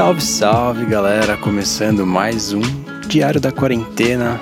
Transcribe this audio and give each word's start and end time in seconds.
Salve, 0.00 0.22
salve 0.22 0.86
galera! 0.86 1.36
Começando 1.36 2.06
mais 2.06 2.54
um 2.54 2.62
Diário 3.06 3.38
da 3.38 3.52
Quarentena. 3.52 4.40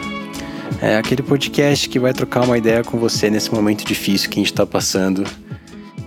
É 0.81 0.97
aquele 0.97 1.21
podcast 1.21 1.89
que 1.89 1.99
vai 1.99 2.13
trocar 2.13 2.45
uma 2.45 2.57
ideia 2.57 2.85
com 2.85 2.97
você 2.97 3.29
nesse 3.29 3.53
momento 3.53 3.85
difícil 3.85 4.31
que 4.31 4.39
a 4.39 4.43
gente 4.45 4.55
tá 4.55 4.65
passando. 4.65 5.25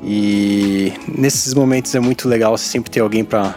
E 0.02 0.94
nesses 1.06 1.54
momentos 1.54 1.94
é 1.94 2.00
muito 2.00 2.30
legal 2.30 2.58
sempre 2.58 2.90
ter 2.90 3.02
alguém 3.02 3.26
para 3.26 3.54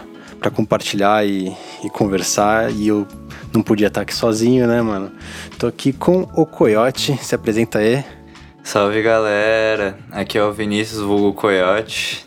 compartilhar 0.53 1.25
e, 1.25 1.55
e 1.81 1.89
conversar. 1.89 2.73
E 2.73 2.89
eu 2.89 3.07
não 3.53 3.61
podia 3.61 3.87
estar 3.87 4.01
aqui 4.01 4.13
sozinho, 4.13 4.67
né, 4.67 4.81
mano? 4.81 5.13
Tô 5.57 5.65
aqui 5.65 5.93
com 5.93 6.27
o 6.35 6.45
Coyote. 6.45 7.17
Se 7.21 7.33
apresenta 7.33 7.79
aí. 7.79 8.03
Salve 8.61 9.01
galera, 9.01 9.97
aqui 10.11 10.37
é 10.37 10.43
o 10.43 10.51
Vinícius 10.51 10.99
Vulgo 10.99 11.33
Coyote, 11.33 12.25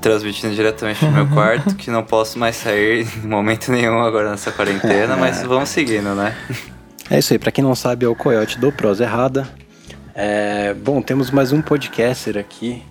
transmitindo 0.00 0.54
diretamente 0.54 1.04
do 1.04 1.10
meu 1.10 1.26
quarto, 1.26 1.74
que 1.74 1.90
não 1.90 2.02
posso 2.02 2.38
mais 2.38 2.56
sair 2.56 3.06
em 3.22 3.26
momento 3.26 3.72
nenhum 3.72 4.00
agora 4.00 4.30
nessa 4.30 4.52
quarentena, 4.52 5.16
mas 5.16 5.42
vamos 5.44 5.68
seguindo, 5.68 6.14
né? 6.14 6.36
É 7.10 7.18
isso 7.18 7.32
aí, 7.32 7.38
pra 7.38 7.50
quem 7.50 7.64
não 7.64 7.74
sabe, 7.74 8.06
é 8.06 8.08
o 8.08 8.14
Coyote 8.14 8.58
do 8.58 8.70
Prosa 8.70 9.04
Errada. 9.04 9.48
É, 10.14 10.74
bom, 10.74 11.02
temos 11.02 11.30
mais 11.30 11.52
um 11.52 11.60
podcaster 11.60 12.38
aqui. 12.38 12.82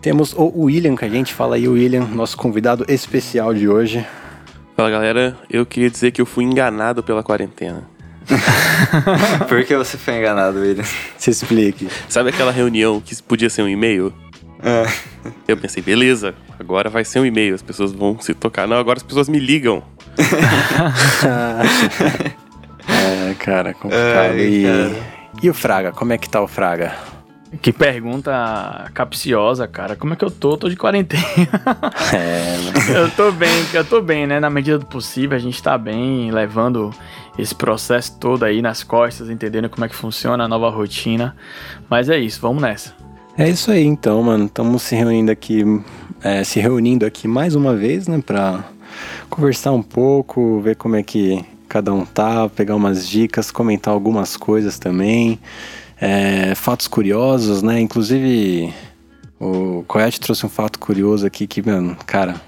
Temos 0.00 0.32
o 0.32 0.62
William 0.62 0.94
com 0.94 1.04
a 1.04 1.08
gente, 1.08 1.34
fala 1.34 1.56
aí, 1.56 1.66
William, 1.66 2.04
nosso 2.04 2.36
convidado 2.36 2.84
especial 2.88 3.52
de 3.52 3.68
hoje. 3.68 4.06
Fala 4.76 4.90
galera, 4.90 5.36
eu 5.50 5.66
queria 5.66 5.90
dizer 5.90 6.12
que 6.12 6.20
eu 6.20 6.26
fui 6.26 6.44
enganado 6.44 7.02
pela 7.02 7.22
quarentena. 7.22 7.82
Por 9.48 9.64
que 9.64 9.76
você 9.76 9.98
foi 9.98 10.18
enganado, 10.18 10.60
William? 10.60 10.84
Se 11.16 11.30
explique. 11.30 11.88
Sabe 12.08 12.30
aquela 12.30 12.52
reunião 12.52 13.00
que 13.00 13.20
podia 13.22 13.50
ser 13.50 13.62
um 13.62 13.68
e-mail? 13.68 14.12
É. 14.62 14.86
Eu 15.46 15.56
pensei, 15.56 15.82
beleza, 15.82 16.34
agora 16.58 16.90
vai 16.90 17.04
ser 17.04 17.20
um 17.20 17.26
e-mail, 17.26 17.54
as 17.54 17.62
pessoas 17.62 17.92
vão 17.92 18.20
se 18.20 18.34
tocar. 18.34 18.66
Não, 18.66 18.76
agora 18.76 18.98
as 18.98 19.02
pessoas 19.02 19.28
me 19.28 19.38
ligam. 19.38 19.82
é, 22.88 23.34
cara, 23.34 23.72
complicado. 23.74 24.32
Ai, 24.32 24.40
e, 24.40 24.64
cara. 24.64 24.90
e 25.42 25.50
o 25.50 25.54
Fraga, 25.54 25.92
como 25.92 26.12
é 26.12 26.18
que 26.18 26.28
tá 26.28 26.40
o 26.40 26.48
Fraga? 26.48 26.94
Que 27.62 27.72
pergunta 27.72 28.90
capciosa, 28.92 29.66
cara. 29.66 29.96
Como 29.96 30.12
é 30.12 30.16
que 30.16 30.24
eu 30.24 30.30
tô? 30.30 30.56
Tô 30.58 30.68
de 30.68 30.76
quarentena. 30.76 31.24
É, 32.14 32.58
eu 32.98 33.10
tô 33.10 33.32
bem, 33.32 33.66
eu 33.72 33.84
tô 33.84 34.00
bem, 34.00 34.26
né? 34.26 34.40
Na 34.40 34.50
medida 34.50 34.78
do 34.78 34.86
possível, 34.86 35.36
a 35.36 35.40
gente 35.40 35.62
tá 35.62 35.76
bem, 35.78 36.30
levando 36.30 36.90
esse 37.38 37.54
processo 37.54 38.18
todo 38.18 38.44
aí 38.44 38.60
nas 38.60 38.82
costas, 38.82 39.30
entendendo 39.30 39.68
como 39.68 39.84
é 39.84 39.88
que 39.88 39.94
funciona 39.94 40.44
a 40.44 40.48
nova 40.48 40.68
rotina. 40.68 41.36
Mas 41.88 42.08
é 42.08 42.18
isso, 42.18 42.40
vamos 42.40 42.62
nessa. 42.62 42.94
É 43.38 43.48
isso 43.48 43.70
aí 43.70 43.84
então, 43.84 44.20
mano. 44.22 44.46
Estamos 44.46 44.82
se 44.82 44.96
reunindo 44.96 45.30
aqui, 45.30 45.62
é, 46.22 46.42
se 46.42 46.58
reunindo 46.58 47.06
aqui 47.06 47.28
mais 47.28 47.54
uma 47.54 47.74
vez, 47.74 48.08
né, 48.08 48.20
pra 48.24 48.64
conversar 49.30 49.70
um 49.72 49.82
pouco, 49.82 50.60
ver 50.60 50.74
como 50.74 50.96
é 50.96 51.02
que 51.04 51.44
cada 51.68 51.92
um 51.92 52.04
tá, 52.04 52.48
pegar 52.48 52.74
umas 52.74 53.08
dicas, 53.08 53.50
comentar 53.52 53.94
algumas 53.94 54.36
coisas 54.36 54.78
também. 54.78 55.38
É, 56.00 56.52
fatos 56.56 56.88
curiosos, 56.88 57.62
né? 57.62 57.80
Inclusive, 57.80 58.72
o 59.38 59.84
Coyote 59.86 60.18
trouxe 60.18 60.44
um 60.44 60.48
fato 60.48 60.78
curioso 60.78 61.24
aqui 61.26 61.46
que, 61.46 61.64
mano, 61.64 61.96
cara, 62.06 62.40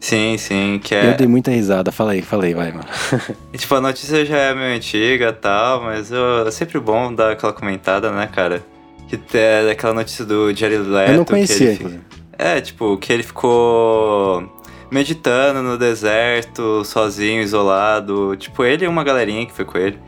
Sim, 0.00 0.36
sim, 0.36 0.78
que 0.84 0.94
eu 0.94 0.98
é... 0.98 1.14
dei 1.14 1.26
muita 1.26 1.50
risada. 1.50 1.90
Fala 1.90 2.12
aí, 2.12 2.20
fala 2.20 2.44
aí, 2.44 2.52
vai, 2.52 2.70
mano. 2.70 2.84
Tipo, 3.56 3.74
a 3.76 3.80
notícia 3.80 4.22
já 4.26 4.36
é 4.36 4.54
meio 4.54 4.76
antiga 4.76 5.28
e 5.30 5.32
tal, 5.32 5.82
mas 5.82 6.10
eu- 6.10 6.46
é 6.46 6.50
sempre 6.50 6.78
bom 6.78 7.14
dar 7.14 7.32
aquela 7.32 7.54
comentada, 7.54 8.12
né, 8.12 8.26
cara? 8.26 8.62
Que 9.08 9.18
é 9.36 9.66
daquela 9.66 9.94
notícia 9.94 10.24
do 10.24 10.54
Jared 10.54 10.82
Leto. 10.82 11.10
Eu 11.12 11.16
não 11.18 11.24
que 11.24 11.30
conhecia, 11.32 11.66
ele 11.68 11.76
fi- 11.76 11.82
inclusive. 11.82 12.02
É, 12.38 12.60
tipo, 12.60 12.96
que 12.98 13.12
ele 13.12 13.22
ficou 13.22 14.50
meditando 14.90 15.62
no 15.62 15.76
deserto, 15.78 16.84
sozinho, 16.84 17.42
isolado. 17.42 18.36
Tipo, 18.36 18.64
ele 18.64 18.84
e 18.84 18.88
uma 18.88 19.04
galerinha 19.04 19.46
que 19.46 19.52
foi 19.52 19.64
com 19.64 19.78
ele. 19.78 19.98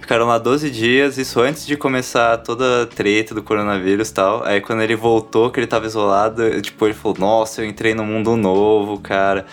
Ficaram 0.00 0.26
lá 0.26 0.36
12 0.36 0.70
dias, 0.70 1.16
isso 1.16 1.40
antes 1.40 1.66
de 1.66 1.78
começar 1.78 2.36
toda 2.38 2.82
a 2.82 2.86
treta 2.86 3.34
do 3.34 3.42
coronavírus 3.42 4.10
e 4.10 4.14
tal. 4.14 4.44
Aí 4.44 4.60
quando 4.60 4.82
ele 4.82 4.94
voltou, 4.94 5.50
que 5.50 5.58
ele 5.58 5.66
tava 5.66 5.86
isolado, 5.86 6.60
tipo, 6.60 6.84
ele 6.84 6.92
falou, 6.92 7.16
nossa, 7.18 7.62
eu 7.62 7.66
entrei 7.66 7.94
num 7.94 8.04
mundo 8.04 8.36
novo, 8.36 8.98
cara. 9.00 9.46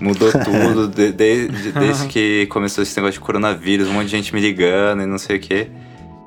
Mudou 0.00 0.30
tudo, 0.32 0.88
de- 0.88 1.12
de- 1.12 1.48
de- 1.48 1.72
desde 1.72 2.08
que 2.08 2.46
começou 2.46 2.82
esse 2.82 2.96
negócio 2.96 3.20
de 3.20 3.24
coronavírus, 3.26 3.88
um 3.88 3.92
monte 3.92 4.06
de 4.06 4.12
gente 4.12 4.34
me 4.34 4.40
ligando 4.40 5.02
e 5.02 5.06
não 5.06 5.18
sei 5.18 5.36
o 5.36 5.40
quê. 5.40 5.68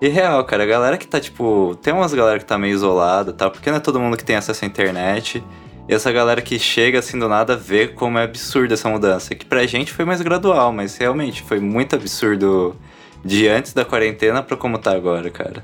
E 0.01 0.07
real, 0.09 0.43
cara, 0.43 0.63
a 0.63 0.65
galera 0.65 0.97
que 0.97 1.07
tá, 1.07 1.19
tipo. 1.19 1.77
Tem 1.81 1.93
umas 1.93 2.13
galera 2.13 2.39
que 2.39 2.45
tá 2.45 2.57
meio 2.57 2.73
isolada 2.73 3.31
e 3.31 3.33
tal, 3.33 3.49
porque 3.51 3.69
não 3.69 3.77
é 3.77 3.79
todo 3.79 3.99
mundo 3.99 4.17
que 4.17 4.25
tem 4.25 4.35
acesso 4.35 4.65
à 4.65 4.67
internet. 4.67 5.43
E 5.87 5.93
essa 5.93 6.11
galera 6.11 6.41
que 6.41 6.57
chega 6.57 6.99
assim 6.99 7.19
do 7.19 7.27
nada 7.27 7.55
vê 7.57 7.87
como 7.87 8.17
é 8.17 8.23
absurda 8.23 8.73
essa 8.73 8.89
mudança. 8.89 9.35
Que 9.35 9.45
pra 9.45 9.65
gente 9.65 9.91
foi 9.91 10.05
mais 10.05 10.21
gradual, 10.21 10.71
mas 10.71 10.97
realmente 10.97 11.41
foi 11.41 11.59
muito 11.59 11.95
absurdo 11.95 12.75
de 13.23 13.47
antes 13.47 13.73
da 13.73 13.85
quarentena 13.85 14.41
pra 14.41 14.57
como 14.57 14.77
tá 14.77 14.91
agora, 14.91 15.29
cara. 15.29 15.63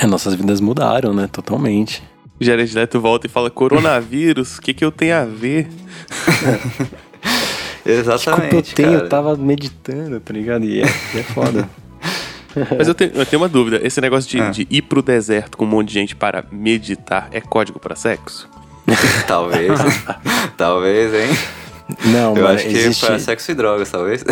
É, 0.00 0.06
nossas 0.06 0.34
vidas 0.34 0.60
mudaram, 0.60 1.12
né? 1.12 1.28
Totalmente. 1.30 2.02
O 2.40 2.44
Jared 2.44 2.74
Leto 2.74 3.00
volta 3.00 3.26
e 3.26 3.30
fala, 3.30 3.50
coronavírus, 3.50 4.58
o 4.58 4.60
que 4.62 4.74
que 4.74 4.84
eu 4.84 4.92
tenho 4.92 5.16
a 5.16 5.24
ver? 5.24 5.68
Exatamente. 7.84 8.24
Desculpa, 8.24 8.56
eu 8.56 8.62
tenho, 8.62 8.92
cara. 8.92 9.04
eu 9.04 9.08
tava 9.08 9.36
meditando, 9.36 10.20
tá 10.20 10.32
ligado? 10.32 10.64
E 10.64 10.82
é, 10.82 10.86
e 11.14 11.18
é 11.18 11.22
foda. 11.22 11.68
Mas 12.78 12.88
eu 12.88 12.94
tenho, 12.94 13.12
eu 13.14 13.26
tenho 13.26 13.40
uma 13.42 13.48
dúvida, 13.48 13.80
esse 13.86 14.00
negócio 14.00 14.30
de, 14.30 14.40
Ah. 14.40 14.50
de 14.50 14.66
ir 14.70 14.82
pro 14.82 15.02
deserto 15.02 15.56
com 15.58 15.64
um 15.64 15.68
monte 15.68 15.88
de 15.88 15.94
gente 15.94 16.16
para 16.16 16.44
meditar 16.50 17.28
é 17.32 17.40
código 17.40 17.78
pra 17.78 17.94
sexo? 17.94 18.48
Talvez. 19.26 19.70
talvez, 20.56 21.12
hein? 21.14 21.36
Não, 22.06 22.36
Eu 22.36 22.42
mano, 22.42 22.48
acho 22.56 22.66
que 22.66 22.72
existe, 22.72 23.04
para 23.06 23.18
sexo 23.18 23.50
e 23.50 23.54
drogas, 23.54 23.90
talvez. 23.90 24.24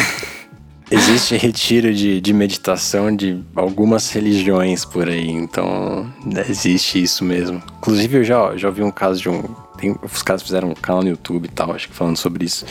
existe 0.91 1.37
retiro 1.37 1.93
de, 1.95 2.21
de 2.21 2.33
meditação 2.33 3.15
de 3.15 3.43
algumas 3.55 4.11
religiões 4.11 4.85
por 4.85 5.09
aí, 5.09 5.29
então 5.31 6.11
existe 6.49 7.03
isso 7.03 7.25
mesmo. 7.25 7.63
Inclusive, 7.79 8.19
eu 8.19 8.25
já, 8.25 8.57
já 8.57 8.69
ouvi 8.69 8.83
um 8.83 8.91
caso 8.91 9.21
de 9.21 9.29
um. 9.29 9.43
Tem, 9.77 9.95
os 10.03 10.23
caras 10.23 10.43
fizeram 10.43 10.71
um 10.71 10.75
canal 10.75 11.03
no 11.03 11.09
YouTube 11.11 11.47
e 11.47 11.49
tal, 11.49 11.73
acho 11.73 11.89
que 11.89 11.95
falando 11.95 12.17
sobre 12.17 12.45
isso. 12.45 12.65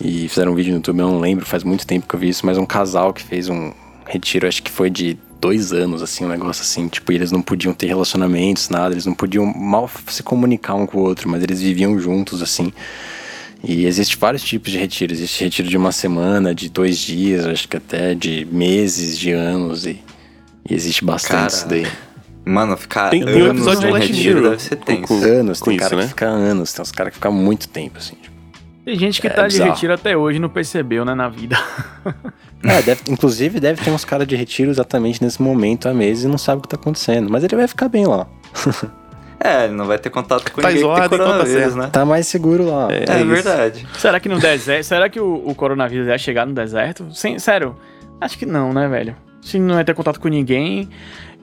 E 0.00 0.28
fizeram 0.28 0.52
um 0.52 0.54
vídeo 0.54 0.70
no 0.70 0.78
YouTube, 0.78 0.98
eu 1.00 1.06
não 1.08 1.18
lembro, 1.20 1.44
faz 1.44 1.62
muito 1.62 1.86
tempo 1.86 2.06
que 2.08 2.14
eu 2.14 2.18
vi 2.20 2.28
isso, 2.30 2.44
mas 2.46 2.56
um 2.58 2.64
casal 2.66 3.12
que 3.12 3.22
fez 3.22 3.48
um 3.48 3.72
retiro, 4.08 4.46
acho 4.48 4.62
que 4.62 4.70
foi 4.70 4.90
de 4.90 5.16
dois 5.40 5.72
anos, 5.72 6.02
assim, 6.02 6.24
um 6.24 6.28
negócio 6.28 6.62
assim. 6.62 6.88
Tipo, 6.88 7.12
e 7.12 7.14
eles 7.14 7.30
não 7.30 7.40
podiam 7.42 7.72
ter 7.72 7.86
relacionamentos, 7.86 8.68
nada, 8.68 8.92
eles 8.94 9.06
não 9.06 9.14
podiam 9.14 9.46
mal 9.46 9.88
se 10.08 10.22
comunicar 10.22 10.74
um 10.74 10.86
com 10.86 10.98
o 10.98 11.02
outro, 11.02 11.28
mas 11.28 11.42
eles 11.42 11.60
viviam 11.60 11.98
juntos, 12.00 12.42
assim. 12.42 12.72
E 13.62 13.86
existe 13.86 14.16
vários 14.16 14.42
tipos 14.42 14.70
de 14.72 14.78
retiro. 14.78 15.12
Existe 15.12 15.42
retiro 15.44 15.68
de 15.68 15.76
uma 15.76 15.90
semana, 15.92 16.54
de 16.54 16.68
dois 16.68 16.98
dias, 16.98 17.44
acho 17.46 17.68
que 17.68 17.76
até 17.76 18.14
de 18.14 18.46
meses, 18.50 19.18
de 19.18 19.32
anos. 19.32 19.84
E, 19.84 20.00
e 20.68 20.74
existe 20.74 21.04
bastante 21.04 21.32
Cara, 21.34 21.46
isso 21.48 21.68
daí. 21.68 21.86
Mano, 22.44 22.76
ficar 22.76 23.10
Tem- 23.10 23.24
tem 23.24 23.34
um 23.42 23.50
anos 23.50 23.66
episódio 23.66 23.90
Black 23.90 24.06
retiro 24.06 24.42
deve 24.42 24.62
ser 24.62 24.76
com- 24.76 24.84
tenso. 24.84 25.02
com- 25.08 25.22
Anos, 25.22 25.58
com 25.60 25.64
tem 25.66 25.76
isso, 25.76 25.82
cara 25.84 25.96
né? 25.96 26.02
que 26.04 26.08
fica 26.08 26.26
anos, 26.26 26.72
tem 26.72 26.82
uns 26.82 26.92
caras 26.92 27.10
que 27.12 27.16
ficam 27.16 27.32
muito 27.32 27.68
tempo, 27.68 27.98
assim. 27.98 28.14
tipo. 28.22 28.37
Tem 28.88 28.98
gente 28.98 29.20
que 29.20 29.26
É 29.26 29.30
tá 29.30 29.42
de 29.46 29.52
bizarro. 29.52 29.70
retiro 29.72 29.92
até 29.92 30.16
hoje 30.16 30.38
e 30.38 30.40
não 30.40 30.48
percebeu, 30.48 31.04
né, 31.04 31.14
na 31.14 31.28
vida. 31.28 31.56
É, 32.64 32.82
deve, 32.82 33.02
inclusive 33.08 33.60
deve 33.60 33.80
ter 33.84 33.90
uns 33.92 34.04
caras 34.04 34.26
de 34.26 34.34
retiro 34.34 34.68
exatamente 34.68 35.22
nesse 35.22 35.40
momento 35.40 35.88
há 35.88 35.94
meses 35.94 36.24
e 36.24 36.26
não 36.28 36.36
sabe 36.38 36.58
o 36.58 36.62
que 36.62 36.68
tá 36.68 36.74
acontecendo. 36.74 37.30
Mas 37.30 37.44
ele 37.44 37.54
vai 37.54 37.68
ficar 37.68 37.88
bem 37.88 38.06
lá. 38.06 38.26
É, 39.40 39.66
ele 39.66 39.74
não 39.74 39.84
vai 39.86 39.96
ter 39.98 40.10
contato 40.10 40.50
com 40.50 40.60
Tá 40.60 40.66
ninguém 40.66 40.82
que 40.82 40.88
isolado, 40.90 41.08
tem 41.10 41.16
então 41.16 41.18
tá 41.28 41.32
coronavírus, 41.38 41.74
né? 41.76 41.88
Tá 41.92 42.04
mais 42.04 42.26
seguro 42.26 42.64
lá. 42.68 42.88
É, 42.92 43.04
É, 43.08 43.16
isso. 43.18 43.26
verdade. 43.26 43.86
Será 43.96 44.18
que 44.18 44.28
no 44.28 44.36
deserto. 44.40 44.82
Será 44.82 45.08
que 45.08 45.20
o, 45.20 45.34
o 45.46 45.54
coronavírus 45.54 46.08
ia 46.08 46.18
chegar 46.18 46.44
no 46.44 46.52
deserto? 46.52 47.06
Sem, 47.14 47.38
sério? 47.38 47.76
Acho 48.20 48.36
que 48.36 48.44
não, 48.44 48.72
né, 48.72 48.88
velho? 48.88 49.14
Se 49.40 49.56
não 49.60 49.78
ia 49.78 49.84
ter 49.84 49.94
contato 49.94 50.18
com 50.18 50.26
ninguém, 50.26 50.88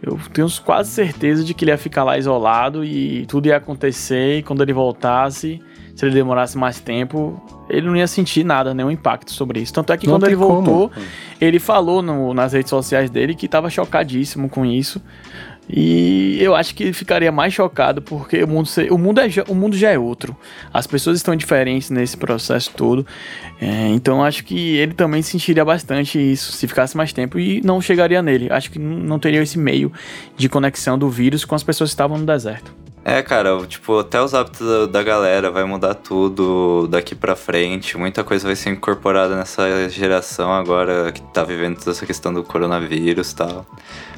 eu 0.04 0.20
tenho 0.34 0.46
quase 0.66 0.92
certeza 0.92 1.42
de 1.46 1.54
que 1.54 1.64
ele 1.64 1.72
ia 1.72 1.78
ficar 1.78 2.04
lá 2.04 2.18
isolado 2.18 2.84
e 2.84 3.26
tudo 3.28 3.48
ia 3.48 3.56
acontecer. 3.56 4.40
E 4.40 4.44
quando 4.44 4.62
ele 4.62 4.74
voltasse, 4.74 5.62
se 5.96 6.06
ele 6.06 6.14
demorasse 6.14 6.58
mais 6.58 6.80
tempo, 6.80 7.42
ele 7.70 7.88
não 7.88 7.96
ia 7.96 8.06
sentir 8.08 8.44
nada, 8.44 8.74
nenhum 8.74 8.92
impacto 8.92 9.32
sobre 9.32 9.62
isso. 9.62 9.74
Tanto 9.74 9.94
é 9.94 9.98
que 9.98 10.06
Não 10.06 10.16
quando 10.16 10.26
ele 10.26 10.36
voltou, 10.36 10.90
como. 10.90 11.06
ele 11.42 11.58
falou 11.60 12.02
no- 12.02 12.34
nas 12.34 12.54
redes 12.54 12.70
sociais 12.70 13.10
dele 13.10 13.34
que 13.34 13.48
tava 13.48 13.70
chocadíssimo 13.70 14.50
com 14.50 14.66
isso. 14.66 15.02
E 15.68 16.38
eu 16.40 16.54
acho 16.56 16.76
que 16.76 16.84
ele 16.84 16.94
ficaria 16.94 17.32
mais 17.32 17.52
chocado 17.52 18.00
porque 18.00 18.44
o 18.44 18.48
mundo, 18.48 18.70
o 18.92 18.98
mundo, 19.00 19.20
é, 19.20 19.28
já- 19.28 19.44
o 19.48 19.56
mundo 19.56 19.76
já 19.76 19.90
é 19.90 19.98
outro. 19.98 20.36
As 20.72 20.86
pessoas 20.86 21.18
estão 21.18 21.36
diferentes 21.36 21.90
nesse 21.90 22.16
processo 22.16 22.72
todo. 22.78 23.04
É, 23.60 23.88
então 23.90 24.24
acho 24.24 24.44
que 24.44 24.76
ele 24.76 24.94
também 24.94 25.24
sentiria 25.24 25.66
bastante 25.66 26.20
isso 26.20 26.52
se 26.52 26.68
ficasse 26.68 26.96
mais 26.96 27.12
tempo 27.12 27.40
e 27.40 27.62
não 27.66 27.82
chegaria 27.82 28.22
nele. 28.22 28.48
Acho 28.52 28.70
que 28.70 28.78
não 28.78 29.18
teria 29.18 29.42
esse 29.42 29.58
meio 29.58 29.92
de 30.38 30.48
conexão 30.48 31.00
do 31.00 31.10
vírus 31.10 31.44
com 31.44 31.56
as 31.56 31.64
pessoas 31.64 31.90
que 31.90 31.94
estavam 31.96 32.18
no 32.20 32.26
deserto. 32.28 32.72
É, 33.08 33.22
cara, 33.22 33.56
tipo, 33.68 34.00
até 34.00 34.20
os 34.20 34.34
hábitos 34.34 34.90
da- 34.90 35.04
galera 35.04 35.52
vai 35.52 35.64
mudar 35.64 35.94
tudo 35.94 36.88
daqui 36.88 37.14
pra 37.14 37.36
frente. 37.36 37.96
Muita 38.00 38.24
coisa 38.24 38.48
vai 38.48 38.56
ser 38.56 38.72
incorporada 38.72 39.36
nessa 39.36 39.88
geração 39.90 40.52
agora 40.52 41.12
que 41.12 41.22
tá 41.22 41.44
vivendo 41.44 41.78
toda 41.78 41.92
essa 41.92 42.04
questão 42.04 42.34
do 42.34 42.44
coronavírus 42.44 43.30
e 43.32 43.36
tal. 43.36 43.64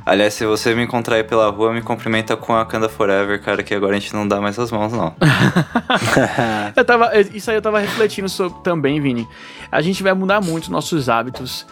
Aliás, 0.05 0.35
se 0.35 0.45
você 0.45 0.73
me 0.73 0.83
encontrar 0.83 1.17
aí 1.17 1.23
pela 1.25 1.49
rua, 1.49 1.73
me 1.73 1.81
cumprimenta 1.81 2.37
com 2.37 2.55
a 2.55 2.65
Kanda 2.65 2.87
Forever, 2.87 3.43
cara, 3.43 3.61
que 3.61 3.75
agora 3.75 3.97
a 3.97 3.99
gente 3.99 4.13
não 4.13 4.25
dá 4.25 4.39
mais 4.39 4.57
as 4.57 4.71
mãos, 4.71 4.93
não. 4.93 5.13
Eu 6.73 6.85
tava, 6.85 7.11
isso 7.19 7.49
aí 7.51 7.57
eu 7.57 7.61
tava 7.61 7.79
refletindo 7.79 8.29
sobre 8.29 8.59
também, 8.63 9.01
Vini. 9.01 9.27
A 9.69 9.81
gente 9.81 10.01
vai 10.01 10.13
mudar 10.13 10.39
muito 10.39 10.71
nossos 10.71 11.09
hábitos. 11.09 11.65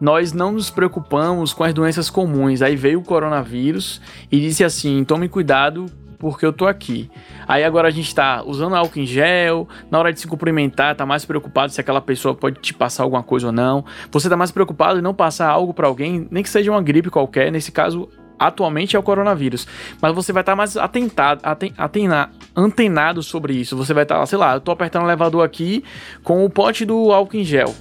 Nós 0.00 0.32
não 0.32 0.52
nos 0.52 0.70
preocupamos 0.70 1.52
com 1.52 1.64
as 1.64 1.74
doenças 1.74 2.08
comuns. 2.08 2.62
Aí 2.62 2.76
veio 2.76 3.00
o 3.00 3.04
coronavírus 3.04 4.00
e 4.30 4.38
disse 4.40 4.62
assim: 4.62 5.02
tome 5.02 5.28
cuidado 5.28 5.86
porque 6.20 6.46
eu 6.46 6.52
tô 6.52 6.66
aqui. 6.66 7.10
Aí 7.48 7.64
agora 7.64 7.88
a 7.88 7.90
gente 7.90 8.14
tá 8.14 8.44
usando 8.46 8.76
álcool 8.76 9.00
em 9.00 9.06
gel, 9.06 9.66
na 9.90 9.98
hora 9.98 10.12
de 10.12 10.20
se 10.20 10.28
cumprimentar, 10.28 10.94
tá 10.94 11.04
mais 11.04 11.24
preocupado 11.24 11.72
se 11.72 11.80
aquela 11.80 12.00
pessoa 12.00 12.34
pode 12.34 12.60
te 12.60 12.72
passar 12.72 13.02
alguma 13.02 13.22
coisa 13.22 13.46
ou 13.46 13.52
não. 13.52 13.84
Você 14.12 14.28
tá 14.28 14.36
mais 14.36 14.52
preocupado 14.52 14.98
em 14.98 15.02
não 15.02 15.14
passar 15.14 15.48
algo 15.48 15.74
pra 15.74 15.88
alguém, 15.88 16.28
nem 16.30 16.42
que 16.42 16.48
seja 16.48 16.70
uma 16.70 16.82
gripe 16.82 17.10
qualquer, 17.10 17.50
nesse 17.50 17.72
caso 17.72 18.08
atualmente 18.38 18.96
é 18.96 18.98
o 18.98 19.02
coronavírus. 19.02 19.66
Mas 20.00 20.14
você 20.14 20.32
vai 20.32 20.42
estar 20.42 20.54
mais 20.54 20.76
atentado, 20.76 21.40
aten, 21.42 21.74
atena- 21.76 22.30
antenado 22.56 23.22
sobre 23.22 23.54
isso. 23.54 23.76
Você 23.76 23.92
vai 23.92 24.04
estar, 24.04 24.24
sei 24.26 24.38
lá, 24.38 24.54
eu 24.54 24.60
tô 24.60 24.70
apertando 24.70 25.02
o 25.02 25.06
elevador 25.06 25.44
aqui 25.44 25.82
com 26.22 26.44
o 26.44 26.50
pote 26.50 26.84
do 26.84 27.12
álcool 27.12 27.36
em 27.36 27.44
gel. 27.44 27.74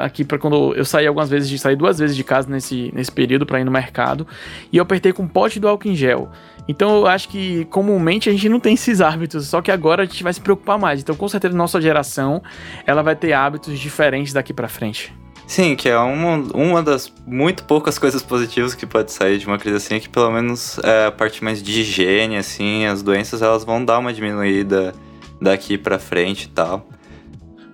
Aqui 0.00 0.24
para 0.24 0.38
quando 0.38 0.74
eu 0.74 0.84
saí 0.84 1.06
algumas 1.06 1.30
vezes, 1.30 1.48
de 1.48 1.58
sair 1.58 1.76
duas 1.76 1.98
vezes 1.98 2.16
de 2.16 2.24
casa 2.24 2.48
nesse, 2.48 2.90
nesse 2.94 3.12
período 3.12 3.46
para 3.46 3.60
ir 3.60 3.64
no 3.64 3.70
mercado, 3.70 4.26
e 4.72 4.76
eu 4.76 4.82
apertei 4.82 5.12
com 5.12 5.22
o 5.24 5.28
pote 5.28 5.60
do 5.60 5.68
álcool 5.68 5.88
em 5.88 5.94
gel. 5.94 6.30
Então 6.68 6.96
eu 6.96 7.06
acho 7.06 7.28
que 7.28 7.64
comumente 7.66 8.28
a 8.28 8.32
gente 8.32 8.48
não 8.48 8.58
tem 8.58 8.74
esses 8.74 9.00
hábitos, 9.00 9.46
só 9.46 9.62
que 9.62 9.70
agora 9.70 10.02
a 10.02 10.06
gente 10.06 10.22
vai 10.22 10.32
se 10.32 10.40
preocupar 10.40 10.78
mais. 10.78 11.00
Então 11.00 11.14
com 11.14 11.28
certeza 11.28 11.56
nossa 11.56 11.80
geração, 11.80 12.42
ela 12.86 13.02
vai 13.02 13.14
ter 13.14 13.32
hábitos 13.32 13.78
diferentes 13.78 14.32
daqui 14.32 14.52
para 14.52 14.68
frente. 14.68 15.14
Sim, 15.46 15.76
que 15.76 15.88
é 15.88 15.96
uma, 15.96 16.38
uma 16.54 16.82
das 16.82 17.12
muito 17.24 17.62
poucas 17.64 17.98
coisas 17.98 18.20
positivas 18.20 18.74
que 18.74 18.84
pode 18.84 19.12
sair 19.12 19.38
de 19.38 19.46
uma 19.46 19.56
crise 19.58 19.76
assim, 19.76 19.94
é 19.94 20.00
que 20.00 20.08
pelo 20.08 20.30
menos 20.32 20.78
é, 20.80 21.06
a 21.06 21.12
parte 21.12 21.42
mais 21.44 21.62
de 21.62 21.80
higiene, 21.80 22.36
assim, 22.36 22.84
as 22.84 23.00
doenças 23.00 23.42
elas 23.42 23.62
vão 23.62 23.84
dar 23.84 24.00
uma 24.00 24.12
diminuída 24.12 24.92
daqui 25.40 25.78
pra 25.78 26.00
frente 26.00 26.44
e 26.44 26.48
tal. 26.48 26.84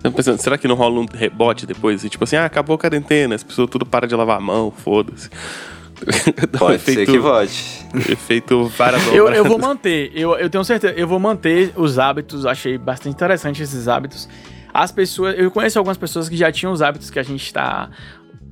Eu 0.03 0.11
tô 0.11 0.17
pensando, 0.17 0.39
será 0.41 0.59
que 0.59 0.67
não 0.67 0.75
rola 0.75 1.01
um 1.01 1.07
rebote 1.07 1.65
depois? 1.67 2.03
E, 2.05 2.09
tipo 2.09 2.25
assim, 2.25 2.37
ah, 2.37 2.45
acabou 2.45 2.75
a 2.75 2.79
quarentena, 2.79 3.35
as 3.35 3.43
pessoas 3.43 3.71
tudo 3.71 3.87
para 3.87 4.07
de 4.07 4.15
lavar 4.15 4.39
a 4.39 4.41
mão, 4.41 4.71
foda-se. 4.71 5.29
Um 6.03 6.59
Pode 6.59 6.81
ser 6.83 6.93
efeito- 6.93 7.13
que 7.13 7.19
volte. 7.19 7.87
Efeito 8.11 8.65
vara 8.77 8.99
Eu, 9.15 9.29
eu 9.29 9.45
vou 9.45 9.57
manter, 9.59 10.11
eu, 10.15 10.37
eu 10.37 10.51
tenho 10.51 10.65
certeza, 10.65 10.95
eu 10.97 11.07
vou 11.07 11.21
manter 11.21 11.73
os 11.77 11.97
hábitos, 11.97 12.45
achei 12.45 12.77
bastante 12.77 13.15
interessante 13.15 13.63
esses 13.63 13.87
hábitos. 13.87 14.29
As 14.75 14.91
pessoas, 14.91 15.39
eu 15.39 15.49
conheço 15.51 15.79
algumas 15.79 15.97
pessoas 15.99 16.29
que 16.29 16.37
já 16.37 16.51
tinham 16.51 16.73
os 16.73 16.83
hábitos 16.83 17.09
que 17.11 17.19
a 17.21 17.23
gente 17.23 17.45
está 17.45 17.89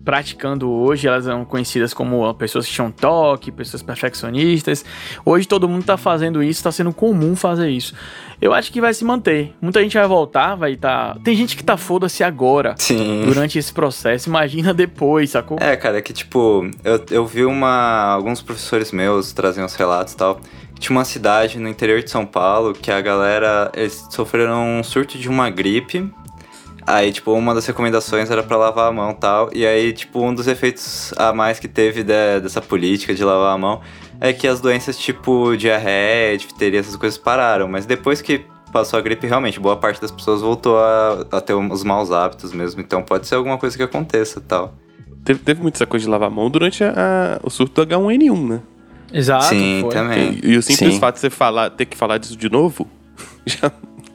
praticando 0.05 0.71
hoje, 0.71 1.07
elas 1.07 1.25
são 1.25 1.45
conhecidas 1.45 1.93
como 1.93 2.33
pessoas 2.35 2.67
que 2.67 2.73
tinham 2.73 2.91
toque, 2.91 3.53
pessoas 3.53 3.83
perfeccionistas. 3.83 4.85
Hoje 5.25 5.47
todo 5.47 5.69
mundo 5.69 5.85
tá 5.85 5.97
fazendo 5.97 6.43
isso, 6.43 6.63
tá 6.63 6.73
sendo 6.73 6.93
comum 6.93 7.37
fazer 7.37 7.69
isso. 7.69 7.95
Eu 8.41 8.55
acho 8.55 8.73
que 8.73 8.81
vai 8.81 8.95
se 8.95 9.05
manter. 9.05 9.55
Muita 9.61 9.83
gente 9.83 9.97
vai 9.97 10.07
voltar, 10.07 10.55
vai 10.55 10.73
estar. 10.73 11.19
Tem 11.23 11.37
gente 11.37 11.57
que 11.57 11.63
tá 11.63 11.77
foda-se 11.77 12.25
agora, 12.25 12.75
Sim. 12.79 13.23
durante 13.27 13.59
esse 13.59 13.73
processo, 13.73 14.29
imagina 14.29 14.73
depois, 14.73 15.31
sacou? 15.31 15.59
É, 15.61 15.77
cara, 15.77 15.99
é 15.99 16.03
que 16.03 16.13
tipo, 16.13 16.69
eu, 16.83 17.05
eu 17.11 17.27
vi 17.27 17.45
uma. 17.45 18.15
Alguns 18.15 18.41
professores 18.41 18.93
meus 18.93 19.33
trazendo 19.33 19.67
uns 19.67 19.75
relatos 19.75 20.15
e 20.15 20.17
tal. 20.17 20.41
Tinha 20.79 20.97
uma 20.97 21.05
cidade 21.05 21.59
no 21.59 21.69
interior 21.69 22.03
de 22.03 22.11
São 22.11 22.25
Paulo 22.25 22.73
que 22.73 22.91
a 22.91 23.01
galera. 23.03 23.71
Eles 23.75 24.07
sofreram 24.11 24.79
um 24.79 24.83
surto 24.83 25.19
de 25.19 25.29
uma 25.29 25.51
gripe. 25.51 26.11
Aí, 26.93 27.13
tipo, 27.13 27.33
uma 27.33 27.55
das 27.55 27.65
recomendações 27.67 28.31
era 28.31 28.43
pra 28.43 28.57
lavar 28.57 28.89
a 28.89 28.93
mão 28.93 29.11
e 29.11 29.15
tal. 29.15 29.51
E 29.53 29.65
aí, 29.67 29.93
tipo, 29.93 30.21
um 30.25 30.35
dos 30.35 30.47
efeitos 30.49 31.13
a 31.17 31.33
mais 31.33 31.59
que 31.61 31.69
teve 31.69 32.03
de- 32.03 32.41
dessa 32.43 32.61
política 32.61 33.15
de 33.15 33.23
lavar 33.23 33.55
a 33.55 33.59
mão 33.59 33.81
é 34.21 34.33
que 34.33 34.47
as 34.49 34.61
doenças 34.61 34.99
tipo 34.99 35.57
diarreia, 35.57 36.37
difteria, 36.37 36.81
essas 36.81 36.97
coisas 36.97 37.17
pararam. 37.19 37.69
Mas 37.69 37.87
depois 37.87 38.21
que 38.21 38.45
passou 38.73 38.99
a 38.99 39.03
gripe, 39.03 39.27
realmente, 39.27 39.59
boa 39.61 39.77
parte 39.77 40.01
das 40.01 40.11
pessoas 40.11 40.41
voltou 40.43 40.79
a, 40.79 41.25
a 41.33 41.41
ter 41.41 41.55
os 41.55 41.85
maus 41.85 42.11
hábitos 42.11 42.53
mesmo. 42.53 42.81
Então 42.81 43.03
pode 43.03 43.27
ser 43.27 43.37
alguma 43.37 43.57
coisa 43.59 43.77
que 43.77 43.83
aconteça 43.83 44.39
e 44.39 44.43
tal. 44.43 44.75
Teve, 45.25 45.39
teve 45.41 45.63
muito 45.63 45.75
essa 45.77 45.87
coisa 45.87 46.05
de 46.05 46.11
lavar 46.11 46.29
a 46.29 46.31
mão 46.31 46.49
durante 46.51 46.83
a- 46.83 46.93
a- 46.97 47.41
o 47.43 47.51
surto 47.51 47.75
do 47.75 47.83
H1N1, 47.83 48.49
né? 48.49 48.61
Exato. 49.13 49.45
Sim, 49.47 49.81
foi. 49.83 49.91
também. 49.93 50.39
E, 50.43 50.53
e 50.53 50.57
o 50.57 50.63
simples 50.63 50.95
Sim. 50.95 51.01
fato 51.01 51.15
de 51.17 51.21
você 51.21 51.31
falar, 51.31 51.71
ter 51.71 51.85
que 51.85 51.97
falar 51.97 52.19
disso 52.19 52.37
de 52.37 52.49
novo, 52.51 52.87
já, 53.47 53.71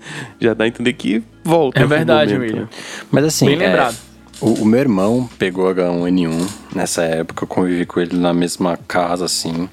já 0.39 0.53
dá 0.53 0.65
a 0.65 0.67
entender 0.67 0.93
que 0.93 1.23
volta. 1.43 1.79
É 1.79 1.81
em 1.81 1.83
algum 1.83 1.95
verdade, 1.95 2.33
momento, 2.33 2.51
William. 2.51 2.63
né? 2.63 2.69
Mas 3.11 3.25
assim, 3.25 3.45
Bem 3.47 3.55
é, 3.55 3.67
lembrado. 3.67 3.95
o, 4.41 4.53
o 4.61 4.65
meu 4.65 4.79
irmão 4.79 5.29
pegou 5.37 5.73
H1N1 5.73 6.47
nessa 6.73 7.03
época, 7.03 7.43
eu 7.43 7.47
convivi 7.47 7.85
com 7.85 7.99
ele 7.99 8.15
na 8.17 8.33
mesma 8.33 8.77
casa, 8.87 9.25
assim. 9.25 9.69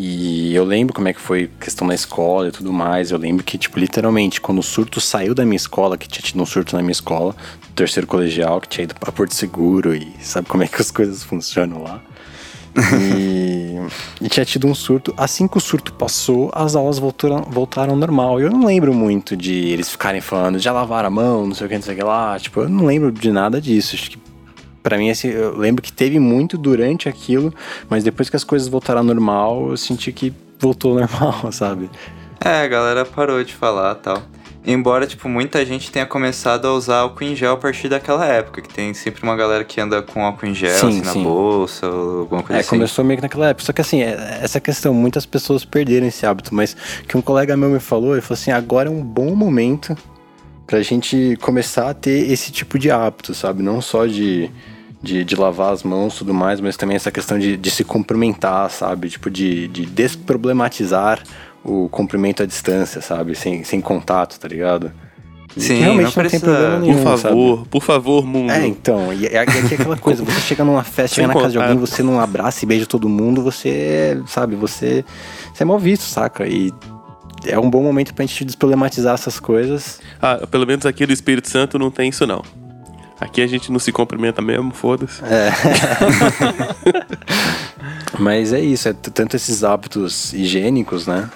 E 0.00 0.54
eu 0.54 0.64
lembro 0.64 0.94
como 0.94 1.08
é 1.08 1.12
que 1.12 1.20
foi 1.20 1.50
a 1.60 1.64
questão 1.64 1.86
da 1.88 1.94
escola 1.94 2.48
e 2.48 2.52
tudo 2.52 2.72
mais. 2.72 3.10
Eu 3.10 3.18
lembro 3.18 3.42
que, 3.42 3.58
tipo, 3.58 3.80
literalmente, 3.80 4.40
quando 4.40 4.58
o 4.58 4.62
surto 4.62 5.00
saiu 5.00 5.34
da 5.34 5.44
minha 5.44 5.56
escola, 5.56 5.98
que 5.98 6.06
tinha 6.06 6.22
tido 6.22 6.40
um 6.40 6.46
surto 6.46 6.76
na 6.76 6.82
minha 6.82 6.92
escola, 6.92 7.34
terceiro 7.74 8.06
colegial, 8.06 8.60
que 8.60 8.68
tinha 8.68 8.84
ido 8.84 8.94
pra 8.94 9.10
Porto 9.10 9.34
Seguro 9.34 9.96
e 9.96 10.12
sabe 10.20 10.46
como 10.46 10.62
é 10.62 10.68
que 10.68 10.80
as 10.80 10.92
coisas 10.92 11.24
funcionam 11.24 11.82
lá. 11.82 12.00
E, 14.20 14.28
tinha 14.28 14.44
tido 14.44 14.66
um 14.66 14.74
surto. 14.74 15.14
Assim 15.16 15.48
que 15.48 15.56
o 15.56 15.60
surto 15.60 15.92
passou, 15.94 16.50
as 16.54 16.76
aulas 16.76 16.98
voltaram, 16.98 17.42
voltaram 17.48 17.92
ao 17.92 17.98
normal. 17.98 18.40
E 18.40 18.42
eu 18.42 18.50
não 18.50 18.66
lembro 18.66 18.92
muito 18.92 19.36
de 19.36 19.68
eles 19.68 19.88
ficarem 19.88 20.20
falando, 20.20 20.58
já 20.58 20.72
lavaram 20.72 21.06
a 21.06 21.10
mão, 21.10 21.46
não 21.46 21.54
sei 21.54 21.66
o 21.66 21.70
que, 21.70 21.76
não 21.76 21.82
sei 21.82 21.94
o 21.94 21.96
que 21.96 22.02
lá. 22.02 22.38
Tipo, 22.38 22.60
eu 22.62 22.68
não 22.68 22.84
lembro 22.84 23.10
de 23.10 23.30
nada 23.30 23.60
disso. 23.60 23.94
Acho 23.94 24.10
que 24.10 24.18
Pra 24.82 24.96
mim, 24.96 25.10
assim, 25.10 25.28
eu 25.28 25.56
lembro 25.56 25.82
que 25.82 25.92
teve 25.92 26.18
muito 26.18 26.56
durante 26.56 27.08
aquilo, 27.08 27.52
mas 27.90 28.04
depois 28.04 28.30
que 28.30 28.36
as 28.36 28.44
coisas 28.44 28.68
voltaram 28.68 29.00
ao 29.00 29.04
normal, 29.04 29.70
eu 29.70 29.76
senti 29.76 30.12
que 30.12 30.32
voltou 30.58 30.92
ao 30.92 31.00
normal, 31.06 31.52
sabe? 31.52 31.90
É, 32.42 32.62
a 32.62 32.68
galera 32.68 33.04
parou 33.04 33.42
de 33.42 33.52
falar 33.52 33.96
tal. 33.96 34.22
Embora, 34.66 35.06
tipo, 35.06 35.28
muita 35.28 35.64
gente 35.64 35.90
tenha 35.90 36.04
começado 36.04 36.66
a 36.66 36.72
usar 36.74 36.98
álcool 36.98 37.24
em 37.24 37.34
gel 37.34 37.52
a 37.52 37.56
partir 37.56 37.88
daquela 37.88 38.26
época, 38.26 38.60
que 38.60 38.68
tem 38.68 38.92
sempre 38.92 39.22
uma 39.22 39.34
galera 39.34 39.64
que 39.64 39.80
anda 39.80 40.02
com 40.02 40.22
álcool 40.24 40.44
em 40.46 40.54
gel, 40.54 40.76
Sim, 40.78 40.88
assim, 40.88 41.00
na 41.00 41.12
sim. 41.12 41.22
bolsa, 41.22 41.88
ou 41.88 42.20
alguma 42.20 42.42
coisa 42.42 42.58
É, 42.58 42.60
assim. 42.60 42.70
começou 42.70 43.04
meio 43.04 43.16
que 43.18 43.22
naquela 43.22 43.48
época. 43.48 43.64
Só 43.64 43.72
que 43.72 43.80
assim, 43.80 44.02
é- 44.02 44.40
essa 44.42 44.60
questão, 44.60 44.92
muitas 44.92 45.24
pessoas 45.24 45.64
perderam 45.64 46.06
esse 46.06 46.26
hábito, 46.26 46.54
mas 46.54 46.76
que 47.06 47.16
um 47.16 47.22
colega 47.22 47.56
meu 47.56 47.70
me 47.70 47.80
falou, 47.80 48.12
ele 48.12 48.20
falou 48.20 48.34
assim, 48.38 48.50
agora 48.50 48.88
é 48.88 48.92
um 48.92 49.02
bom 49.02 49.34
momento 49.34 49.96
pra 50.66 50.82
gente 50.82 51.38
começar 51.40 51.88
a 51.88 51.94
ter 51.94 52.30
esse 52.30 52.52
tipo 52.52 52.78
de 52.78 52.90
hábito, 52.90 53.32
sabe? 53.34 53.62
Não 53.62 53.80
só 53.80 54.04
de, 54.04 54.50
de, 55.02 55.24
de 55.24 55.34
lavar 55.36 55.72
as 55.72 55.82
mãos 55.82 56.16
e 56.16 56.18
tudo 56.18 56.34
mais, 56.34 56.60
mas 56.60 56.76
também 56.76 56.94
essa 56.96 57.10
questão 57.10 57.38
de, 57.38 57.56
de 57.56 57.70
se 57.70 57.84
cumprimentar, 57.84 58.68
sabe? 58.70 59.08
Tipo, 59.08 59.30
de, 59.30 59.66
de 59.68 59.86
desproblematizar 59.86 61.22
o 61.64 61.88
cumprimento 61.88 62.42
à 62.42 62.46
distância, 62.46 63.00
sabe? 63.00 63.34
Sem, 63.34 63.64
sem 63.64 63.80
contato, 63.80 64.38
tá 64.38 64.48
ligado? 64.48 64.90
E 65.56 65.60
Sim, 65.60 65.80
realmente 65.80 65.86
não 65.96 66.02
não, 66.04 66.12
tem 66.12 66.22
precisa- 66.40 66.44
problema 66.52 66.74
Por 66.76 66.80
nenhum, 66.80 66.94
Por 67.02 67.04
sabe? 67.04 67.20
favor, 67.22 67.66
por 67.68 67.82
favor, 67.82 68.26
mundo. 68.26 68.52
É, 68.52 68.66
então, 68.66 69.12
e, 69.12 69.22
e 69.22 69.36
aqui 69.36 69.56
é 69.58 69.74
aquela 69.74 69.96
coisa, 69.96 70.22
você 70.22 70.40
chega 70.40 70.62
numa 70.62 70.84
festa, 70.84 71.16
chega 71.16 71.28
na 71.28 71.34
casa 71.34 71.50
de 71.50 71.58
alguém, 71.58 71.76
você 71.76 72.02
não 72.02 72.20
abraça 72.20 72.64
e 72.64 72.68
beija 72.68 72.86
todo 72.86 73.08
mundo, 73.08 73.42
você, 73.42 74.20
sabe, 74.26 74.54
você, 74.54 75.04
você 75.52 75.62
é 75.62 75.66
mal 75.66 75.78
visto, 75.78 76.02
saca? 76.02 76.46
E 76.46 76.72
é 77.46 77.58
um 77.58 77.68
bom 77.70 77.82
momento 77.82 78.14
pra 78.14 78.24
gente 78.26 78.44
desproblematizar 78.44 79.14
essas 79.14 79.40
coisas. 79.40 80.00
Ah, 80.20 80.46
pelo 80.50 80.66
menos 80.66 80.84
aqui 80.86 81.06
do 81.06 81.12
Espírito 81.12 81.48
Santo 81.48 81.78
não 81.78 81.90
tem 81.90 82.10
isso, 82.10 82.26
não. 82.26 82.42
Aqui 83.20 83.40
a 83.42 83.46
gente 83.48 83.72
não 83.72 83.80
se 83.80 83.90
cumprimenta 83.90 84.40
mesmo, 84.40 84.72
foda-se. 84.72 85.20
Mas 88.18 88.52
é 88.52 88.60
isso, 88.60 88.88
é 88.88 88.92
tanto 88.92 89.36
esses 89.36 89.64
hábitos 89.64 90.32
higiênicos, 90.32 91.06
né? 91.06 91.28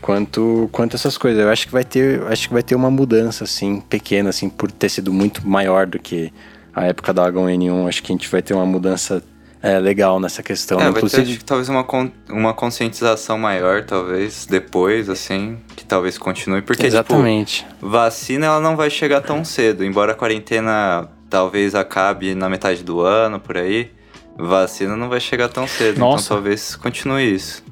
Quanto, 0.00 0.68
quanto 0.72 0.96
essas 0.96 1.18
coisas. 1.18 1.42
Eu 1.42 1.50
acho 1.50 1.66
que 1.66 1.72
vai 1.72 1.84
ter, 1.84 2.22
acho 2.28 2.48
que 2.48 2.54
vai 2.54 2.62
ter 2.62 2.74
uma 2.74 2.90
mudança, 2.90 3.44
assim, 3.44 3.80
pequena, 3.80 4.30
assim, 4.30 4.48
por 4.48 4.70
ter 4.70 4.88
sido 4.88 5.12
muito 5.12 5.46
maior 5.46 5.86
do 5.86 5.98
que 5.98 6.32
a 6.74 6.86
época 6.86 7.12
da 7.12 7.30
H1N1. 7.30 7.88
Acho 7.88 8.02
que 8.02 8.12
a 8.12 8.14
gente 8.14 8.28
vai 8.28 8.40
ter 8.42 8.54
uma 8.54 8.64
mudança 8.66 9.22
é, 9.62 9.78
legal 9.78 10.18
nessa 10.18 10.42
questão. 10.42 10.78
É, 10.80 10.84
vai 10.84 10.92
ter, 10.92 10.98
Inclusive, 10.98 11.22
acho 11.22 11.38
que 11.38 11.44
talvez 11.44 11.68
uma, 11.68 11.84
con- 11.84 12.10
uma 12.30 12.54
conscientização 12.54 13.36
maior, 13.38 13.84
talvez, 13.84 14.46
depois, 14.46 15.08
assim, 15.10 15.58
que 15.76 15.84
talvez 15.84 16.16
continue. 16.16 16.62
Porque, 16.62 16.86
exatamente. 16.86 17.66
tipo, 17.66 17.88
vacina 17.88 18.46
ela 18.46 18.60
não 18.60 18.76
vai 18.76 18.88
chegar 18.88 19.20
tão 19.20 19.44
cedo. 19.44 19.84
Embora 19.84 20.12
a 20.12 20.14
quarentena 20.14 21.08
talvez 21.28 21.74
acabe 21.74 22.34
na 22.34 22.48
metade 22.48 22.82
do 22.82 23.00
ano, 23.00 23.38
por 23.38 23.56
aí, 23.56 23.90
vacina 24.36 24.96
não 24.96 25.08
vai 25.08 25.20
chegar 25.20 25.48
tão 25.48 25.66
cedo. 25.66 25.98
Nossa. 25.98 26.24
Então 26.24 26.36
talvez 26.36 26.74
continue 26.74 27.34
isso. 27.34 27.62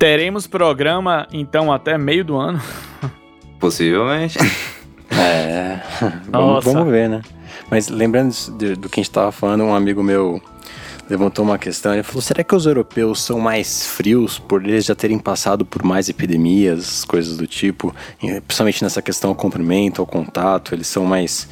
Teremos 0.00 0.46
programa, 0.46 1.28
então, 1.30 1.70
até 1.70 1.98
meio 1.98 2.24
do 2.24 2.36
ano. 2.36 2.58
Possivelmente. 3.60 4.38
É. 5.12 5.80
vamos, 6.30 6.54
Nossa. 6.54 6.72
vamos 6.72 6.92
ver, 6.92 7.08
né? 7.08 7.20
Mas 7.68 7.88
lembrando 7.88 8.32
de- 8.56 8.76
do 8.76 8.88
que 8.88 9.00
a 9.00 9.02
gente 9.02 9.10
tava 9.12 9.32
falando, 9.32 9.64
um 9.64 9.74
amigo 9.74 10.04
meu 10.04 10.40
levantou 11.10 11.44
uma 11.44 11.58
questão. 11.58 11.92
Ele 11.92 12.04
falou: 12.04 12.22
será 12.22 12.44
que 12.44 12.54
os 12.54 12.64
europeus 12.64 13.20
são 13.20 13.40
mais 13.40 13.84
frios 13.88 14.38
por 14.38 14.64
eles 14.64 14.84
já 14.84 14.94
terem 14.94 15.18
passado 15.18 15.66
por 15.66 15.82
mais 15.82 16.08
epidemias, 16.08 17.04
coisas 17.04 17.36
do 17.36 17.44
tipo? 17.44 17.92
Principalmente 18.46 18.84
nessa 18.84 19.02
questão 19.02 19.30
ao 19.30 19.34
cumprimento, 19.36 20.00
ao 20.00 20.06
contato, 20.06 20.76
eles 20.76 20.86
são 20.86 21.04
mais. 21.04 21.48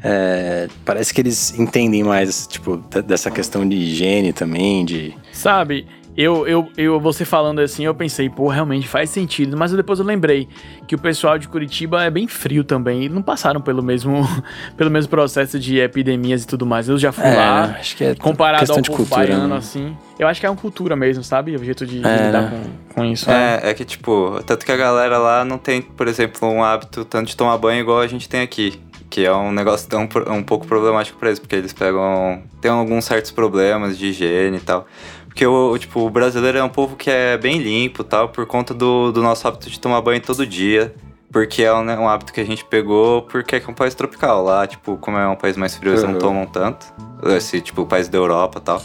É, 0.00 0.68
parece 0.84 1.12
que 1.12 1.20
eles 1.20 1.58
entendem 1.58 2.04
mais, 2.04 2.46
tipo, 2.46 2.76
dessa 3.04 3.32
questão 3.32 3.68
de 3.68 3.74
higiene 3.74 4.32
também, 4.32 4.84
de. 4.84 5.12
Sabe, 5.32 5.88
eu, 6.16 6.46
eu, 6.46 6.68
eu, 6.76 7.00
você 7.00 7.24
falando 7.24 7.60
assim, 7.60 7.84
eu 7.84 7.94
pensei, 7.94 8.28
pô, 8.28 8.48
realmente 8.48 8.86
faz 8.86 9.08
sentido. 9.08 9.56
Mas 9.56 9.72
depois 9.72 9.98
eu 9.98 10.04
lembrei 10.04 10.46
que 10.86 10.94
o 10.94 10.98
pessoal 10.98 11.38
de 11.38 11.48
Curitiba 11.48 12.04
é 12.04 12.10
bem 12.10 12.28
frio 12.28 12.62
também. 12.62 13.04
E 13.04 13.08
não 13.08 13.22
passaram 13.22 13.60
pelo 13.60 13.82
mesmo, 13.82 14.22
pelo 14.76 14.90
mesmo 14.90 15.08
processo 15.08 15.58
de 15.58 15.78
epidemias 15.78 16.42
e 16.42 16.46
tudo 16.46 16.66
mais. 16.66 16.88
Eu 16.88 16.98
já 16.98 17.12
fui 17.12 17.24
é, 17.24 17.34
lá. 17.34 17.64
Acho 17.78 17.96
que 17.96 18.04
é 18.04 18.14
comparado 18.14 18.70
ao 18.70 18.82
povo 18.82 19.06
baiano, 19.06 19.48
né? 19.48 19.56
assim. 19.56 19.96
Eu 20.18 20.28
acho 20.28 20.38
que 20.38 20.46
é 20.46 20.50
uma 20.50 20.56
cultura 20.56 20.94
mesmo, 20.94 21.24
sabe? 21.24 21.56
O 21.56 21.64
jeito 21.64 21.86
de, 21.86 22.00
de 22.00 22.06
é, 22.06 22.26
lidar 22.26 22.50
né? 22.50 22.62
com, 22.88 22.94
com 22.94 23.04
isso. 23.04 23.30
É, 23.30 23.60
é, 23.62 23.70
é 23.70 23.74
que, 23.74 23.84
tipo, 23.84 24.38
tanto 24.46 24.66
que 24.66 24.72
a 24.72 24.76
galera 24.76 25.16
lá 25.16 25.44
não 25.44 25.56
tem, 25.56 25.80
por 25.80 26.06
exemplo, 26.06 26.46
um 26.48 26.62
hábito 26.62 27.04
tanto 27.06 27.28
de 27.28 27.36
tomar 27.36 27.56
banho 27.56 27.80
igual 27.80 28.00
a 28.00 28.06
gente 28.06 28.28
tem 28.28 28.42
aqui 28.42 28.78
que 29.12 29.26
é 29.26 29.32
um 29.34 29.52
negócio 29.52 29.86
tão, 29.90 30.08
um 30.28 30.42
pouco 30.42 30.66
problemático 30.66 31.18
para 31.18 31.28
eles, 31.28 31.38
porque 31.38 31.54
eles 31.54 31.74
pegam. 31.74 32.42
tem 32.62 32.70
alguns 32.70 33.04
certos 33.04 33.30
problemas 33.30 33.98
de 33.98 34.06
higiene 34.06 34.56
e 34.56 34.60
tal. 34.60 34.86
Porque 35.32 35.46
o, 35.46 35.78
tipo, 35.78 36.00
o 36.00 36.10
brasileiro 36.10 36.58
é 36.58 36.62
um 36.62 36.68
povo 36.68 36.94
que 36.94 37.10
é 37.10 37.38
bem 37.38 37.56
limpo 37.56 38.04
tal, 38.04 38.28
por 38.28 38.44
conta 38.44 38.74
do, 38.74 39.10
do 39.10 39.22
nosso 39.22 39.48
hábito 39.48 39.70
de 39.70 39.80
tomar 39.80 40.02
banho 40.02 40.20
todo 40.20 40.46
dia. 40.46 40.94
Porque 41.32 41.62
é 41.62 41.72
um, 41.72 41.82
né, 41.82 41.98
um, 41.98 42.06
hábito 42.06 42.34
que 42.34 42.40
a 42.42 42.44
gente 42.44 42.62
pegou 42.66 43.22
porque 43.22 43.56
é 43.56 43.62
um 43.66 43.72
país 43.72 43.94
tropical. 43.94 44.44
Lá, 44.44 44.66
tipo, 44.66 44.98
como 44.98 45.16
é 45.16 45.26
um 45.26 45.34
país 45.34 45.56
mais 45.56 45.74
frio, 45.74 45.92
eles 45.92 46.02
uhum. 46.02 46.12
não 46.12 46.18
tomam 46.18 46.44
tanto. 46.44 46.86
Esse, 47.34 47.62
tipo, 47.62 47.80
o 47.80 47.86
país 47.86 48.08
da 48.08 48.18
Europa 48.18 48.58
e 48.58 48.62
tal. 48.62 48.82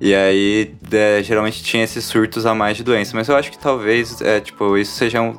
E 0.00 0.14
aí, 0.14 0.76
é, 0.92 1.20
geralmente 1.24 1.60
tinha 1.64 1.82
esses 1.82 2.04
surtos 2.04 2.46
a 2.46 2.54
mais 2.54 2.76
de 2.76 2.84
doença. 2.84 3.10
Mas 3.16 3.28
eu 3.28 3.34
acho 3.34 3.50
que 3.50 3.58
talvez, 3.58 4.20
é, 4.20 4.38
tipo, 4.38 4.78
isso 4.78 4.92
seja 4.92 5.20
um, 5.20 5.36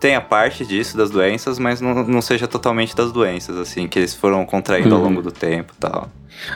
tenha 0.00 0.20
parte 0.20 0.64
disso, 0.64 0.96
das 0.96 1.10
doenças, 1.10 1.58
mas 1.58 1.80
não, 1.80 1.94
não 2.04 2.22
seja 2.22 2.46
totalmente 2.46 2.94
das 2.94 3.12
doenças, 3.12 3.56
assim, 3.56 3.88
que 3.88 3.98
eles 3.98 4.14
foram 4.14 4.44
contraindo 4.44 4.90
uhum. 4.90 4.96
ao 4.96 5.02
longo 5.02 5.22
do 5.22 5.32
tempo 5.32 5.72
e 5.76 5.80
tal. 5.80 6.10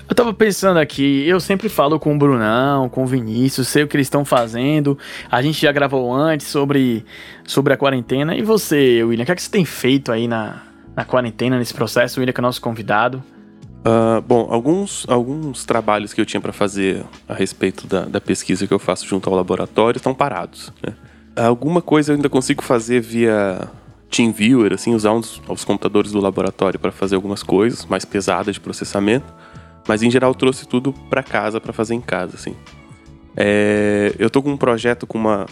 Eu 0.08 0.14
tava 0.14 0.32
pensando 0.32 0.78
aqui, 0.78 1.26
eu 1.26 1.40
sempre 1.40 1.68
falo 1.68 1.98
com 1.98 2.14
o 2.14 2.18
Brunão, 2.18 2.88
com 2.88 3.02
o 3.02 3.06
Vinícius, 3.06 3.68
sei 3.68 3.82
o 3.82 3.88
que 3.88 3.96
eles 3.96 4.06
estão 4.06 4.24
fazendo. 4.24 4.98
A 5.30 5.40
gente 5.40 5.60
já 5.60 5.72
gravou 5.72 6.12
antes 6.14 6.46
sobre, 6.46 7.04
sobre 7.46 7.72
a 7.72 7.76
quarentena. 7.76 8.34
E 8.36 8.42
você, 8.42 9.02
William, 9.02 9.22
o 9.22 9.26
que, 9.26 9.32
é 9.32 9.34
que 9.34 9.42
você 9.42 9.50
tem 9.50 9.64
feito 9.64 10.12
aí 10.12 10.28
na, 10.28 10.62
na 10.94 11.04
quarentena, 11.04 11.58
nesse 11.58 11.72
processo? 11.72 12.18
O 12.18 12.20
William, 12.20 12.32
que 12.32 12.40
é 12.40 12.42
nosso 12.42 12.60
convidado. 12.60 13.22
Uh, 13.80 14.20
bom, 14.20 14.46
alguns, 14.50 15.06
alguns 15.08 15.64
trabalhos 15.64 16.12
que 16.12 16.20
eu 16.20 16.26
tinha 16.26 16.40
para 16.40 16.52
fazer 16.52 17.02
a 17.26 17.32
respeito 17.32 17.86
da, 17.86 18.02
da, 18.02 18.20
pesquisa 18.20 18.66
que 18.66 18.74
eu 18.74 18.78
faço 18.78 19.06
junto 19.06 19.30
ao 19.30 19.34
laboratório 19.34 19.96
estão 19.96 20.12
parados. 20.12 20.70
Né? 20.86 20.92
Alguma 21.36 21.80
coisa 21.80 22.12
eu 22.12 22.16
ainda 22.16 22.28
consigo 22.28 22.62
fazer 22.62 23.00
via 23.00 23.68
TeamViewer, 24.10 24.72
assim, 24.72 24.94
usar 24.94 25.12
uns, 25.12 25.40
os 25.48 25.64
computadores 25.64 26.12
do 26.12 26.20
laboratório 26.20 26.78
para 26.78 26.90
fazer 26.90 27.14
algumas 27.14 27.42
coisas 27.42 27.86
mais 27.86 28.04
pesadas 28.04 28.54
de 28.54 28.60
processamento. 28.60 29.32
Mas 29.86 30.02
em 30.02 30.10
geral 30.10 30.34
trouxe 30.34 30.66
tudo 30.66 30.92
para 31.08 31.22
casa 31.22 31.60
para 31.60 31.72
fazer 31.72 31.94
em 31.94 32.00
casa, 32.00 32.36
assim. 32.36 32.54
É, 33.36 34.14
eu 34.18 34.28
tô 34.28 34.42
com 34.42 34.50
um 34.50 34.56
projeto 34.56 35.06
com 35.06 35.18
uma 35.18 35.46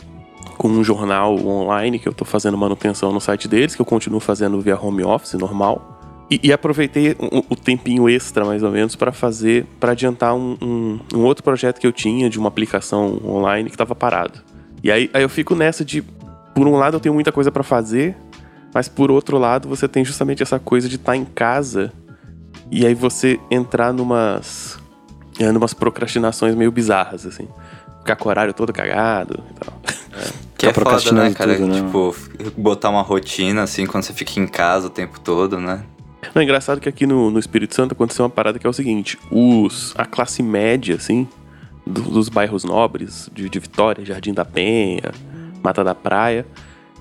com 0.56 0.68
um 0.68 0.82
jornal 0.82 1.38
online 1.46 2.00
que 2.00 2.08
eu 2.08 2.12
tô 2.12 2.24
fazendo 2.24 2.58
manutenção 2.58 3.12
no 3.12 3.20
site 3.20 3.46
deles, 3.46 3.76
que 3.76 3.80
eu 3.80 3.86
continuo 3.86 4.18
fazendo 4.18 4.60
via 4.60 4.76
home 4.76 5.04
office 5.04 5.34
normal. 5.34 5.98
E, 6.28 6.40
e 6.42 6.52
aproveitei 6.52 7.12
o, 7.12 7.44
o, 7.48 7.56
tempinho 7.56 8.08
extra, 8.08 8.44
mais 8.44 8.62
ou 8.62 8.70
menos, 8.70 8.94
para 8.94 9.12
fazer, 9.12 9.64
para 9.80 9.92
adiantar 9.92 10.34
um, 10.34 10.58
um, 10.60 11.00
um, 11.14 11.24
outro 11.24 11.42
projeto 11.42 11.80
que 11.80 11.86
eu 11.86 11.92
tinha 11.92 12.28
de 12.28 12.38
uma 12.38 12.48
aplicação 12.48 13.18
online 13.24 13.70
que 13.70 13.74
estava 13.74 13.94
parado. 13.94 14.40
E 14.82 14.90
aí, 14.90 15.10
aí 15.12 15.22
eu 15.22 15.28
fico 15.28 15.54
nessa 15.54 15.84
de, 15.84 16.02
por 16.54 16.66
um 16.66 16.76
lado 16.76 16.96
eu 16.96 17.00
tenho 17.00 17.14
muita 17.14 17.32
coisa 17.32 17.50
para 17.50 17.62
fazer, 17.62 18.16
mas 18.72 18.88
por 18.88 19.10
outro 19.10 19.38
lado 19.38 19.68
você 19.68 19.88
tem 19.88 20.04
justamente 20.04 20.42
essa 20.42 20.58
coisa 20.58 20.88
de 20.88 20.96
estar 20.96 21.12
tá 21.12 21.16
em 21.16 21.24
casa 21.24 21.92
e 22.70 22.86
aí 22.86 22.94
você 22.94 23.40
entrar 23.50 23.92
numas. 23.92 24.78
É, 25.38 25.52
numas 25.52 25.72
procrastinações 25.72 26.54
meio 26.54 26.72
bizarras, 26.72 27.24
assim. 27.24 27.48
Ficar 28.00 28.16
com 28.16 28.28
o 28.28 28.30
horário 28.30 28.52
todo 28.52 28.72
cagado 28.72 29.42
e 29.50 29.54
tal. 29.54 29.80
É. 30.20 30.48
Que 30.58 30.66
é 30.66 30.72
foda, 30.72 31.12
né, 31.12 31.32
cara? 31.32 31.54
Tudo, 31.54 31.68
né? 31.68 31.76
Tipo, 31.76 32.16
botar 32.56 32.90
uma 32.90 33.00
rotina, 33.00 33.62
assim, 33.62 33.86
quando 33.86 34.02
você 34.02 34.12
fica 34.12 34.40
em 34.40 34.46
casa 34.48 34.88
o 34.88 34.90
tempo 34.90 35.20
todo, 35.20 35.60
né? 35.60 35.84
Não, 36.34 36.42
é 36.42 36.44
engraçado 36.44 36.80
que 36.80 36.88
aqui 36.88 37.06
no, 37.06 37.30
no 37.30 37.38
Espírito 37.38 37.76
Santo 37.76 37.92
aconteceu 37.92 38.24
uma 38.24 38.30
parada 38.30 38.58
que 38.58 38.66
é 38.66 38.70
o 38.70 38.72
seguinte: 38.72 39.16
os, 39.30 39.94
a 39.96 40.04
classe 40.04 40.42
média, 40.42 40.96
assim, 40.96 41.28
do, 41.88 42.02
dos 42.02 42.28
bairros 42.28 42.64
nobres, 42.64 43.30
de, 43.32 43.48
de 43.48 43.58
Vitória, 43.58 44.04
Jardim 44.04 44.32
da 44.32 44.44
Penha, 44.44 45.12
Mata 45.62 45.82
da 45.82 45.94
Praia, 45.94 46.46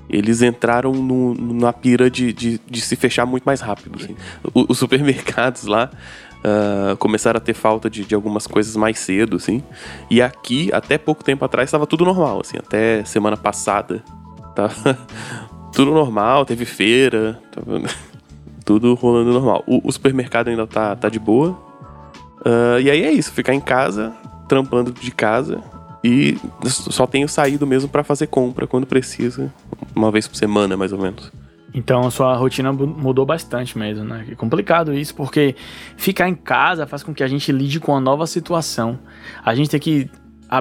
eles 0.09 0.41
entraram 0.41 0.93
no, 0.93 1.33
na 1.35 1.73
pira 1.73 2.09
de, 2.09 2.31
de, 2.31 2.59
de, 2.65 2.81
se 2.81 2.95
fechar 2.95 3.25
muito 3.25 3.43
mais 3.43 3.59
rápido. 3.59 3.99
Assim. 4.01 4.15
Os 4.53 4.77
supermercados 4.77 5.65
lá 5.65 5.91
uh, 6.37 6.95
começaram 6.97 7.37
a 7.37 7.41
ter 7.41 7.53
falta 7.53 7.89
de, 7.89 8.05
de, 8.05 8.15
algumas 8.15 8.47
coisas 8.47 8.75
mais 8.75 8.99
cedo, 8.99 9.35
assim. 9.35 9.61
E 10.09 10.21
aqui, 10.21 10.69
até 10.73 10.97
pouco 10.97 11.23
tempo 11.23 11.43
atrás, 11.43 11.67
estava 11.67 11.85
tudo 11.85 12.05
normal, 12.05 12.41
assim. 12.41 12.57
Até 12.57 13.03
semana 13.03 13.35
passada, 13.35 14.03
tava 14.55 14.97
tudo 15.73 15.91
normal, 15.91 16.45
teve 16.45 16.63
feira, 16.63 17.41
tava 17.51 17.81
tudo 18.63 18.93
rolando 18.93 19.33
normal. 19.33 19.63
O, 19.67 19.87
o, 19.87 19.91
supermercado 19.91 20.47
ainda 20.47 20.65
tá, 20.65 20.95
tá 20.95 21.09
de 21.09 21.19
boa. 21.19 21.49
Uh, 22.45 22.79
e 22.81 22.89
aí 22.89 23.03
é 23.03 23.11
isso, 23.11 23.33
ficar 23.33 23.53
em 23.53 23.59
casa, 23.59 24.13
trampando 24.47 24.91
de 24.91 25.11
casa 25.11 25.61
e 26.03 26.37
só 26.65 27.05
tenho 27.05 27.27
saído 27.27 27.65
mesmo 27.67 27.89
para 27.89 28.03
fazer 28.03 28.27
compra 28.27 28.67
quando 28.67 28.85
precisa, 28.85 29.51
uma 29.95 30.11
vez 30.11 30.27
por 30.27 30.35
semana, 30.35 30.77
mais 30.77 30.93
ou 30.93 30.99
menos. 30.99 31.31
Então 31.73 32.07
a 32.07 32.11
sua 32.11 32.35
rotina 32.35 32.71
mudou 32.71 33.25
bastante 33.25 33.77
mesmo, 33.77 34.03
né? 34.03 34.25
É 34.31 34.35
complicado 34.35 34.93
isso, 34.93 35.13
porque 35.13 35.55
ficar 35.95 36.27
em 36.27 36.33
casa 36.33 36.87
faz 36.87 37.03
com 37.03 37.13
que 37.13 37.23
a 37.23 37.27
gente 37.27 37.51
lide 37.51 37.79
com 37.79 37.91
uma 37.91 38.01
nova 38.01 38.25
situação. 38.25 38.97
A 39.43 39.53
gente 39.53 39.69
tem 39.69 39.79
que 39.79 40.09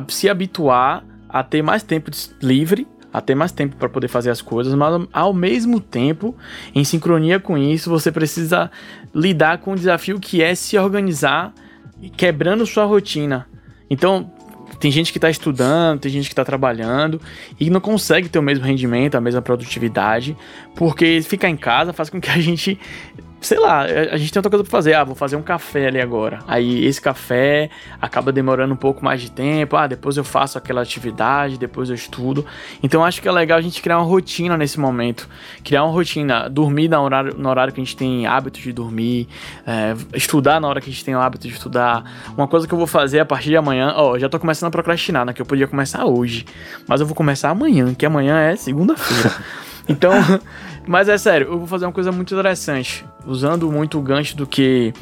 se 0.09 0.29
habituar 0.29 1.05
a 1.29 1.43
ter 1.43 1.63
mais 1.63 1.83
tempo 1.83 2.11
livre, 2.43 2.87
a 3.13 3.21
ter 3.21 3.35
mais 3.35 3.53
tempo 3.53 3.77
para 3.77 3.89
poder 3.89 4.09
fazer 4.09 4.31
as 4.31 4.43
coisas, 4.43 4.75
mas 4.75 5.07
ao 5.13 5.33
mesmo 5.33 5.81
tempo, 5.81 6.35
em 6.75 6.85
sincronia 6.85 7.41
com 7.41 7.57
isso, 7.57 7.89
você 7.89 8.13
precisa 8.13 8.71
lidar 9.15 9.59
com 9.59 9.73
o 9.73 9.77
desafio 9.77 10.21
que 10.21 10.43
é 10.43 10.55
se 10.55 10.77
organizar 10.77 11.55
quebrando 12.17 12.67
sua 12.67 12.85
rotina. 12.85 13.47
Então, 13.89 14.31
tem 14.79 14.91
gente 14.91 15.13
que 15.13 15.19
está 15.19 15.31
estudando, 15.31 16.01
tem 16.01 16.11
gente 16.11 16.27
que 16.27 16.33
está 16.33 16.45
trabalhando 16.45 17.21
e 17.59 17.71
não 17.71 17.81
consegue 17.81 18.29
ter 18.29 18.39
o 18.39 18.43
mesmo 18.43 18.65
rendimento, 18.65 19.15
a 19.15 19.21
mesma 19.21 19.41
produtividade, 19.41 20.37
porque 20.75 21.21
ficar 21.23 21.49
em 21.49 21.57
casa 21.57 21.93
faz 21.93 22.11
com 22.11 22.21
que 22.21 22.31
a 22.31 22.39
gente 22.41 22.79
sei 23.47 23.59
lá, 23.59 23.83
a 23.83 24.17
gente 24.17 24.33
tem 24.33 24.41
outra 24.41 24.51
coisa 24.51 24.65
pra 24.65 24.71
fazer. 24.71 24.95
Ah, 24.95 25.05
vou 25.05 25.15
fazer 25.15 25.37
um 25.37 25.43
café 25.43 25.87
ali 25.87 26.01
agora. 26.01 26.41
Aí 26.49 26.85
esse 26.85 27.01
café 27.01 27.71
acaba 28.03 28.33
demorando 28.33 28.75
um 28.75 28.77
pouco 28.77 29.05
mais 29.05 29.21
de 29.21 29.31
tempo. 29.31 29.77
Ah, 29.77 29.87
depois 29.87 30.17
eu 30.17 30.25
faço 30.25 30.59
aquela 30.59 30.83
atividade, 30.83 31.57
depois 31.57 31.89
eu 31.89 31.95
estudo. 31.95 32.45
Então 32.83 33.05
acho 33.05 33.23
que 33.23 33.29
é 33.29 33.33
legal 33.33 33.59
a 33.59 33.61
gente 33.61 33.81
criar 33.81 33.99
uma 33.99 34.05
rotina 34.05 34.57
nesse 34.57 34.81
momento. 34.81 35.29
Criar 35.63 35.85
uma 35.85 35.93
rotina, 35.93 36.51
dormir 36.51 36.89
no 36.89 37.01
horário, 37.01 37.35
no 37.39 37.49
horário 37.49 37.73
que 37.73 37.81
a 37.81 37.85
gente 37.85 37.97
tem 37.97 38.27
hábito 38.27 38.59
de 38.59 38.73
dormir, 38.73 39.29
é, 39.65 39.95
estudar 40.15 40.61
na 40.61 40.69
hora 40.69 40.81
que 40.81 40.91
a 40.91 40.93
gente 40.93 41.05
tem 41.05 41.15
o 41.15 41.21
hábito 41.21 41.47
de 41.47 41.55
estudar. 41.55 42.05
Uma 42.37 42.49
coisa 42.49 42.67
que 42.67 42.75
eu 42.75 42.79
vou 42.79 42.87
fazer 42.87 43.21
a 43.21 43.25
partir 43.25 43.51
de 43.51 43.57
amanhã, 43.57 43.93
ó, 43.97 44.19
já 44.19 44.29
tô 44.29 44.41
começando 44.41 44.69
a 44.69 44.71
procrastinar, 44.73 45.25
né? 45.25 45.33
Que 45.33 45.41
eu 45.41 45.47
podia 45.47 45.69
começar 45.69 46.05
hoje. 46.05 46.45
Mas 46.89 47.01
eu 47.01 47.07
vou 47.07 47.15
começar 47.15 47.51
amanhã, 47.51 47.95
que 47.95 48.05
amanhã 48.05 48.41
é 48.41 48.57
segunda-feira. 48.57 49.33
Então, 49.89 50.13
mas 50.85 51.09
é 51.09 51.17
sério, 51.17 51.47
eu 51.47 51.59
vou 51.59 51.67
fazer 51.69 51.87
uma 51.87 51.93
coisa 51.93 52.11
muito 52.11 52.35
interessante. 52.35 53.05
Usando 53.27 53.71
muito 53.71 53.99
o 53.99 54.03
gancho 54.03 54.37
do 54.37 54.47
que 54.47 54.93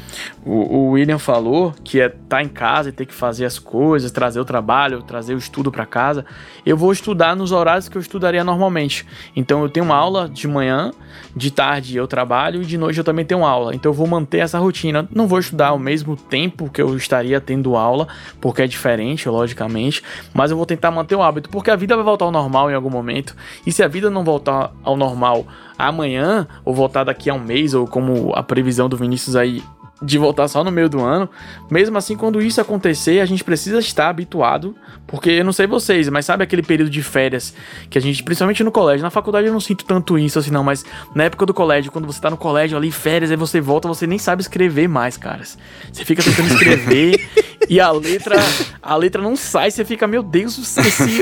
o, 0.43 0.77
o 0.77 0.89
William 0.91 1.19
falou, 1.19 1.73
que 1.83 2.01
é 2.01 2.07
estar 2.07 2.17
tá 2.27 2.43
em 2.43 2.47
casa 2.47 2.89
e 2.89 2.91
ter 2.91 3.05
que 3.05 3.13
fazer 3.13 3.45
as 3.45 3.59
coisas, 3.59 4.11
trazer 4.11 4.39
o 4.39 4.45
trabalho, 4.45 5.01
trazer 5.03 5.35
o 5.35 5.37
estudo 5.37 5.71
para 5.71 5.85
casa. 5.85 6.25
Eu 6.65 6.75
vou 6.75 6.91
estudar 6.91 7.35
nos 7.35 7.51
horários 7.51 7.87
que 7.87 7.97
eu 7.97 8.01
estudaria 8.01 8.43
normalmente. 8.43 9.05
Então 9.35 9.61
eu 9.61 9.69
tenho 9.69 9.85
uma 9.85 9.95
aula 9.95 10.27
de 10.27 10.47
manhã, 10.47 10.91
de 11.35 11.51
tarde 11.51 11.97
eu 11.97 12.07
trabalho 12.07 12.61
e 12.61 12.65
de 12.65 12.77
noite 12.77 12.97
eu 12.97 13.03
também 13.03 13.25
tenho 13.25 13.45
aula. 13.45 13.75
Então 13.75 13.91
eu 13.91 13.93
vou 13.93 14.07
manter 14.07 14.39
essa 14.39 14.57
rotina. 14.57 15.07
Não 15.13 15.27
vou 15.27 15.39
estudar 15.39 15.67
ao 15.67 15.79
mesmo 15.79 16.15
tempo 16.15 16.69
que 16.69 16.81
eu 16.81 16.95
estaria 16.97 17.39
tendo 17.39 17.75
aula, 17.75 18.07
porque 18.41 18.61
é 18.61 18.67
diferente, 18.67 19.29
logicamente. 19.29 20.01
Mas 20.33 20.51
eu 20.51 20.57
vou 20.57 20.65
tentar 20.65 20.91
manter 20.91 21.15
o 21.15 21.21
hábito, 21.21 21.49
porque 21.49 21.69
a 21.69 21.75
vida 21.75 21.95
vai 21.95 22.05
voltar 22.05 22.25
ao 22.25 22.31
normal 22.31 22.71
em 22.71 22.73
algum 22.73 22.89
momento. 22.89 23.35
E 23.65 23.71
se 23.71 23.83
a 23.83 23.87
vida 23.87 24.09
não 24.09 24.23
voltar 24.23 24.71
ao 24.83 24.97
normal 24.97 25.45
amanhã, 25.77 26.47
ou 26.63 26.73
voltar 26.73 27.03
daqui 27.03 27.29
a 27.29 27.33
um 27.33 27.39
mês, 27.39 27.73
ou 27.73 27.87
como 27.87 28.33
a 28.33 28.43
previsão 28.43 28.87
do 28.89 28.97
Vinícius 28.97 29.35
aí 29.35 29.61
de 30.01 30.17
voltar 30.17 30.47
só 30.47 30.63
no 30.63 30.71
meio 30.71 30.89
do 30.89 31.01
ano. 31.01 31.29
Mesmo 31.69 31.97
assim, 31.97 32.15
quando 32.15 32.41
isso 32.41 32.59
acontecer, 32.59 33.19
a 33.19 33.25
gente 33.25 33.43
precisa 33.43 33.79
estar 33.79 34.09
habituado, 34.09 34.75
porque 35.07 35.29
eu 35.29 35.45
não 35.45 35.53
sei 35.53 35.67
vocês, 35.67 36.09
mas 36.09 36.25
sabe 36.25 36.43
aquele 36.43 36.61
período 36.61 36.89
de 36.89 37.01
férias 37.01 37.53
que 37.89 37.97
a 37.97 38.01
gente, 38.01 38.23
principalmente 38.23 38.63
no 38.63 38.71
colégio, 38.71 39.03
na 39.03 39.09
faculdade 39.09 39.47
eu 39.47 39.53
não 39.53 39.59
sinto 39.59 39.85
tanto 39.85 40.17
isso 40.19 40.37
assim 40.37 40.51
não, 40.51 40.63
mas 40.63 40.85
na 41.13 41.23
época 41.23 41.45
do 41.45 41.53
colégio, 41.53 41.91
quando 41.91 42.05
você 42.05 42.19
tá 42.19 42.29
no 42.29 42.37
colégio 42.37 42.77
ali, 42.77 42.91
férias, 42.91 43.31
aí 43.31 43.37
você 43.37 43.61
volta, 43.61 43.87
você 43.87 44.05
nem 44.05 44.19
sabe 44.19 44.41
escrever 44.41 44.87
mais, 44.87 45.17
caras. 45.17 45.57
Você 45.91 46.03
fica 46.03 46.21
tentando 46.21 46.47
escrever 46.47 47.27
e 47.69 47.79
a 47.79 47.91
letra, 47.91 48.35
a 48.81 48.95
letra 48.95 49.21
não 49.21 49.35
sai, 49.35 49.71
você 49.71 49.85
fica, 49.85 50.07
meu 50.07 50.23
Deus, 50.23 50.57
esqueci. 50.57 51.21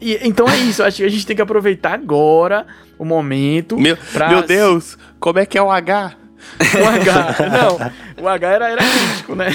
e, 0.00 0.18
então 0.22 0.48
é 0.48 0.56
isso, 0.58 0.82
acho 0.82 0.98
que 0.98 1.04
a 1.04 1.08
gente 1.08 1.26
tem 1.26 1.36
que 1.36 1.42
aproveitar 1.42 1.94
agora 1.94 2.66
o 2.98 3.04
momento. 3.04 3.78
Meu, 3.78 3.96
pra... 4.12 4.28
meu 4.28 4.42
Deus, 4.42 4.96
como 5.18 5.38
é 5.38 5.46
que 5.46 5.58
é 5.58 5.62
o 5.62 5.70
H? 5.70 6.16
O 6.58 6.88
H, 6.88 7.36
não, 8.16 8.24
o 8.24 8.28
H 8.28 8.48
era, 8.48 8.68
era 8.70 8.82
crítico, 8.82 9.34
né? 9.34 9.50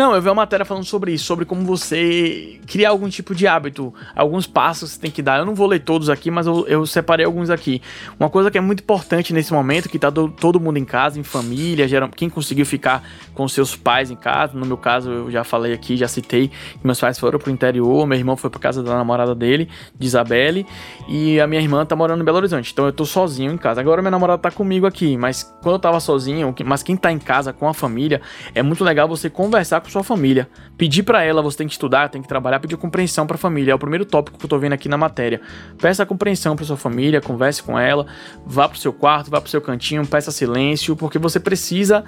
Não, 0.00 0.14
eu 0.14 0.22
vi 0.22 0.30
uma 0.30 0.36
matéria 0.36 0.64
falando 0.64 0.86
sobre 0.86 1.12
isso, 1.12 1.26
sobre 1.26 1.44
como 1.44 1.62
você 1.62 2.58
criar 2.66 2.88
algum 2.88 3.06
tipo 3.10 3.34
de 3.34 3.46
hábito, 3.46 3.92
alguns 4.16 4.46
passos 4.46 4.92
que 4.92 4.94
você 4.94 5.00
tem 5.02 5.10
que 5.10 5.20
dar. 5.20 5.40
Eu 5.40 5.44
não 5.44 5.54
vou 5.54 5.66
ler 5.66 5.80
todos 5.80 6.08
aqui, 6.08 6.30
mas 6.30 6.46
eu, 6.46 6.66
eu 6.66 6.86
separei 6.86 7.26
alguns 7.26 7.50
aqui. 7.50 7.82
Uma 8.18 8.30
coisa 8.30 8.50
que 8.50 8.56
é 8.56 8.62
muito 8.62 8.80
importante 8.82 9.34
nesse 9.34 9.52
momento, 9.52 9.90
que 9.90 9.98
tá 9.98 10.08
do, 10.08 10.30
todo 10.30 10.58
mundo 10.58 10.78
em 10.78 10.86
casa, 10.86 11.20
em 11.20 11.22
família, 11.22 11.86
geral, 11.86 12.08
quem 12.08 12.30
conseguiu 12.30 12.64
ficar 12.64 13.06
com 13.34 13.46
seus 13.46 13.76
pais 13.76 14.10
em 14.10 14.16
casa, 14.16 14.56
no 14.56 14.64
meu 14.64 14.78
caso 14.78 15.10
eu 15.10 15.30
já 15.30 15.44
falei 15.44 15.74
aqui, 15.74 15.98
já 15.98 16.08
citei, 16.08 16.48
que 16.48 16.80
meus 16.82 16.98
pais 16.98 17.18
foram 17.18 17.38
pro 17.38 17.50
interior, 17.50 18.06
meu 18.06 18.16
irmão 18.16 18.38
foi 18.38 18.48
pra 18.48 18.58
casa 18.58 18.82
da 18.82 18.94
namorada 18.94 19.34
dele, 19.34 19.68
de 19.98 20.06
Isabelle, 20.06 20.66
e 21.10 21.38
a 21.38 21.46
minha 21.46 21.60
irmã 21.60 21.84
tá 21.84 21.94
morando 21.94 22.22
em 22.22 22.24
Belo 22.24 22.38
Horizonte, 22.38 22.72
então 22.72 22.86
eu 22.86 22.92
tô 22.92 23.04
sozinho 23.04 23.52
em 23.52 23.58
casa. 23.58 23.82
Agora 23.82 24.00
minha 24.00 24.10
namorada 24.10 24.40
tá 24.40 24.50
comigo 24.50 24.86
aqui, 24.86 25.18
mas 25.18 25.42
quando 25.60 25.74
eu 25.74 25.78
tava 25.78 26.00
sozinho, 26.00 26.54
mas 26.64 26.82
quem 26.82 26.96
tá 26.96 27.12
em 27.12 27.18
casa 27.18 27.52
com 27.52 27.68
a 27.68 27.74
família, 27.74 28.22
é 28.54 28.62
muito 28.62 28.82
legal 28.82 29.06
você 29.06 29.28
conversar 29.28 29.82
com 29.82 29.89
sua 29.90 30.02
família. 30.02 30.48
Pedir 30.76 31.02
para 31.02 31.22
ela, 31.22 31.42
você 31.42 31.58
tem 31.58 31.66
que 31.66 31.72
estudar, 31.72 32.08
tem 32.08 32.22
que 32.22 32.28
trabalhar, 32.28 32.60
pedir 32.60 32.76
compreensão 32.76 33.26
para 33.26 33.36
a 33.36 33.38
família. 33.38 33.72
É 33.72 33.74
o 33.74 33.78
primeiro 33.78 34.04
tópico 34.04 34.38
que 34.38 34.44
eu 34.44 34.48
tô 34.48 34.58
vendo 34.58 34.72
aqui 34.72 34.88
na 34.88 34.96
matéria. 34.96 35.40
Peça 35.78 36.06
compreensão 36.06 36.56
para 36.56 36.64
sua 36.64 36.76
família, 36.76 37.20
converse 37.20 37.62
com 37.62 37.78
ela, 37.78 38.06
vá 38.46 38.68
pro 38.68 38.78
seu 38.78 38.92
quarto, 38.92 39.30
vá 39.30 39.40
pro 39.40 39.50
seu 39.50 39.60
cantinho, 39.60 40.06
peça 40.06 40.30
silêncio, 40.30 40.96
porque 40.96 41.18
você 41.18 41.40
precisa 41.40 42.04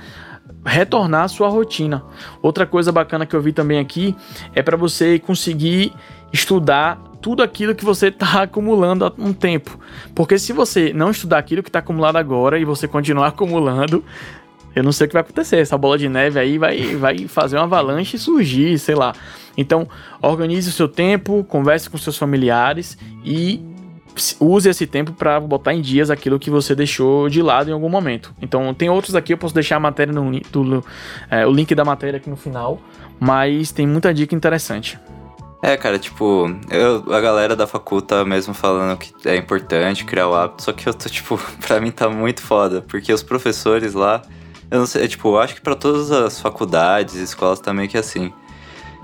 retornar 0.65 1.25
à 1.25 1.29
sua 1.29 1.49
rotina. 1.49 2.03
Outra 2.41 2.67
coisa 2.67 2.93
bacana 2.93 3.27
que 3.27 3.35
eu 3.35 3.43
vi 3.43 3.53
também 3.53 3.79
aqui 3.79 4.15
é 4.55 4.63
para 4.63 4.77
você 4.77 5.19
conseguir 5.19 5.93
estudar 6.33 6.99
tudo 7.21 7.43
aquilo 7.43 7.75
que 7.75 7.85
você 7.85 8.09
está 8.09 8.43
acumulando 8.43 9.05
há 9.05 9.13
um 9.17 9.33
tempo. 9.33 9.79
Porque 10.15 10.39
se 10.39 10.53
você 10.53 10.93
não 10.93 11.11
estudar 11.11 11.39
aquilo 11.39 11.63
que 11.63 11.69
está 11.69 11.79
acumulado 11.79 12.17
agora 12.17 12.59
e 12.59 12.65
você 12.65 12.89
continuar 12.89 13.29
acumulando, 13.33 14.05
eu 14.75 14.83
não 14.83 14.93
sei 14.93 15.07
o 15.07 15.09
que 15.09 15.15
vai 15.15 15.23
acontecer. 15.23 15.57
Essa 15.57 15.77
bola 15.77 15.99
de 15.99 16.09
neve 16.09 16.39
aí 16.39 16.59
vai, 16.59 16.97
vai 16.97 17.29
fazer 17.29 17.57
uma 17.57 17.65
avalanche 17.65 18.19
surgir, 18.19 18.79
sei 18.79 18.95
lá. 18.95 19.13
Então, 19.57 19.87
organize 20.21 20.69
o 20.69 20.73
seu 20.73 20.89
tempo, 20.89 21.45
converse 21.45 21.89
com 21.89 21.99
seus 21.99 22.17
familiares 22.17 22.97
e 23.25 23.61
use 24.39 24.69
esse 24.69 24.87
tempo 24.87 25.13
para 25.13 25.41
botar 25.41 25.73
em 25.73 25.81
dias 25.81 26.11
aquilo 26.11 26.39
que 26.39 26.51
você 26.51 26.75
deixou 26.75 27.29
de 27.29 27.43
lado 27.43 27.71
em 27.71 27.73
algum 27.73 27.89
momento. 27.89 28.35
Então, 28.41 28.73
tem 28.75 28.89
outros 28.89 29.15
aqui, 29.15 29.33
eu 29.33 29.39
posso 29.39 29.55
deixar 29.55 29.77
a 29.77 29.81
matéria 29.81 30.13
no 30.13 30.41
do, 30.51 30.85
é, 31.31 31.47
o 31.47 31.51
link 31.51 31.75
da 31.75 31.85
matéria 31.85 32.19
aqui 32.19 32.29
no 32.29 32.37
final, 32.37 32.81
mas 33.19 33.73
tem 33.73 33.87
muita 33.87 34.13
dica 34.13 34.35
interessante. 34.35 34.99
É, 35.63 35.77
cara, 35.77 35.97
tipo, 35.97 36.51
eu, 36.71 37.15
a 37.15 37.21
galera 37.21 37.55
da 37.55 37.69
faculta 37.69 38.17
tá 38.17 38.25
mesmo 38.25 38.53
falando 38.53 38.99
que 38.99 39.13
é 39.29 39.37
importante 39.37 40.05
criar 40.05 40.29
o 40.29 40.35
hábito, 40.35 40.65
só 40.65 40.73
que 40.73 40.89
eu 40.89 40.93
tô, 40.93 41.09
tipo, 41.09 41.39
pra 41.65 41.81
mim 41.81 41.93
tá 41.93 42.11
muito 42.11 42.43
foda, 42.43 42.83
porque 42.83 43.13
os 43.13 43.23
professores 43.23 43.95
lá, 43.95 44.23
eu 44.73 44.79
não 44.79 44.87
sei, 44.87 45.05
é, 45.05 45.09
tipo, 45.09 45.29
eu 45.29 45.39
acho 45.39 45.55
que 45.55 45.61
para 45.61 45.75
todas 45.75 46.11
as 46.11 46.41
faculdades, 46.41 47.15
escolas 47.15 47.61
também 47.61 47.87
que 47.87 47.95
é 47.99 48.01
assim. 48.01 48.33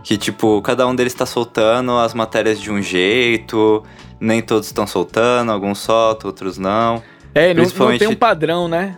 Que, 0.02 0.16
tipo, 0.16 0.62
cada 0.62 0.86
um 0.86 0.94
deles 0.94 1.12
tá 1.12 1.26
soltando 1.26 1.92
as 1.98 2.14
matérias 2.14 2.58
de 2.58 2.70
um 2.70 2.80
jeito, 2.80 3.82
nem 4.18 4.40
todos 4.40 4.68
estão 4.68 4.86
soltando, 4.86 5.52
alguns 5.52 5.78
soltam, 5.78 6.28
outros 6.28 6.56
não. 6.56 7.02
É, 7.34 7.52
não, 7.52 7.64
não 7.64 7.98
tem 7.98 8.08
um 8.08 8.14
padrão, 8.14 8.66
né? 8.66 8.96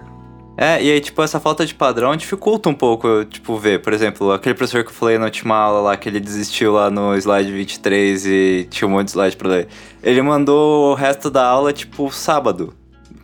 É, 0.57 0.81
e 0.81 0.93
aí, 0.93 1.01
tipo, 1.01 1.21
essa 1.23 1.41
falta 1.41 1.67
de 1.67 1.75
padrão 1.75 2.15
dificulta 2.15 2.69
um 2.69 2.75
pouco, 2.75 3.25
tipo, 3.25 3.57
ver. 3.57 3.83
Por 3.83 3.93
exemplo, 3.93 4.31
aquele 4.31 4.55
professor 4.55 4.85
que 4.85 4.91
eu 4.91 4.95
falei 4.95 5.19
na 5.19 5.25
última 5.25 5.57
aula 5.57 5.81
lá, 5.81 5.97
que 5.97 6.09
ele 6.09 6.21
desistiu 6.21 6.75
lá 6.75 6.89
no 6.89 7.17
slide 7.17 7.51
23 7.51 8.27
e 8.27 8.69
tinha 8.71 8.87
um 8.87 8.93
monte 8.93 9.07
de 9.07 9.11
slide 9.13 9.37
pra 9.37 9.49
ler. 9.49 9.69
Ele 10.05 10.23
mandou 10.23 10.93
o 10.93 10.95
resto 10.95 11.31
da 11.31 11.45
aula, 11.45 11.73
tipo, 11.73 12.13
sábado. 12.13 12.73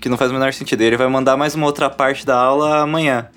Que 0.00 0.08
não 0.08 0.16
faz 0.16 0.32
o 0.32 0.34
menor 0.34 0.52
sentido. 0.52 0.80
E 0.80 0.86
ele 0.86 0.96
vai 0.96 1.06
mandar 1.06 1.36
mais 1.36 1.54
uma 1.54 1.66
outra 1.66 1.88
parte 1.88 2.26
da 2.26 2.36
aula 2.36 2.80
amanhã. 2.80 3.28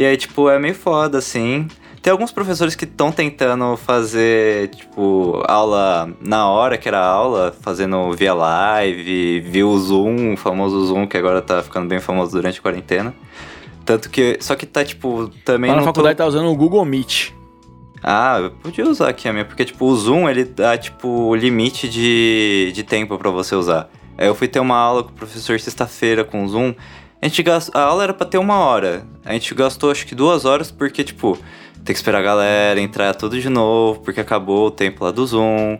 E 0.00 0.06
aí, 0.06 0.16
tipo, 0.16 0.48
é 0.48 0.58
meio 0.58 0.74
foda, 0.74 1.18
assim. 1.18 1.68
Tem 2.00 2.10
alguns 2.10 2.32
professores 2.32 2.74
que 2.74 2.86
estão 2.86 3.12
tentando 3.12 3.76
fazer, 3.76 4.68
tipo, 4.68 5.42
aula 5.46 6.10
na 6.22 6.48
hora 6.48 6.78
que 6.78 6.88
era 6.88 7.04
aula, 7.04 7.54
fazendo 7.60 8.10
via 8.12 8.32
live, 8.32 9.40
via 9.40 9.66
o 9.66 9.78
Zoom, 9.78 10.32
o 10.32 10.36
famoso 10.38 10.86
Zoom, 10.86 11.06
que 11.06 11.18
agora 11.18 11.42
tá 11.42 11.62
ficando 11.62 11.86
bem 11.86 12.00
famoso 12.00 12.32
durante 12.32 12.60
a 12.60 12.62
quarentena. 12.62 13.14
Tanto 13.84 14.08
que. 14.08 14.38
Só 14.40 14.56
que 14.56 14.64
tá, 14.64 14.82
tipo, 14.82 15.30
também. 15.44 15.70
Lá 15.70 15.76
na 15.76 15.82
faculdade 15.82 16.16
tô... 16.16 16.22
tá 16.22 16.28
usando 16.28 16.48
o 16.48 16.56
Google 16.56 16.82
Meet. 16.86 17.32
Ah, 18.02 18.38
eu 18.40 18.52
podia 18.52 18.88
usar 18.88 19.10
aqui 19.10 19.28
a 19.28 19.34
minha, 19.34 19.44
porque, 19.44 19.66
tipo, 19.66 19.84
o 19.84 19.94
Zoom, 19.94 20.30
ele 20.30 20.44
dá, 20.44 20.78
tipo, 20.78 21.34
limite 21.34 21.90
de, 21.90 22.72
de 22.72 22.82
tempo 22.82 23.18
para 23.18 23.30
você 23.30 23.54
usar. 23.54 23.90
Aí 24.16 24.26
eu 24.26 24.34
fui 24.34 24.48
ter 24.48 24.60
uma 24.60 24.78
aula 24.78 25.02
com 25.02 25.10
o 25.10 25.12
professor 25.12 25.60
sexta-feira 25.60 26.24
com 26.24 26.42
o 26.42 26.48
Zoom. 26.48 26.74
A 27.22 27.28
gente 27.28 27.42
gastou, 27.42 27.78
a 27.80 27.84
aula 27.84 28.04
era 28.04 28.14
pra 28.14 28.26
ter 28.26 28.38
uma 28.38 28.58
hora. 28.58 29.06
A 29.24 29.32
gente 29.34 29.54
gastou 29.54 29.90
acho 29.90 30.06
que 30.06 30.14
duas 30.14 30.44
horas 30.44 30.70
porque, 30.70 31.04
tipo, 31.04 31.36
tem 31.84 31.92
que 31.92 31.92
esperar 31.92 32.20
a 32.20 32.22
galera 32.22 32.80
entrar 32.80 33.14
tudo 33.14 33.38
de 33.40 33.48
novo, 33.48 34.00
porque 34.00 34.20
acabou 34.20 34.68
o 34.68 34.70
tempo 34.70 35.04
lá 35.04 35.10
do 35.10 35.26
Zoom. 35.26 35.78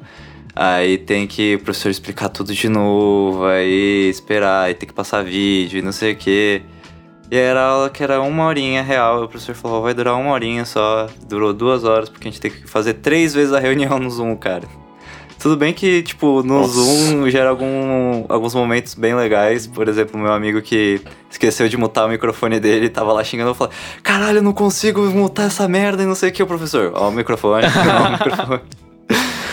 Aí 0.55 0.99
tem 0.99 1.27
que 1.27 1.55
o 1.55 1.61
professor 1.61 1.91
explicar 1.91 2.29
tudo 2.29 2.53
de 2.53 2.69
novo, 2.69 3.47
aí 3.47 4.09
esperar, 4.11 4.65
aí 4.65 4.75
tem 4.75 4.89
que 4.89 4.95
passar 4.95 5.25
vídeo 5.25 5.79
e 5.79 5.83
não 5.83 5.93
sei 5.93 6.13
o 6.13 6.17
que. 6.17 6.63
E 7.31 7.37
era 7.37 7.63
aula 7.63 7.89
que 7.89 8.03
era 8.03 8.21
uma 8.21 8.45
horinha 8.45 8.83
real. 8.83 9.25
O 9.25 9.29
professor 9.29 9.55
falou, 9.55 9.83
vai 9.83 9.95
durar 9.95 10.17
uma 10.17 10.33
horinha 10.33 10.65
só. 10.65 11.07
Durou 11.29 11.55
duas 11.55 11.85
horas, 11.85 12.09
porque 12.09 12.29
a 12.29 12.31
gente 12.31 12.41
tem 12.41 12.51
que 12.51 12.69
fazer 12.69 12.95
três 12.95 13.33
vezes 13.33 13.53
a 13.53 13.61
reunião 13.61 13.99
no 13.99 14.11
Zoom, 14.11 14.37
cara. 14.37 14.69
Tudo 15.41 15.57
bem 15.57 15.73
que, 15.73 16.03
tipo, 16.03 16.43
no 16.43 16.61
Nossa. 16.61 16.75
Zoom 16.75 17.31
gera 17.31 17.49
algum, 17.49 18.27
alguns 18.29 18.55
momentos 18.55 18.95
bem 18.95 19.15
legais. 19.15 19.67
Por 19.67 19.89
exemplo, 19.89 20.21
meu 20.21 20.35
amigo 20.35 20.61
que 20.61 21.01
esqueceu 21.31 21.67
de 21.67 21.79
mutar 21.79 22.05
o 22.05 22.11
microfone 22.11 22.61
dele, 22.61 22.91
tava 22.91 23.11
lá 23.11 23.25
xingando, 23.25 23.51
eu 23.51 23.55
falei, 23.55 23.73
caralho, 24.03 24.39
eu 24.39 24.43
não 24.43 24.53
consigo 24.53 25.01
mutar 25.07 25.47
essa 25.47 25.67
merda 25.67 26.03
e 26.03 26.07
não 26.07 26.15
sei 26.15 26.29
o 26.29 26.33
que, 26.33 26.43
o 26.43 26.47
professor. 26.47 26.93
Ó 26.95 27.09
o 27.09 27.13
microfone, 27.13 27.65
ó 28.03 28.09
o 28.09 28.13
microfone. 28.13 28.61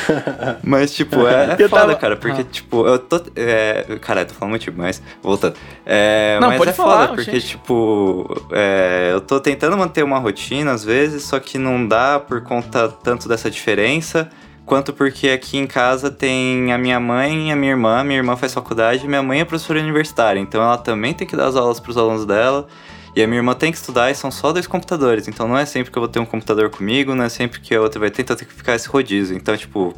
mas, 0.61 0.93
tipo, 0.93 1.25
é, 1.25 1.53
é 1.53 1.67
foda, 1.69 1.69
tava... 1.69 1.95
cara, 1.95 2.15
porque, 2.17 2.41
ah. 2.41 2.45
tipo, 2.51 2.85
eu 2.85 2.99
tô. 2.99 3.21
É, 3.33 3.97
cara, 4.01 4.21
eu 4.21 4.25
tô 4.25 4.33
falando 4.33 4.51
muito, 4.51 4.73
mas. 4.75 5.01
Voltando. 5.23 5.55
É, 5.85 6.37
não, 6.41 6.49
mas 6.49 6.57
pode 6.57 6.71
é 6.71 6.73
falar, 6.73 7.07
foda, 7.07 7.15
porque, 7.15 7.39
gente. 7.39 7.47
tipo, 7.47 8.45
é, 8.51 9.11
eu 9.13 9.21
tô 9.21 9.39
tentando 9.39 9.77
manter 9.77 10.03
uma 10.03 10.19
rotina 10.19 10.71
às 10.71 10.83
vezes, 10.83 11.23
só 11.23 11.39
que 11.39 11.57
não 11.57 11.87
dá 11.87 12.19
por 12.19 12.41
conta 12.41 12.89
tanto 12.89 13.29
dessa 13.29 13.49
diferença 13.49 14.29
quanto 14.67 14.91
porque 14.93 15.29
aqui 15.29 15.57
em 15.57 15.65
casa 15.65 16.11
tem 16.11 16.73
a 16.73 16.77
minha 16.77 16.99
mãe 16.99 17.47
e 17.47 17.51
a 17.51 17.55
minha 17.55 17.71
irmã. 17.71 18.03
Minha 18.03 18.19
irmã 18.19 18.35
faz 18.35 18.53
faculdade, 18.53 19.07
minha 19.07 19.23
mãe 19.23 19.39
é 19.39 19.45
professora 19.45 19.79
universitária, 19.79 20.39
então 20.39 20.61
ela 20.61 20.77
também 20.77 21.13
tem 21.13 21.25
que 21.25 21.35
dar 21.35 21.47
as 21.47 21.55
aulas 21.55 21.79
para 21.79 21.89
os 21.89 21.97
alunos 21.97 22.25
dela. 22.25 22.67
E 23.15 23.23
a 23.23 23.25
minha 23.25 23.39
irmã 23.39 23.55
tem 23.55 23.71
que 23.71 23.77
estudar 23.77 24.11
e 24.11 24.15
são 24.15 24.29
só 24.29 24.51
dois 24.51 24.67
computadores. 24.67 25.27
Então 25.27 25.47
não 25.47 25.57
é 25.57 25.65
sempre 25.65 25.89
que 25.89 25.97
eu 25.97 26.01
vou 26.01 26.09
ter 26.09 26.19
um 26.19 26.25
computador 26.25 26.69
comigo, 26.69 27.15
não 27.15 27.23
é 27.23 27.29
sempre 27.29 27.59
que 27.61 27.73
a 27.73 27.81
outra 27.81 27.99
vai 27.99 28.11
ter, 28.11 28.21
então 28.21 28.35
tem 28.35 28.47
que 28.47 28.53
ficar 28.53 28.75
esse 28.75 28.87
rodízio. 28.89 29.35
Então, 29.35 29.55
tipo, 29.57 29.95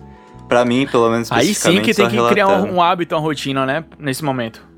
para 0.47 0.63
mim, 0.63 0.87
pelo 0.89 1.09
menos 1.09 1.31
Aí 1.31 1.53
sim 1.53 1.81
que 1.81 1.93
tem 1.93 2.07
que 2.07 2.15
relatando. 2.15 2.29
criar 2.29 2.47
um, 2.47 2.75
um 2.75 2.81
hábito, 2.81 3.15
uma 3.15 3.21
rotina, 3.21 3.65
né? 3.65 3.83
Nesse 3.97 4.23
momento. 4.23 4.68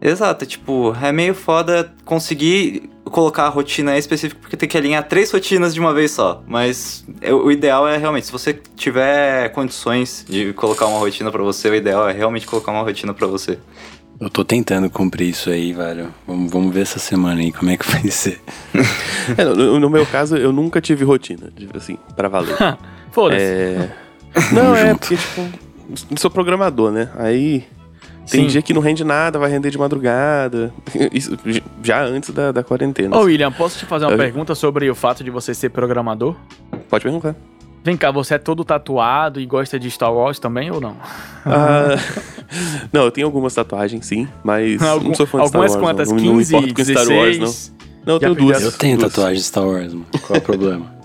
Exato, 0.00 0.46
tipo, 0.46 0.94
é 1.02 1.10
meio 1.10 1.34
foda 1.34 1.92
conseguir 2.04 2.88
colocar 3.04 3.44
a 3.44 3.48
rotina 3.48 3.98
específica, 3.98 4.40
porque 4.40 4.56
tem 4.56 4.68
que 4.68 4.76
alinhar 4.76 5.02
três 5.08 5.30
rotinas 5.30 5.74
de 5.74 5.80
uma 5.80 5.92
vez 5.92 6.12
só. 6.12 6.42
Mas 6.46 7.04
o 7.42 7.50
ideal 7.50 7.88
é 7.88 7.96
realmente, 7.96 8.26
se 8.26 8.32
você 8.32 8.52
tiver 8.76 9.48
condições 9.50 10.24
de 10.28 10.52
colocar 10.52 10.86
uma 10.86 10.98
rotina 10.98 11.30
para 11.30 11.42
você, 11.42 11.68
o 11.68 11.74
ideal 11.74 12.08
é 12.08 12.12
realmente 12.12 12.46
colocar 12.46 12.70
uma 12.70 12.82
rotina 12.82 13.12
para 13.12 13.26
você. 13.26 13.58
Eu 14.20 14.28
tô 14.28 14.44
tentando 14.44 14.90
cumprir 14.90 15.28
isso 15.28 15.48
aí, 15.48 15.72
velho. 15.72 16.12
Vamos, 16.26 16.50
vamos 16.50 16.74
ver 16.74 16.80
essa 16.80 16.98
semana 16.98 17.40
aí 17.40 17.52
como 17.52 17.70
é 17.70 17.76
que 17.76 17.88
vai 17.88 18.02
ser. 18.10 18.40
é, 19.36 19.44
no, 19.44 19.78
no, 19.78 19.90
meu 19.90 20.04
caso, 20.04 20.36
eu 20.36 20.52
nunca 20.52 20.80
tive 20.80 21.04
rotina, 21.04 21.52
assim, 21.74 21.96
pra 22.16 22.28
valer. 22.28 22.56
Foda-se. 23.12 23.42
É... 23.42 23.90
Não, 24.52 24.76
é 24.76 24.94
porque, 24.94 25.16
tipo, 25.16 25.48
sou 26.16 26.30
programador, 26.30 26.90
né? 26.90 27.10
Aí 27.16 27.64
tem 28.30 28.42
Sim. 28.42 28.46
dia 28.46 28.62
que 28.62 28.74
não 28.74 28.80
rende 28.80 29.04
nada, 29.04 29.38
vai 29.38 29.50
render 29.50 29.70
de 29.70 29.78
madrugada. 29.78 30.72
Isso 31.12 31.36
já 31.82 32.02
antes 32.04 32.30
da, 32.30 32.52
da 32.52 32.62
quarentena. 32.62 33.16
Ô, 33.16 33.22
William, 33.22 33.50
posso 33.50 33.78
te 33.78 33.86
fazer 33.86 34.04
uma 34.04 34.12
Eu... 34.12 34.18
pergunta 34.18 34.54
sobre 34.54 34.88
o 34.90 34.94
fato 34.94 35.24
de 35.24 35.30
você 35.30 35.54
ser 35.54 35.70
programador? 35.70 36.36
Pode 36.88 37.02
perguntar. 37.04 37.34
Vem 37.82 37.96
cá, 37.96 38.10
você 38.10 38.34
é 38.34 38.38
todo 38.38 38.64
tatuado 38.64 39.40
e 39.40 39.46
gosta 39.46 39.78
de 39.78 39.90
Star 39.90 40.12
Wars 40.12 40.38
também 40.38 40.70
ou 40.70 40.80
não? 40.80 40.96
Ah, 41.46 41.96
não, 42.92 43.04
eu 43.04 43.10
tenho 43.10 43.26
algumas 43.26 43.54
tatuagens, 43.54 44.04
sim, 44.04 44.28
mas 44.42 44.82
Algum, 44.82 45.08
não 45.08 45.14
sou 45.14 45.26
fã 45.26 45.40
de 45.40 45.48
Star 45.48 45.60
Wars. 45.60 45.74
Algumas 45.74 45.96
quantas? 45.96 46.10
Não, 46.10 46.18
15, 46.18 46.52
não 46.52 46.62
16? 46.62 46.98
Star 46.98 47.16
Wars, 47.16 47.38
não. 47.38 47.78
Não, 48.04 48.14
eu 48.14 48.20
tenho 48.20 48.34
duas. 48.34 48.62
Eu 48.62 48.72
tenho 48.72 48.98
duas. 48.98 49.12
tatuagem 49.12 49.38
de 49.38 49.44
Star 49.44 49.66
Wars, 49.66 49.92
mano. 49.92 50.06
Qual 50.26 50.36
é 50.36 50.38
o 50.38 50.42
problema? 50.42 50.98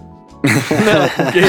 Não, 0.44 1.26
porque 1.26 1.40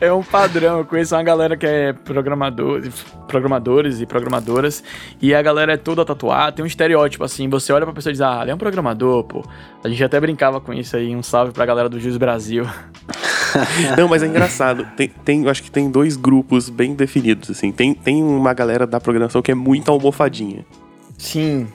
é 0.00 0.12
um 0.12 0.22
padrão. 0.22 0.78
Eu 0.78 0.84
conheço 0.84 1.14
uma 1.14 1.22
galera 1.22 1.56
que 1.56 1.66
é 1.66 1.92
programador, 1.92 2.82
programadores 3.26 4.00
e 4.00 4.06
programadoras, 4.06 4.82
e 5.20 5.34
a 5.34 5.42
galera 5.42 5.74
é 5.74 5.76
toda 5.76 6.04
tatuada. 6.04 6.52
Tem 6.52 6.64
um 6.64 6.66
estereótipo 6.66 7.24
assim: 7.24 7.48
você 7.48 7.72
olha 7.72 7.84
pra 7.84 7.94
pessoa 7.94 8.10
e 8.10 8.14
diz, 8.14 8.20
ah, 8.20 8.40
ele 8.42 8.50
é 8.50 8.54
um 8.54 8.58
programador, 8.58 9.24
pô. 9.24 9.44
A 9.82 9.88
gente 9.88 10.02
até 10.02 10.20
brincava 10.20 10.60
com 10.60 10.72
isso 10.72 10.96
aí. 10.96 11.14
Um 11.14 11.22
salve 11.22 11.52
pra 11.52 11.66
galera 11.66 11.88
do 11.88 11.98
Jus 12.00 12.16
Brasil. 12.16 12.64
Não, 13.96 14.08
mas 14.08 14.22
é 14.22 14.26
engraçado. 14.26 14.86
Tem, 14.96 15.08
tem, 15.08 15.44
eu 15.44 15.50
acho 15.50 15.62
que 15.62 15.70
tem 15.70 15.90
dois 15.90 16.16
grupos 16.16 16.68
bem 16.68 16.94
definidos, 16.94 17.50
assim. 17.50 17.72
Tem, 17.72 17.94
tem 17.94 18.22
uma 18.22 18.52
galera 18.52 18.86
da 18.86 19.00
programação 19.00 19.42
que 19.42 19.50
é 19.50 19.54
muito 19.54 19.90
almofadinha. 19.90 20.64
Sim. 21.16 21.66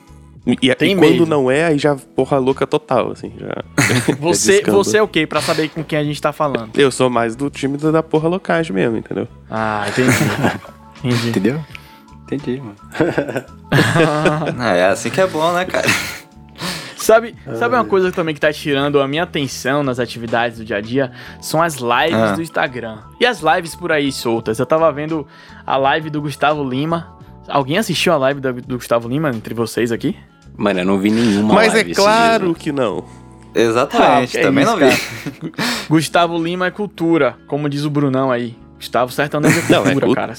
E, 0.46 0.58
e 0.62 0.76
Tem 0.76 0.96
quando 0.98 1.10
mesmo. 1.12 1.26
não 1.26 1.50
é, 1.50 1.66
aí 1.66 1.78
já 1.78 1.96
porra 1.96 2.38
louca 2.38 2.68
total, 2.68 3.12
assim. 3.12 3.32
Já, 3.38 3.64
Você, 4.20 4.54
descamba. 4.58 4.78
você 4.78 4.98
é 4.98 5.02
o 5.02 5.08
quê? 5.08 5.26
Pra 5.26 5.42
saber 5.42 5.70
com 5.70 5.84
quem 5.84 5.98
a 6.00 6.04
gente 6.04 6.22
tá 6.22 6.34
falando. 6.34 6.72
Eu 6.78 6.92
sou 6.92 7.10
mais 7.10 7.36
do 7.36 7.50
time 7.50 7.78
da 7.78 8.04
porra 8.04 8.28
locagem 8.28 8.74
mesmo, 8.76 8.98
entendeu? 8.98 9.28
Ah, 9.50 9.86
entendi. 9.88 10.12
entendi. 11.04 11.30
Entendeu? 11.30 11.66
Entendi, 12.24 12.62
mano. 12.62 12.76
Ah, 14.60 14.74
é 14.76 14.86
assim 14.88 15.10
que 15.10 15.20
é 15.20 15.28
bom, 15.28 15.52
né, 15.54 15.66
cara? 15.66 15.88
Sabe, 16.96 17.36
sabe 17.58 17.76
uma 17.76 17.84
coisa 17.84 18.12
também 18.12 18.34
que 18.34 18.40
tá 18.40 18.54
tirando 18.54 19.02
a 19.02 19.08
minha 19.08 19.24
atenção 19.24 19.84
nas 19.84 20.00
atividades 20.00 20.60
do 20.60 20.66
dia 20.66 20.78
a 20.78 20.82
dia? 20.82 21.12
São 21.42 21.62
as 21.62 21.76
lives 21.76 22.16
Ah. 22.16 22.32
do 22.34 22.42
Instagram. 22.42 23.00
E 23.20 23.26
as 23.26 23.42
lives 23.42 23.76
por 23.76 23.92
aí 23.92 24.12
soltas. 24.12 24.58
Eu 24.60 24.66
tava 24.66 24.90
vendo 24.92 25.28
a 25.66 25.76
live 25.76 26.10
do 26.10 26.22
Gustavo 26.22 26.64
Lima. 26.64 27.18
Alguém 27.50 27.78
assistiu 27.78 28.14
a 28.14 28.18
live 28.18 28.40
do, 28.40 28.54
do 28.54 28.76
Gustavo 28.78 29.10
Lima 29.10 29.30
entre 29.32 29.54
vocês 29.54 29.92
aqui? 29.92 30.16
Mano, 30.56 30.80
eu 30.82 30.86
não 30.86 30.98
vi 31.00 31.10
nenhuma 31.10 31.54
Mas 31.56 31.74
é 31.76 31.84
claro 31.84 32.54
que 32.54 32.72
não. 32.72 33.04
Exatamente, 33.56 34.38
Ah, 34.38 34.42
que 34.42 34.46
também 34.48 34.64
isso, 34.64 34.76
não 34.78 34.80
vi. 34.90 35.54
Gustavo 35.90 36.42
Lima 36.42 36.68
é 36.68 36.72
cultura, 36.72 37.36
como 37.48 37.70
diz 37.70 37.86
o 37.86 37.90
Brunão 37.90 38.32
aí. 38.32 38.56
Gustavo 38.78 39.12
Sertanejo 39.12 39.60
é 39.60 39.64
Não, 39.72 39.80
é 39.86 39.92
cultura, 39.94 40.06
cult- 40.06 40.16
cara. 40.16 40.34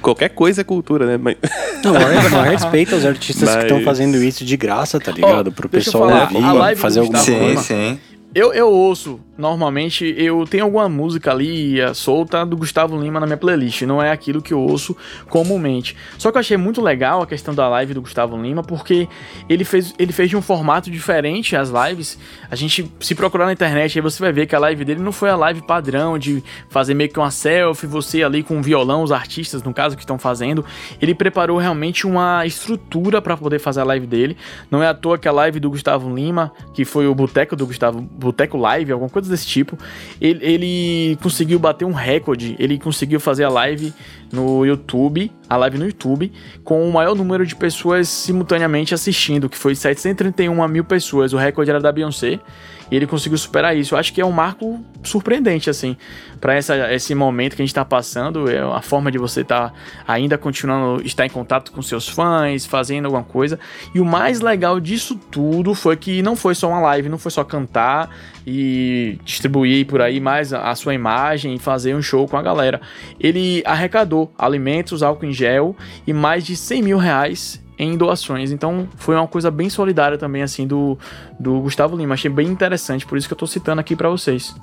Qualquer 0.00 0.28
coisa 0.30 0.60
é 0.60 0.64
cultura, 0.64 1.06
né? 1.06 1.16
Mas, 1.18 1.36
Não, 1.84 1.92
maior 1.92 2.46
respeito 2.48 2.94
aos 2.94 3.04
artistas 3.04 3.48
que 3.54 3.62
estão 3.62 3.76
Mas- 3.78 3.84
fazendo 3.84 4.16
isso 4.22 4.44
de 4.44 4.56
graça, 4.56 4.98
tá 5.00 5.10
ligado? 5.12 5.50
Pro 5.52 5.68
deixa 5.68 5.88
eu 5.90 5.92
pessoal 5.92 6.08
falar, 6.10 6.22
ouvir, 6.32 6.44
a 6.44 6.52
live 6.52 6.78
do 6.78 6.82
fazer 6.82 7.00
alguma 7.00 7.18
Gustavo 7.18 7.38
Sim, 7.38 7.44
coisa. 7.44 7.62
sim. 7.62 7.98
Eu, 8.34 8.52
eu 8.52 8.68
ouço, 8.68 9.20
normalmente, 9.38 10.12
eu 10.18 10.44
tenho 10.44 10.64
alguma 10.64 10.88
música 10.88 11.30
ali 11.30 11.80
eh, 11.80 11.94
solta 11.94 12.44
do 12.44 12.56
Gustavo 12.56 13.00
Lima 13.00 13.20
na 13.20 13.26
minha 13.26 13.36
playlist, 13.36 13.82
não 13.82 14.02
é 14.02 14.10
aquilo 14.10 14.42
que 14.42 14.52
eu 14.52 14.60
ouço 14.60 14.96
comumente. 15.28 15.96
Só 16.18 16.32
que 16.32 16.36
eu 16.36 16.40
achei 16.40 16.56
muito 16.56 16.82
legal 16.82 17.22
a 17.22 17.26
questão 17.26 17.54
da 17.54 17.68
live 17.68 17.94
do 17.94 18.02
Gustavo 18.02 18.36
Lima, 18.36 18.64
porque 18.64 19.08
ele 19.48 19.62
fez, 19.62 19.94
ele 19.96 20.12
fez 20.12 20.28
de 20.28 20.36
um 20.36 20.42
formato 20.42 20.90
diferente 20.90 21.54
as 21.54 21.70
lives. 21.70 22.18
A 22.50 22.56
gente, 22.56 22.92
se 22.98 23.14
procurar 23.14 23.46
na 23.46 23.52
internet, 23.52 23.96
aí 23.96 24.02
você 24.02 24.20
vai 24.20 24.32
ver 24.32 24.46
que 24.46 24.56
a 24.56 24.58
live 24.58 24.84
dele 24.84 25.00
não 25.00 25.12
foi 25.12 25.30
a 25.30 25.36
live 25.36 25.62
padrão 25.62 26.18
de 26.18 26.42
fazer 26.68 26.94
meio 26.94 27.08
que 27.08 27.18
uma 27.20 27.30
selfie, 27.30 27.86
você 27.86 28.24
ali 28.24 28.42
com 28.42 28.56
um 28.56 28.62
violão, 28.62 29.04
os 29.04 29.12
artistas, 29.12 29.62
no 29.62 29.72
caso, 29.72 29.94
que 29.94 30.02
estão 30.02 30.18
fazendo. 30.18 30.64
Ele 31.00 31.14
preparou 31.14 31.58
realmente 31.58 32.08
uma 32.08 32.44
estrutura 32.44 33.22
para 33.22 33.36
poder 33.36 33.60
fazer 33.60 33.82
a 33.82 33.84
live 33.84 34.06
dele. 34.06 34.36
Não 34.68 34.82
é 34.82 34.88
à 34.88 34.94
toa 34.94 35.16
que 35.16 35.28
a 35.28 35.32
live 35.32 35.60
do 35.60 35.70
Gustavo 35.70 36.12
Lima, 36.12 36.52
que 36.74 36.84
foi 36.84 37.06
o 37.06 37.14
Boteco 37.14 37.54
do 37.54 37.64
Gustavo, 37.64 38.00
Boteco 38.00 38.56
Live, 38.56 38.90
alguma 38.90 39.08
coisa 39.08 39.27
desse 39.28 39.46
tipo, 39.46 39.78
ele, 40.20 40.44
ele 40.44 41.18
conseguiu 41.22 41.58
bater 41.58 41.84
um 41.84 41.92
recorde. 41.92 42.56
Ele 42.58 42.78
conseguiu 42.78 43.20
fazer 43.20 43.44
a 43.44 43.48
live 43.48 43.92
no 44.32 44.64
YouTube, 44.64 45.30
a 45.48 45.56
live 45.56 45.78
no 45.78 45.86
YouTube, 45.86 46.32
com 46.64 46.88
o 46.88 46.92
maior 46.92 47.14
número 47.14 47.46
de 47.46 47.56
pessoas 47.56 48.08
simultaneamente 48.08 48.94
assistindo, 48.94 49.48
que 49.48 49.56
foi 49.56 49.74
731 49.74 50.68
mil 50.68 50.84
pessoas. 50.84 51.32
O 51.32 51.36
recorde 51.36 51.70
era 51.70 51.80
da 51.80 51.92
Beyoncé. 51.92 52.40
E 52.90 52.96
ele 52.96 53.06
conseguiu 53.06 53.36
superar 53.38 53.76
isso. 53.76 53.94
Eu 53.94 53.98
acho 53.98 54.12
que 54.12 54.20
é 54.20 54.24
um 54.24 54.32
marco 54.32 54.82
surpreendente, 55.02 55.68
assim, 55.68 55.96
para 56.40 56.58
esse 56.58 57.14
momento 57.14 57.56
que 57.56 57.62
a 57.62 57.64
gente 57.64 57.74
tá 57.74 57.84
passando. 57.84 58.50
É 58.50 58.58
a 58.58 58.82
forma 58.82 59.10
de 59.10 59.18
você 59.18 59.42
estar 59.42 59.72
ainda 60.06 60.38
continuando 60.38 61.02
estar 61.04 61.26
em 61.26 61.28
contato 61.28 61.72
com 61.72 61.82
seus 61.82 62.08
fãs, 62.08 62.66
fazendo 62.66 63.06
alguma 63.06 63.24
coisa. 63.24 63.58
E 63.94 64.00
o 64.00 64.04
mais 64.04 64.40
legal 64.40 64.80
disso 64.80 65.16
tudo 65.30 65.74
foi 65.74 65.96
que 65.96 66.22
não 66.22 66.34
foi 66.34 66.54
só 66.54 66.68
uma 66.68 66.80
live, 66.80 67.08
não 67.08 67.18
foi 67.18 67.30
só 67.30 67.44
cantar 67.44 68.10
e 68.46 69.18
distribuir 69.24 69.86
por 69.86 70.00
aí 70.00 70.20
mais 70.20 70.52
a 70.52 70.74
sua 70.74 70.94
imagem 70.94 71.54
e 71.54 71.58
fazer 71.58 71.94
um 71.94 72.02
show 72.02 72.26
com 72.26 72.36
a 72.36 72.42
galera. 72.42 72.80
Ele 73.20 73.62
arrecadou 73.66 74.32
alimentos, 74.38 75.02
álcool 75.02 75.26
em 75.26 75.32
gel 75.32 75.76
e 76.06 76.12
mais 76.12 76.44
de 76.44 76.56
100 76.56 76.82
mil 76.82 76.98
reais 76.98 77.62
em 77.78 77.96
doações. 77.96 78.50
Então 78.50 78.88
foi 78.96 79.14
uma 79.14 79.26
coisa 79.26 79.50
bem 79.50 79.70
solidária 79.70 80.18
também, 80.18 80.42
assim, 80.42 80.66
do, 80.66 80.98
do 81.38 81.60
Gustavo 81.60 81.96
Lima. 81.96 82.14
Achei 82.14 82.30
bem 82.30 82.48
interessante, 82.48 83.06
por 83.06 83.16
isso 83.16 83.28
que 83.28 83.34
eu 83.34 83.38
tô 83.38 83.46
citando 83.46 83.80
aqui 83.80 83.94
pra 83.94 84.08
vocês. 84.08 84.54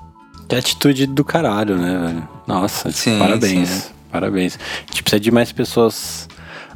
Que 0.48 0.56
atitude 0.56 1.08
do 1.08 1.24
caralho, 1.24 1.78
né, 1.78 1.98
velho? 1.98 2.28
Nossa, 2.46 2.92
Sim, 2.92 3.18
parabéns. 3.18 3.70
sim. 3.70 3.96
Parabéns. 4.12 4.58
A 4.58 4.92
gente 4.92 5.04
precisa 5.04 5.20
de 5.20 5.32
mais 5.32 5.52
pessoas 5.52 6.30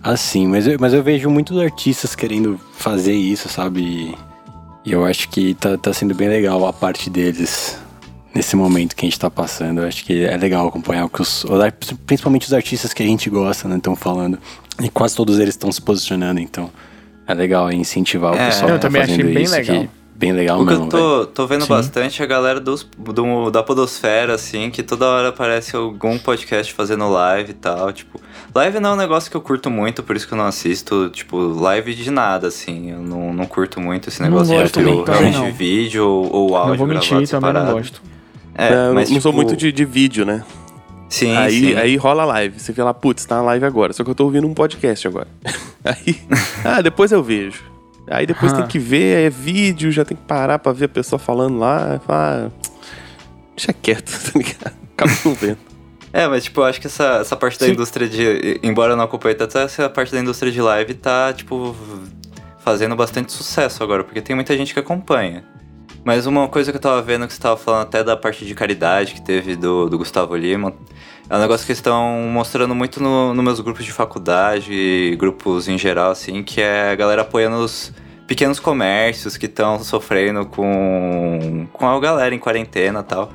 assim, 0.04 0.48
mas 0.48 0.68
eu, 0.68 0.78
mas 0.80 0.94
eu 0.94 1.04
vejo 1.04 1.30
muitos 1.30 1.58
artistas 1.58 2.16
querendo 2.16 2.60
fazer 2.74 3.14
isso, 3.14 3.48
sabe? 3.48 4.16
E, 4.86 4.92
eu 4.92 5.06
acho 5.06 5.30
que 5.30 5.54
tá, 5.54 5.78
tá 5.78 5.94
sendo 5.94 6.16
bem 6.16 6.28
legal 6.28 6.66
a 6.66 6.74
parte 6.74 7.10
deles 7.10 7.78
nesse 8.34 8.56
momento 8.56 8.96
que 8.96 9.06
a 9.06 9.10
gente 9.10 9.20
tá 9.20 9.30
passando. 9.30 9.82
Eu 9.82 9.88
acho 9.88 10.04
que 10.04 10.26
é 10.26 10.36
legal 10.36 10.68
acompanhar 10.68 11.06
o 11.06 11.10
que 11.10 11.22
os. 11.22 11.46
Principalmente 12.06 12.48
os 12.48 12.54
artistas 12.54 12.94
que 12.94 13.04
a 13.04 13.06
gente 13.06 13.30
gosta, 13.30 13.68
né, 13.68 13.78
estão 13.78 13.96
falando. 13.96 14.40
E 14.82 14.90
quase 14.90 15.16
todos 15.16 15.38
eles 15.40 15.54
estão 15.56 15.72
se 15.72 15.82
posicionando, 15.82 16.40
então 16.40 16.70
é 17.28 17.34
legal 17.34 17.72
incentivar 17.72 18.34
o 18.34 18.36
É, 18.36 18.46
pessoal 18.48 18.70
eu 18.72 18.76
que 18.76 18.82
tá 18.82 18.88
também 18.88 19.02
achei 19.02 19.16
fazendo 19.18 19.34
bem 19.34 19.44
isso. 19.44 19.56
legal. 19.56 19.82
que- 19.84 19.90
Bem 20.20 20.34
legal 20.34 20.60
O 20.60 20.66
que 20.66 20.72
mesmo. 20.72 20.86
eu 20.88 20.90
velho. 20.90 21.02
tô, 21.02 21.26
tô 21.28 21.48
vendo 21.48 21.62
Sim. 21.62 21.70
bastante 21.70 22.22
é 22.22 22.26
a 22.26 22.28
galera 22.28 22.60
dos, 22.60 22.86
do, 22.98 23.50
da 23.50 23.64
Podosfera, 23.64 24.34
assim, 24.34 24.70
que 24.70 24.84
toda 24.84 25.08
hora 25.08 25.30
aparece 25.30 25.78
algum 25.78 26.20
podcast 26.20 26.74
fazendo 26.74 27.10
live 27.10 27.52
e 27.52 27.54
tal. 27.54 27.94
Tipo, 27.94 28.20
live 28.54 28.82
não 28.82 28.90
é 28.90 28.94
um 28.96 28.98
negócio 28.98 29.32
que 29.32 29.38
eu 29.38 29.40
curto 29.40 29.70
muito, 29.70 30.04
por 30.04 30.18
isso 30.18 30.28
que 30.28 30.34
eu 30.34 30.38
não 30.38 30.44
assisto, 30.46 31.10
tipo, 31.14 31.38
live 31.38 31.96
de 31.96 32.12
nada, 32.12 32.48
assim. 32.50 32.92
Eu 32.92 33.00
não, 33.00 33.32
não 33.34 33.46
curto 33.46 33.80
muito 33.80 34.10
esse 34.10 34.22
Não 34.22 34.30
negócio 34.30 34.54
gosto 34.54 34.66
de 34.66 34.86
também, 34.86 35.06
também 35.06 35.32
realmente 35.32 35.52
não. 35.52 35.54
vídeo 35.58 36.06
ou, 36.06 36.34
ou 36.36 36.56
áudio 36.58 36.70
não 36.72 36.78
vou 36.80 36.88
mentir, 36.88 37.10
gravado 37.12 37.28
também 37.30 37.54
não 37.54 37.60
separado. 37.62 37.72
gosto. 37.78 38.02
É, 38.56 38.76
não, 38.76 38.94
mas, 38.96 39.10
não 39.10 39.22
sou 39.22 39.32
tipo, 39.32 39.42
muito 39.42 39.56
de, 39.56 39.72
de 39.72 39.86
vídeo, 39.86 40.26
né? 40.26 40.44
Sim, 41.10 41.36
aí, 41.36 41.60
sim. 41.60 41.76
aí 41.76 41.96
rola 41.98 42.24
a 42.24 42.26
live. 42.26 42.60
Você 42.60 42.72
vê 42.72 42.84
lá, 42.84 42.94
putz, 42.94 43.26
tá 43.26 43.38
na 43.38 43.42
live 43.42 43.66
agora. 43.66 43.92
Só 43.94 44.04
que 44.04 44.10
eu 44.10 44.16
tô 44.16 44.26
ouvindo 44.26 44.48
um 44.48 44.54
podcast 44.54 45.08
agora. 45.08 45.28
aí, 45.84 46.22
ah, 46.64 46.82
depois 46.82 47.12
eu 47.12 47.24
vejo. 47.24 47.64
Aí 48.08 48.26
depois 48.26 48.54
Ah. 48.54 48.58
tem 48.58 48.68
que 48.68 48.80
ver, 48.80 49.26
é 49.26 49.30
vídeo, 49.30 49.92
já 49.92 50.04
tem 50.06 50.16
que 50.18 50.24
parar 50.24 50.60
pra 50.60 50.72
ver 50.72 50.86
a 50.86 50.90
pessoa 50.90 51.20
falando 51.20 51.58
lá. 51.60 52.00
Ah, 52.08 52.50
deixa 53.56 53.74
quieto, 53.74 54.12
tá 54.32 54.38
ligado? 54.38 54.74
Acaba 54.96 55.12
não 55.26 55.34
vendo. 55.34 55.58
É, 56.12 56.28
mas 56.28 56.44
tipo, 56.46 56.62
eu 56.62 56.66
acho 56.66 56.82
que 56.82 56.88
essa, 56.88 57.18
essa 57.22 57.36
parte 57.36 57.60
da 57.60 57.68
Sim. 57.68 57.74
indústria 57.74 58.08
de. 58.10 58.60
Embora 58.64 58.94
eu 58.94 58.98
não 58.98 59.04
acompanhe 59.04 59.36
tanto, 59.36 59.58
essa 59.58 59.88
parte 59.90 60.12
da 60.12 60.20
indústria 60.20 60.52
de 60.52 60.60
live 60.62 60.96
tá, 60.96 61.32
tipo, 61.34 61.76
fazendo 62.60 62.96
bastante 62.96 63.32
sucesso 63.32 63.84
agora, 63.84 64.04
porque 64.04 64.22
tem 64.22 64.36
muita 64.36 64.56
gente 64.58 64.74
que 64.74 64.80
acompanha. 64.80 65.44
Mas 66.04 66.26
uma 66.26 66.48
coisa 66.48 66.72
que 66.72 66.78
eu 66.78 66.82
tava 66.82 67.02
vendo 67.02 67.28
que 67.28 67.34
você 67.34 67.42
tava 67.42 67.58
falando 67.58 67.84
até 67.84 68.04
da 68.04 68.16
parte 68.16 68.46
de 68.46 68.56
caridade 68.56 69.14
que 69.14 69.22
teve 69.22 69.56
do, 69.56 69.90
do 69.90 69.98
Gustavo 69.98 70.36
Lima, 70.36 70.74
é 71.30 71.36
um 71.36 71.40
negócio 71.40 71.66
que 71.66 71.72
estão 71.72 72.28
mostrando 72.32 72.74
muito 72.74 73.02
no, 73.02 73.34
nos 73.34 73.44
meus 73.44 73.60
grupos 73.60 73.86
de 73.86 73.92
faculdade, 73.92 75.16
grupos 75.20 75.68
em 75.68 75.78
geral, 75.78 76.12
assim, 76.12 76.42
que 76.42 76.62
é 76.62 76.92
a 76.92 76.96
galera 76.96 77.22
apoiando 77.22 77.58
os 77.58 77.94
pequenos 78.26 78.60
comércios 78.60 79.38
que 79.38 79.46
estão 79.46 79.84
sofrendo 79.84 80.46
com, 80.46 81.68
com 81.74 81.88
a 81.88 82.00
galera 82.00 82.34
em 82.34 82.40
quarentena 82.40 83.02
e 83.02 83.04
tal. 83.04 83.32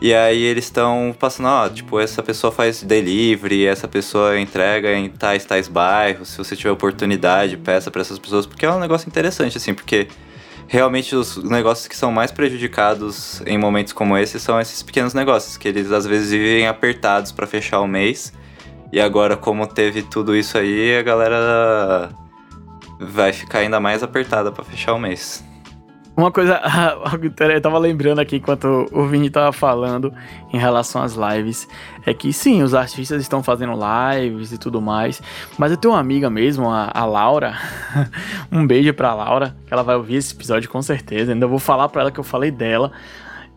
E 0.00 0.14
aí 0.14 0.42
eles 0.42 0.64
estão 0.64 1.14
passando, 1.18 1.48
ó, 1.48 1.68
tipo, 1.68 1.98
essa 1.98 2.22
pessoa 2.22 2.52
faz 2.52 2.82
delivery, 2.82 3.66
essa 3.66 3.88
pessoa 3.88 4.38
entrega 4.38 4.94
em 4.94 5.08
tais, 5.08 5.44
tais 5.44 5.66
bairros, 5.66 6.28
se 6.28 6.38
você 6.38 6.54
tiver 6.54 6.70
oportunidade, 6.70 7.56
peça 7.56 7.90
pra 7.90 8.00
essas 8.00 8.18
pessoas, 8.18 8.46
porque 8.46 8.64
é 8.64 8.70
um 8.70 8.78
negócio 8.78 9.08
interessante, 9.08 9.56
assim, 9.56 9.74
porque 9.74 10.06
realmente 10.68 11.16
os 11.16 11.42
negócios 11.42 11.88
que 11.88 11.96
são 11.96 12.12
mais 12.12 12.30
prejudicados 12.30 13.42
em 13.46 13.56
momentos 13.56 13.92
como 13.94 14.16
esse 14.16 14.38
são 14.38 14.60
esses 14.60 14.82
pequenos 14.82 15.14
negócios, 15.14 15.56
que 15.56 15.66
eles 15.66 15.90
às 15.90 16.06
vezes 16.06 16.30
vivem 16.30 16.68
apertados 16.68 17.32
pra 17.32 17.46
fechar 17.46 17.80
o 17.80 17.88
mês. 17.88 18.32
E 18.92 19.00
agora, 19.00 19.36
como 19.36 19.66
teve 19.66 20.02
tudo 20.02 20.36
isso 20.36 20.56
aí, 20.56 20.96
a 20.96 21.02
galera 21.02 22.10
vai 23.00 23.32
ficar 23.32 23.60
ainda 23.60 23.80
mais 23.80 24.02
apertada 24.02 24.52
pra 24.52 24.62
fechar 24.62 24.92
o 24.92 24.98
mês. 24.98 25.42
Uma 26.18 26.32
coisa, 26.32 26.60
eu 27.54 27.60
tava 27.60 27.78
lembrando 27.78 28.18
aqui 28.18 28.38
enquanto 28.38 28.88
o 28.90 29.06
Vini 29.06 29.30
tava 29.30 29.52
falando 29.52 30.12
em 30.52 30.58
relação 30.58 31.00
às 31.00 31.14
lives, 31.14 31.68
é 32.04 32.12
que 32.12 32.32
sim, 32.32 32.60
os 32.60 32.74
artistas 32.74 33.22
estão 33.22 33.40
fazendo 33.40 33.74
lives 33.74 34.50
e 34.50 34.58
tudo 34.58 34.82
mais, 34.82 35.22
mas 35.56 35.70
eu 35.70 35.76
tenho 35.76 35.94
uma 35.94 36.00
amiga 36.00 36.28
mesmo, 36.28 36.68
a, 36.68 36.90
a 36.92 37.04
Laura, 37.04 37.56
um 38.50 38.66
beijo 38.66 38.92
pra 38.94 39.14
Laura, 39.14 39.54
que 39.64 39.72
ela 39.72 39.84
vai 39.84 39.94
ouvir 39.94 40.16
esse 40.16 40.34
episódio 40.34 40.68
com 40.68 40.82
certeza, 40.82 41.30
ainda 41.30 41.46
vou 41.46 41.60
falar 41.60 41.88
pra 41.88 42.00
ela 42.02 42.10
que 42.10 42.18
eu 42.18 42.24
falei 42.24 42.50
dela. 42.50 42.90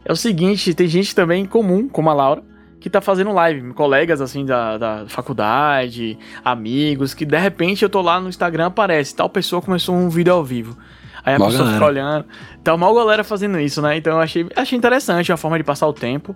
É 0.06 0.12
o 0.12 0.16
seguinte, 0.16 0.76
tem 0.76 0.88
gente 0.88 1.16
também 1.16 1.46
comum, 1.46 1.90
como 1.90 2.12
a 2.12 2.14
Laura, 2.14 2.44
que 2.80 2.92
tá 2.92 3.02
fazendo 3.02 3.32
live, 3.32 3.74
colegas 3.74 4.22
assim 4.22 4.46
da, 4.46 4.78
da 4.78 5.06
faculdade, 5.08 6.16
amigos, 6.46 7.16
que 7.16 7.26
de 7.26 7.40
repente 7.40 7.82
eu 7.82 7.90
tô 7.90 8.02
lá 8.02 8.22
no 8.22 8.30
Instagram, 8.30 8.68
aparece, 8.68 9.16
tal 9.16 9.30
pessoa 9.30 9.64
começou 9.64 9.96
um 9.96 10.10
vídeo 10.10 10.32
ao 10.32 10.44
vivo. 10.44 10.78
Aí 11.24 11.36
a 11.36 11.40
Mó 11.40 11.46
pessoa 11.46 11.68
fica 11.68 11.80
galera. 11.80 11.86
olhando. 11.86 12.26
Tá 12.64 12.78
mal 12.78 12.94
galera 12.94 13.24
fazendo 13.24 13.60
isso, 13.60 13.82
né? 13.82 13.98
Então 13.98 14.14
eu 14.14 14.20
achei, 14.20 14.48
achei 14.56 14.78
interessante, 14.78 15.32
uma 15.32 15.38
forma 15.38 15.58
de 15.58 15.64
passar 15.64 15.88
o 15.88 15.94
tempo. 15.94 16.34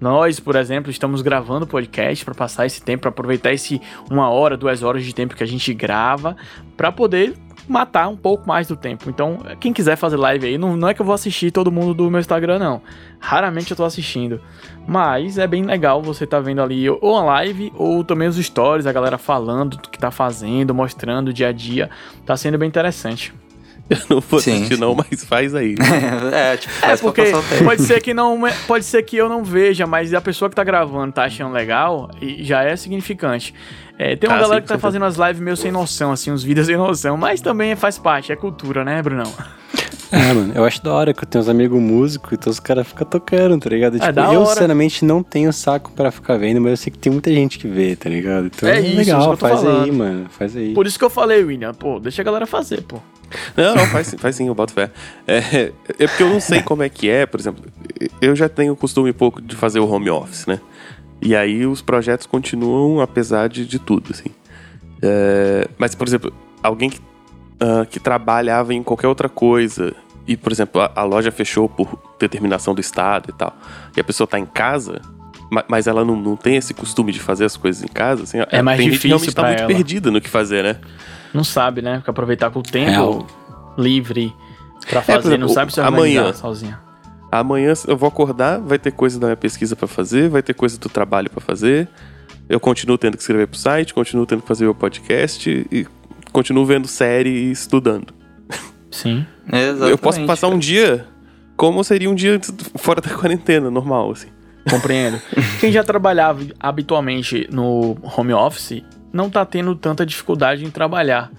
Nós, 0.00 0.38
por 0.38 0.56
exemplo, 0.56 0.90
estamos 0.90 1.22
gravando 1.22 1.66
podcast 1.66 2.24
para 2.24 2.34
passar 2.34 2.66
esse 2.66 2.82
tempo, 2.82 3.02
para 3.02 3.10
aproveitar 3.10 3.52
esse 3.52 3.80
uma 4.10 4.28
hora, 4.28 4.56
duas 4.56 4.82
horas 4.82 5.04
de 5.04 5.14
tempo 5.14 5.34
que 5.34 5.42
a 5.42 5.46
gente 5.46 5.72
grava, 5.72 6.36
para 6.76 6.92
poder 6.92 7.34
matar 7.68 8.08
um 8.08 8.16
pouco 8.16 8.46
mais 8.46 8.68
do 8.68 8.76
tempo. 8.76 9.10
Então, 9.10 9.38
quem 9.58 9.72
quiser 9.72 9.96
fazer 9.96 10.16
live 10.16 10.46
aí, 10.46 10.58
não, 10.58 10.76
não 10.76 10.88
é 10.88 10.94
que 10.94 11.00
eu 11.00 11.06
vou 11.06 11.14
assistir 11.14 11.50
todo 11.50 11.72
mundo 11.72 11.94
do 11.94 12.10
meu 12.10 12.20
Instagram, 12.20 12.58
não. 12.58 12.80
Raramente 13.18 13.70
eu 13.70 13.76
tô 13.76 13.84
assistindo. 13.84 14.40
Mas 14.86 15.36
é 15.38 15.46
bem 15.46 15.64
legal 15.64 16.00
você 16.00 16.26
tá 16.26 16.38
vendo 16.38 16.62
ali 16.62 16.88
ou 16.88 17.16
a 17.16 17.24
live 17.24 17.72
ou 17.74 18.04
também 18.04 18.28
os 18.28 18.36
stories, 18.36 18.86
a 18.86 18.92
galera 18.92 19.18
falando 19.18 19.76
do 19.76 19.88
que 19.88 19.98
tá 19.98 20.10
fazendo, 20.10 20.74
mostrando 20.74 21.28
o 21.28 21.32
dia 21.32 21.48
a 21.48 21.52
dia. 21.52 21.90
Tá 22.24 22.36
sendo 22.36 22.56
bem 22.56 22.68
interessante. 22.68 23.34
Eu 23.88 23.98
não 24.10 24.20
vou 24.20 24.40
sim, 24.40 24.52
assistir 24.52 24.74
sim. 24.74 24.80
não, 24.80 24.94
mas 24.94 25.24
faz 25.24 25.54
aí. 25.54 25.76
é, 26.32 26.56
tipo, 26.56 26.72
faz 26.74 27.00
é 27.00 27.02
porque 27.02 27.32
pode 27.64 27.82
ser 27.82 28.02
que 28.02 28.12
não, 28.12 28.40
pode 28.66 28.84
ser 28.84 29.02
que 29.02 29.16
eu 29.16 29.28
não 29.28 29.44
veja, 29.44 29.86
mas 29.86 30.12
a 30.12 30.20
pessoa 30.20 30.48
que 30.48 30.56
tá 30.56 30.64
gravando 30.64 31.12
tá 31.12 31.24
achando 31.24 31.52
legal 31.52 32.10
e 32.20 32.42
já 32.42 32.64
é 32.64 32.74
significante. 32.74 33.54
É, 33.98 34.16
tem 34.16 34.28
uma 34.28 34.36
ah, 34.36 34.42
galera 34.42 34.60
que 34.60 34.68
tá 34.68 34.78
fazendo 34.78 35.04
as 35.04 35.16
lives 35.16 35.40
meio 35.40 35.56
sem 35.56 35.72
noção, 35.72 36.12
assim, 36.12 36.30
uns 36.30 36.42
vídeos 36.42 36.66
sem 36.66 36.76
noção, 36.76 37.16
mas 37.16 37.40
também 37.40 37.74
faz 37.76 37.96
parte, 37.96 38.30
é 38.32 38.36
cultura, 38.36 38.84
né, 38.84 39.00
Brunão? 39.00 39.32
É, 40.12 40.32
mano, 40.32 40.52
eu 40.54 40.64
acho 40.64 40.82
da 40.82 40.92
hora 40.92 41.12
que 41.12 41.24
eu 41.24 41.26
tenho 41.26 41.42
uns 41.42 41.48
amigos 41.48 41.80
músicos, 41.80 42.32
então 42.32 42.50
os 42.50 42.60
caras 42.60 42.86
ficam 42.86 43.06
tocando, 43.06 43.58
tá 43.58 43.68
ligado? 43.68 43.96
É, 43.96 43.98
tipo, 43.98 44.20
eu, 44.20 44.42
hora. 44.42 44.50
sinceramente, 44.50 45.04
não 45.04 45.22
tenho 45.22 45.52
saco 45.52 45.90
pra 45.92 46.10
ficar 46.10 46.36
vendo, 46.36 46.60
mas 46.60 46.70
eu 46.70 46.76
sei 46.76 46.92
que 46.92 46.98
tem 46.98 47.12
muita 47.12 47.32
gente 47.32 47.58
que 47.58 47.66
vê, 47.66 47.96
tá 47.96 48.08
ligado? 48.08 48.46
Então 48.46 48.68
é, 48.68 48.76
é 48.76 48.80
isso, 48.80 48.96
legal, 48.96 49.20
isso 49.20 49.36
faz 49.36 49.60
falando. 49.60 49.84
aí, 49.84 49.92
mano, 49.92 50.26
faz 50.30 50.56
aí. 50.56 50.74
Por 50.74 50.86
isso 50.86 50.98
que 50.98 51.04
eu 51.04 51.10
falei, 51.10 51.42
William, 51.42 51.74
pô, 51.74 51.98
deixa 51.98 52.22
a 52.22 52.24
galera 52.24 52.46
fazer, 52.46 52.82
pô. 52.82 53.00
Não, 53.56 53.74
não, 53.74 53.86
faz, 53.86 54.14
faz 54.18 54.36
sim, 54.36 54.48
eu 54.48 54.54
boto 54.54 54.72
fé. 54.72 54.90
É, 55.26 55.72
é 55.98 56.06
porque 56.06 56.22
eu 56.22 56.28
não 56.28 56.40
sei 56.40 56.62
como 56.62 56.82
é 56.82 56.88
que 56.88 57.08
é, 57.08 57.26
por 57.26 57.40
exemplo, 57.40 57.64
eu 58.20 58.34
já 58.36 58.48
tenho 58.48 58.72
o 58.72 58.76
costume 58.76 59.12
pouco 59.12 59.40
de 59.40 59.56
fazer 59.56 59.80
o 59.80 59.88
home 59.88 60.10
office, 60.10 60.46
né? 60.46 60.60
E 61.20 61.34
aí 61.34 61.66
os 61.66 61.82
projetos 61.82 62.26
continuam 62.26 63.00
apesar 63.00 63.48
de, 63.48 63.66
de 63.66 63.78
tudo, 63.78 64.12
assim. 64.12 64.30
É, 65.02 65.68
mas, 65.78 65.94
por 65.94 66.06
exemplo, 66.06 66.32
alguém 66.62 66.90
que, 66.90 66.98
uh, 66.98 67.86
que 67.88 67.98
trabalhava 67.98 68.74
em 68.74 68.82
qualquer 68.82 69.08
outra 69.08 69.28
coisa 69.28 69.94
e, 70.26 70.36
por 70.36 70.52
exemplo, 70.52 70.80
a, 70.80 70.90
a, 70.94 71.04
loja 71.04 71.30
fechou 71.30 71.68
por 71.68 71.98
determinação 72.18 72.74
do 72.74 72.80
Estado 72.80 73.30
e 73.30 73.32
tal, 73.32 73.56
e 73.96 74.00
a 74.00 74.04
pessoa 74.04 74.24
está 74.24 74.38
em 74.38 74.46
casa, 74.46 75.00
mas 75.68 75.86
ela 75.86 76.04
não, 76.04 76.16
não 76.16 76.36
tem 76.36 76.56
esse 76.56 76.74
costume 76.74 77.12
de 77.12 77.20
fazer 77.20 77.44
as 77.44 77.56
coisas 77.56 77.82
em 77.82 77.88
casa, 77.88 78.24
assim, 78.24 78.38
é 78.50 78.62
mais 78.62 78.78
tem 78.78 78.90
difícil 78.90 79.18
gente 79.18 79.34
realmente 79.34 79.34
tá 79.34 79.42
muito 79.46 79.60
ela. 79.60 79.68
perdida 79.68 80.10
no 80.10 80.20
que 80.20 80.28
fazer, 80.28 80.64
né? 80.64 80.76
Não 81.32 81.44
sabe, 81.44 81.82
né? 81.82 81.96
Porque 81.96 82.10
aproveitar 82.10 82.50
com 82.50 82.60
o 82.60 82.62
tempo 82.62 83.26
é. 83.78 83.80
livre 83.80 84.32
para 84.88 85.02
fazer, 85.02 85.18
é, 85.18 85.20
exemplo, 85.20 85.38
não 85.38 85.48
sabe 85.48 85.72
se 85.72 85.80
amanhã 85.80 86.32
sozinha. 86.32 86.80
Amanhã 87.30 87.72
eu 87.86 87.96
vou 87.96 88.08
acordar, 88.08 88.60
vai 88.60 88.78
ter 88.78 88.92
coisa 88.92 89.18
da 89.18 89.26
minha 89.26 89.36
pesquisa 89.36 89.76
para 89.76 89.86
fazer, 89.86 90.28
vai 90.28 90.42
ter 90.42 90.54
coisa 90.54 90.78
do 90.78 90.88
trabalho 90.88 91.28
para 91.28 91.40
fazer. 91.40 91.88
Eu 92.48 92.60
continuo 92.60 92.96
tendo 92.96 93.16
que 93.16 93.22
escrever 93.22 93.48
pro 93.48 93.58
site, 93.58 93.92
continuo 93.92 94.24
tendo 94.24 94.42
que 94.42 94.48
fazer 94.48 94.66
o 94.66 94.74
podcast 94.74 95.50
e 95.70 95.86
continuo 96.32 96.64
vendo 96.64 96.86
série 96.86 97.30
e 97.30 97.50
estudando. 97.50 98.14
Sim. 98.90 99.26
Exatamente, 99.46 99.90
eu 99.90 99.98
posso 99.98 100.24
passar 100.24 100.48
um 100.48 100.58
dia 100.58 101.06
como 101.56 101.82
seria 101.82 102.08
um 102.08 102.14
dia 102.14 102.40
fora 102.76 103.00
da 103.00 103.10
quarentena, 103.14 103.70
normal, 103.70 104.12
assim. 104.12 104.28
Compreendo. 104.68 105.20
Quem 105.60 105.70
já 105.70 105.84
trabalhava 105.84 106.40
habitualmente 106.58 107.48
no 107.50 107.96
home 108.02 108.32
office 108.32 108.82
não 109.12 109.30
tá 109.30 109.44
tendo 109.44 109.74
tanta 109.74 110.04
dificuldade 110.04 110.64
em 110.64 110.70
trabalhar. 110.70 111.30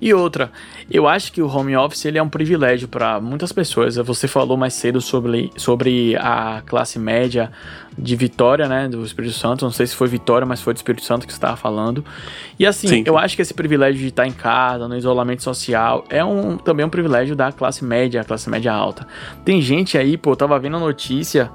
E 0.00 0.14
outra, 0.14 0.52
eu 0.90 1.08
acho 1.08 1.32
que 1.32 1.42
o 1.42 1.48
home 1.48 1.76
office 1.76 2.04
ele 2.04 2.18
é 2.18 2.22
um 2.22 2.28
privilégio 2.28 2.86
para 2.86 3.20
muitas 3.20 3.52
pessoas. 3.52 3.96
Você 3.96 4.28
falou 4.28 4.56
mais 4.56 4.74
cedo 4.74 5.00
sobre, 5.00 5.50
sobre 5.56 6.14
a 6.16 6.62
classe 6.64 6.98
média 6.98 7.50
de 7.96 8.14
Vitória, 8.14 8.68
né, 8.68 8.88
do 8.88 9.04
Espírito 9.04 9.34
Santo. 9.34 9.64
Não 9.64 9.72
sei 9.72 9.86
se 9.86 9.96
foi 9.96 10.06
Vitória, 10.06 10.46
mas 10.46 10.60
foi 10.60 10.72
do 10.72 10.76
Espírito 10.76 11.04
Santo 11.04 11.26
que 11.26 11.32
você 11.32 11.38
estava 11.38 11.56
falando. 11.56 12.04
E 12.58 12.64
assim, 12.64 12.86
Sim. 12.86 13.04
eu 13.06 13.18
acho 13.18 13.34
que 13.34 13.42
esse 13.42 13.54
privilégio 13.54 14.00
de 14.00 14.08
estar 14.08 14.26
em 14.26 14.32
casa, 14.32 14.86
no 14.86 14.96
isolamento 14.96 15.42
social, 15.42 16.04
é 16.08 16.24
um, 16.24 16.56
também 16.56 16.86
um 16.86 16.90
privilégio 16.90 17.34
da 17.34 17.50
classe 17.50 17.84
média, 17.84 18.22
classe 18.22 18.48
média 18.48 18.72
alta. 18.72 19.06
Tem 19.44 19.60
gente 19.60 19.98
aí, 19.98 20.16
pô, 20.16 20.32
eu 20.32 20.36
tava 20.36 20.58
vendo 20.60 20.76
a 20.76 20.80
notícia 20.80 21.50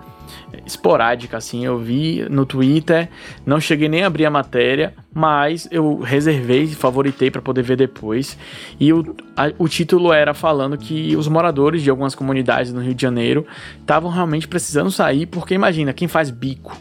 esporádica, 0.66 1.38
assim. 1.38 1.66
Eu 1.66 1.78
vi 1.80 2.26
no 2.30 2.46
Twitter, 2.46 3.10
não 3.46 3.60
cheguei 3.60 3.90
nem 3.90 4.04
a 4.04 4.08
abrir 4.08 4.26
a 4.26 4.30
matéria, 4.30 4.94
mas 5.14 5.68
eu 5.72 6.00
reservei, 6.00 6.68
favoritei 6.68 7.30
para 7.30 7.42
poder 7.42 7.64
ver 7.64 7.78
depois. 7.78 8.38
E 8.80 8.92
o, 8.94 9.16
a, 9.36 9.52
o 9.58 9.68
título 9.68 10.12
era 10.12 10.34
falando 10.34 10.78
que 10.78 11.16
os 11.16 11.28
moradores 11.28 11.82
de 11.82 11.90
algumas 11.90 12.16
comunidades 12.16 12.74
no 12.74 12.82
Rio 12.82 12.94
de 12.94 13.02
Janeiro 13.02 13.46
estavam 13.80 14.10
realmente 14.10 14.48
precisando 14.48 14.92
sair, 14.92 15.26
porque 15.26 15.54
imagina, 15.54 15.94
quem 15.94 16.08
faz 16.08 16.30
bico, 16.30 16.76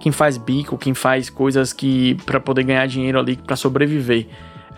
quem 0.00 0.12
faz 0.12 0.36
bico, 0.36 0.78
quem 0.78 0.94
faz 0.94 1.28
coisas 1.28 1.72
que 1.72 2.16
para 2.24 2.40
poder 2.40 2.64
ganhar 2.64 2.86
dinheiro 2.86 3.18
ali 3.18 3.36
para 3.36 3.56
sobreviver 3.56 4.26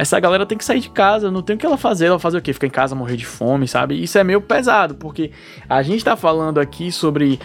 essa 0.01 0.19
galera 0.19 0.47
tem 0.47 0.57
que 0.57 0.65
sair 0.65 0.81
de 0.81 0.89
casa, 0.89 1.31
não 1.31 1.43
tem 1.43 1.57
o 1.57 1.59
que 1.59 1.67
ela 1.67 1.77
fazer. 1.77 2.07
Ela 2.07 2.19
fazer 2.19 2.39
o 2.39 2.41
quê? 2.41 2.55
Ficar 2.55 2.67
em 2.67 2.71
casa, 2.71 2.95
morrer 2.95 3.19
de 3.19 3.27
fome, 3.27 3.69
sabe? 3.69 4.03
Isso 4.03 4.17
é 4.17 4.25
meio 4.25 4.41
pesado, 4.41 4.95
porque 4.95 5.31
a 5.69 5.83
gente 5.83 6.03
tá 6.03 6.17
falando 6.17 6.59
aqui 6.59 6.91
sobre, 6.91 7.39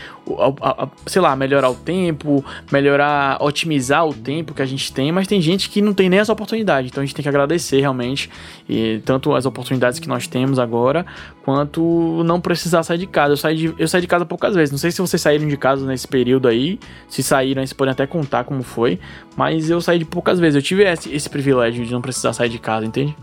a, 0.62 0.84
a, 0.84 0.88
sei 1.06 1.22
lá, 1.22 1.36
melhorar 1.36 1.70
o 1.70 1.76
tempo, 1.76 2.46
melhorar, 2.72 3.44
otimizar 3.44 4.08
o 4.08 4.14
tempo 4.14 4.54
que 4.54 4.62
a 4.62 4.66
gente 4.66 4.94
tem, 4.94 5.12
mas 5.12 5.28
tem 5.28 5.42
gente 5.42 5.70
que 5.70 5.82
não 5.82 5.94
tem 5.94 6.10
nem 6.10 6.20
essa 6.20 6.32
oportunidade. 6.32 6.88
Então 6.88 7.04
a 7.04 7.06
gente 7.06 7.14
tem 7.14 7.24
que 7.24 7.30
agradecer 7.30 7.82
realmente, 7.82 8.30
e, 8.70 9.02
tanto 9.04 9.36
as 9.36 9.46
oportunidades 9.46 10.00
que 10.00 10.08
nós 10.08 10.26
temos 10.26 10.58
agora, 10.58 11.06
quanto 11.46 12.24
não 12.26 12.42
precisar 12.42 12.82
sair 12.82 12.98
de 12.98 13.06
casa. 13.06 13.34
Eu 13.34 13.38
saí 13.38 13.56
de, 13.56 13.76
eu 13.78 13.88
saí 13.88 14.02
de 14.02 14.08
casa 14.08 14.26
poucas 14.26 14.56
vezes. 14.56 14.72
Não 14.72 14.80
sei 14.80 14.90
se 14.90 15.00
vocês 15.00 15.22
saíram 15.22 15.48
de 15.48 15.56
casa 15.56 15.86
nesse 15.86 16.08
período 16.08 16.48
aí. 16.48 16.80
Se 17.08 17.22
saíram, 17.22 17.62
vocês 17.62 17.72
podem 17.72 17.92
até 17.92 18.08
contar 18.08 18.46
como 18.46 18.64
foi. 18.64 19.00
Mas 19.38 19.70
eu 19.70 19.80
saí 19.80 20.00
de 20.00 20.06
poucas 20.06 20.40
vezes. 20.40 20.56
Eu 20.56 20.62
tive 20.64 20.84
esse, 20.84 21.14
esse 21.14 21.30
privilégio 21.30 21.86
de 21.86 21.92
não 21.92 22.02
precisar 22.02 22.34
sair 22.34 22.50
de 22.50 22.58
casa, 22.58 22.84
entende? 22.84 23.16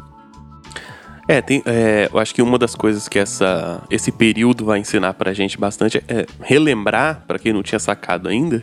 É, 1.26 1.40
tem, 1.40 1.64
é, 1.66 2.08
eu 2.12 2.18
acho 2.20 2.32
que 2.32 2.40
uma 2.40 2.58
das 2.58 2.76
coisas 2.76 3.08
que 3.08 3.18
essa, 3.18 3.82
esse 3.90 4.12
período 4.12 4.64
vai 4.64 4.78
ensinar 4.78 5.14
pra 5.14 5.32
gente 5.32 5.58
bastante 5.58 6.02
é 6.06 6.24
relembrar, 6.40 7.24
para 7.26 7.40
quem 7.40 7.52
não 7.52 7.62
tinha 7.62 7.78
sacado 7.78 8.28
ainda, 8.28 8.62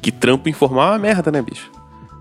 que 0.00 0.10
trampo 0.10 0.48
informal 0.48 0.88
é 0.88 0.90
uma 0.92 0.98
merda, 0.98 1.30
né, 1.30 1.42
bicho? 1.42 1.70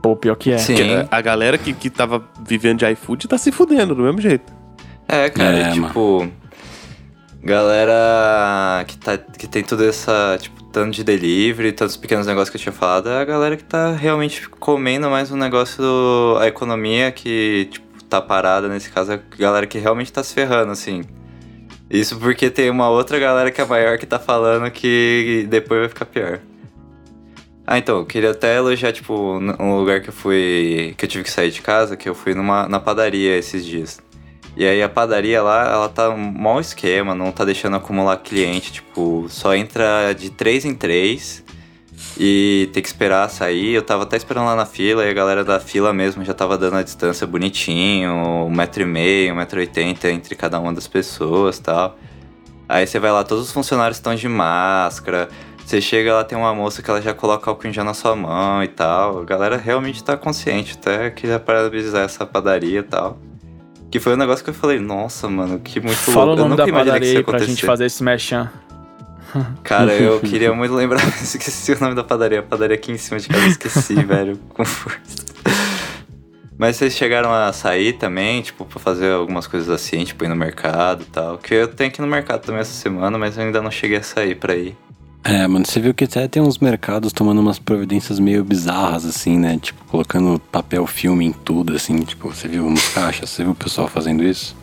Pô, 0.02 0.18
pior 0.18 0.36
que 0.36 0.52
é. 0.52 0.58
Sim. 0.58 0.76
A, 1.10 1.18
a 1.18 1.22
galera 1.22 1.58
que, 1.58 1.74
que 1.74 1.90
tava 1.90 2.24
vivendo 2.46 2.80
de 2.80 2.92
iFood 2.92 3.28
tá 3.28 3.38
se 3.38 3.54
fudendo 3.54 3.96
do 3.96 4.04
mesmo 4.04 4.20
jeito. 4.20 4.52
É, 5.08 5.30
cara, 5.30 5.58
é, 5.58 5.72
tipo. 5.72 6.20
Mano. 6.20 6.43
Galera 7.44 8.86
que, 8.88 8.98
tá, 8.98 9.18
que 9.18 9.48
tem 9.48 9.64
toda 9.64 9.86
essa, 9.86 10.38
tipo, 10.40 10.64
tanto 10.64 10.92
de 10.92 11.04
delivery, 11.04 11.74
tantos 11.74 11.98
pequenos 11.98 12.26
negócios 12.26 12.50
que 12.50 12.56
eu 12.56 12.62
tinha 12.62 12.72
falado, 12.72 13.10
é 13.10 13.20
a 13.20 13.26
galera 13.26 13.58
que 13.58 13.66
tá 13.66 13.92
realmente 13.92 14.48
comendo 14.48 15.10
mais 15.10 15.30
um 15.30 15.36
negócio 15.36 15.84
do. 15.84 16.38
a 16.40 16.48
economia 16.48 17.12
que, 17.12 17.68
tipo, 17.70 18.04
tá 18.06 18.22
parada, 18.22 18.70
nesse 18.70 18.90
caso, 18.90 19.12
é 19.12 19.16
a 19.16 19.38
galera 19.38 19.68
que 19.68 19.78
realmente 19.78 20.14
tá 20.14 20.24
se 20.24 20.34
ferrando, 20.34 20.72
assim. 20.72 21.02
Isso 21.90 22.18
porque 22.18 22.50
tem 22.50 22.70
uma 22.70 22.90
outra 22.90 23.20
galera 23.20 23.52
que 23.52 23.60
é 23.60 23.66
maior 23.66 23.98
que 23.98 24.06
tá 24.06 24.18
falando 24.18 24.72
que 24.72 25.46
depois 25.50 25.82
vai 25.82 25.90
ficar 25.90 26.06
pior. 26.06 26.40
Ah, 27.68 27.78
então, 27.78 28.00
eu 28.00 28.06
queria 28.06 28.32
até 28.32 28.56
elogiar, 28.56 28.94
tipo, 28.94 29.14
um 29.14 29.78
lugar 29.78 30.02
que 30.02 30.10
eu 30.10 30.14
fui. 30.14 30.96
que 30.98 31.04
eu 31.04 31.10
tive 31.10 31.26
que 31.26 31.32
sair 31.32 31.52
de 31.52 31.62
casa, 31.62 31.98
que 31.98 32.08
eu 32.08 32.16
fui 32.16 32.34
numa, 32.34 32.70
na 32.70 32.80
padaria 32.80 33.38
esses 33.38 33.66
dias. 33.66 34.02
E 34.56 34.66
aí 34.66 34.84
a 34.84 34.90
padaria 34.90 35.42
lá, 35.42 35.68
ela 35.68 35.90
tá 35.90 36.10
um 36.10 36.18
mau 36.18 36.60
esquema, 36.60 37.16
não 37.16 37.32
tá 37.32 37.44
deixando 37.44 37.76
acumular 37.76 38.18
cliente, 38.18 38.72
tipo, 38.72 39.26
só 39.28 39.56
entra 39.56 40.14
de 40.14 40.30
3 40.30 40.66
em 40.66 40.76
3 40.76 41.44
e 42.20 42.70
tem 42.72 42.82
que 42.84 42.88
esperar 42.88 43.28
sair. 43.30 43.74
Eu 43.74 43.82
tava 43.82 44.04
até 44.04 44.16
esperando 44.16 44.46
lá 44.46 44.56
na 44.56 44.66
fila 44.66 45.06
e 45.06 45.10
a 45.10 45.14
galera 45.14 45.44
da 45.44 45.60
fila 45.60 45.92
mesmo 45.92 46.24
já 46.24 46.34
tava 46.34 46.58
dando 46.58 46.78
a 46.78 46.84
distância 46.84 47.26
bonitinho, 47.26 48.12
um 48.12 48.50
metro 48.52 48.84
e 48.84 48.86
meio, 48.86 49.34
um 49.34 49.38
metro 49.38 49.60
e 49.60 49.62
oitenta 49.62 50.10
entre 50.12 50.36
cada 50.36 50.60
uma 50.60 50.72
das 50.72 50.88
pessoas 50.88 51.58
tal. 51.58 51.98
Aí 52.70 52.86
você 52.86 53.00
vai 53.00 53.12
lá, 53.12 53.24
todos 53.24 53.46
os 53.46 53.52
funcionários 53.52 53.98
estão 53.98 54.14
de 54.16 54.28
máscara. 54.30 55.30
Você 55.66 55.82
chega 55.82 56.14
lá, 56.14 56.24
tem 56.24 56.38
uma 56.38 56.54
moça 56.54 56.82
que 56.82 56.90
ela 56.90 57.02
já 57.02 57.14
coloca 57.14 57.50
álcool 57.50 57.68
em 57.68 57.74
gel 57.74 57.84
na 57.84 57.94
sua 57.94 58.16
mão 58.16 58.64
e 58.64 58.68
tal. 58.68 59.22
A 59.22 59.26
galera 59.26 59.58
realmente 59.58 60.04
tá 60.04 60.18
consciente. 60.18 60.78
Até 60.78 61.10
queria 61.10 61.40
parabenizar 61.40 62.04
essa 62.04 62.26
padaria 62.26 62.80
e 62.80 62.84
tal. 62.84 63.18
Que 63.94 64.00
foi 64.00 64.14
um 64.14 64.18
negócio 64.18 64.44
que 64.44 64.50
eu 64.50 64.56
falei, 64.56 64.80
nossa, 64.80 65.30
mano, 65.30 65.60
que 65.60 65.80
muito 65.80 65.96
Fala 65.96 66.34
louco. 66.34 66.42
o 66.42 66.46
nome 66.46 66.56
da 66.56 66.68
padaria 66.68 67.20
aí 67.20 67.24
pra 67.24 67.38
gente 67.38 67.64
fazer 67.64 67.86
esse 67.86 68.04
mechan. 68.04 68.50
Cara, 69.62 69.94
eu 70.02 70.20
queria 70.20 70.52
muito 70.52 70.74
lembrar, 70.74 71.08
esqueci 71.22 71.74
o 71.74 71.80
nome 71.80 71.94
da 71.94 72.04
padaria. 72.04 72.40
A 72.40 72.42
padaria 72.42 72.76
aqui 72.76 72.92
em 72.92 72.98
cima 72.98 73.20
de 73.20 73.28
casa, 73.28 73.46
esqueci, 73.46 73.94
velho, 74.04 74.40
com 74.50 74.66
força. 74.66 75.00
Mas 76.58 76.78
vocês 76.78 76.96
chegaram 76.96 77.32
a 77.32 77.54
sair 77.54 77.94
também, 77.94 78.42
tipo, 78.42 78.66
pra 78.66 78.80
fazer 78.80 79.12
algumas 79.12 79.46
coisas 79.46 79.70
assim, 79.70 80.04
tipo, 80.04 80.26
ir 80.26 80.28
no 80.28 80.36
mercado 80.36 81.04
e 81.04 81.12
tal. 81.12 81.38
Que 81.38 81.54
eu 81.54 81.68
tenho 81.68 81.92
que 81.92 82.02
ir 82.02 82.04
no 82.04 82.08
mercado 82.08 82.42
também 82.42 82.62
essa 82.62 82.74
semana, 82.74 83.16
mas 83.20 83.38
eu 83.38 83.44
ainda 83.44 83.62
não 83.62 83.70
cheguei 83.70 83.98
a 83.98 84.04
sair 84.04 84.34
pra 84.34 84.56
ir. 84.56 84.76
É, 85.24 85.48
mano, 85.48 85.66
você 85.66 85.80
viu 85.80 85.94
que 85.94 86.04
até 86.04 86.28
tem 86.28 86.42
uns 86.42 86.58
mercados 86.58 87.14
tomando 87.14 87.40
umas 87.40 87.58
providências 87.58 88.20
meio 88.20 88.44
bizarras, 88.44 89.06
assim, 89.06 89.38
né? 89.38 89.58
Tipo, 89.58 89.82
colocando 89.86 90.38
papel 90.52 90.86
filme 90.86 91.26
em 91.26 91.32
tudo, 91.32 91.74
assim, 91.74 92.02
tipo, 92.02 92.30
você 92.30 92.48
viu 92.48 92.70
nos 92.70 92.90
caixas, 92.90 93.30
você 93.30 93.44
viu 93.44 93.54
o 93.54 93.56
pessoal 93.56 93.88
fazendo 93.88 94.22
isso? 94.22 94.56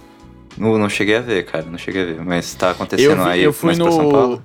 Não, 0.58 0.76
não 0.76 0.88
cheguei 0.88 1.16
a 1.16 1.20
ver, 1.20 1.46
cara, 1.46 1.64
não 1.64 1.78
cheguei 1.78 2.02
a 2.02 2.06
ver, 2.06 2.24
mas 2.24 2.52
tá 2.54 2.72
acontecendo 2.72 3.12
eu 3.12 3.24
vi, 3.24 3.30
aí 3.30 3.42
eu 3.42 3.52
fui 3.52 3.74
no... 3.74 3.90
São 3.90 4.10
Paulo? 4.10 4.42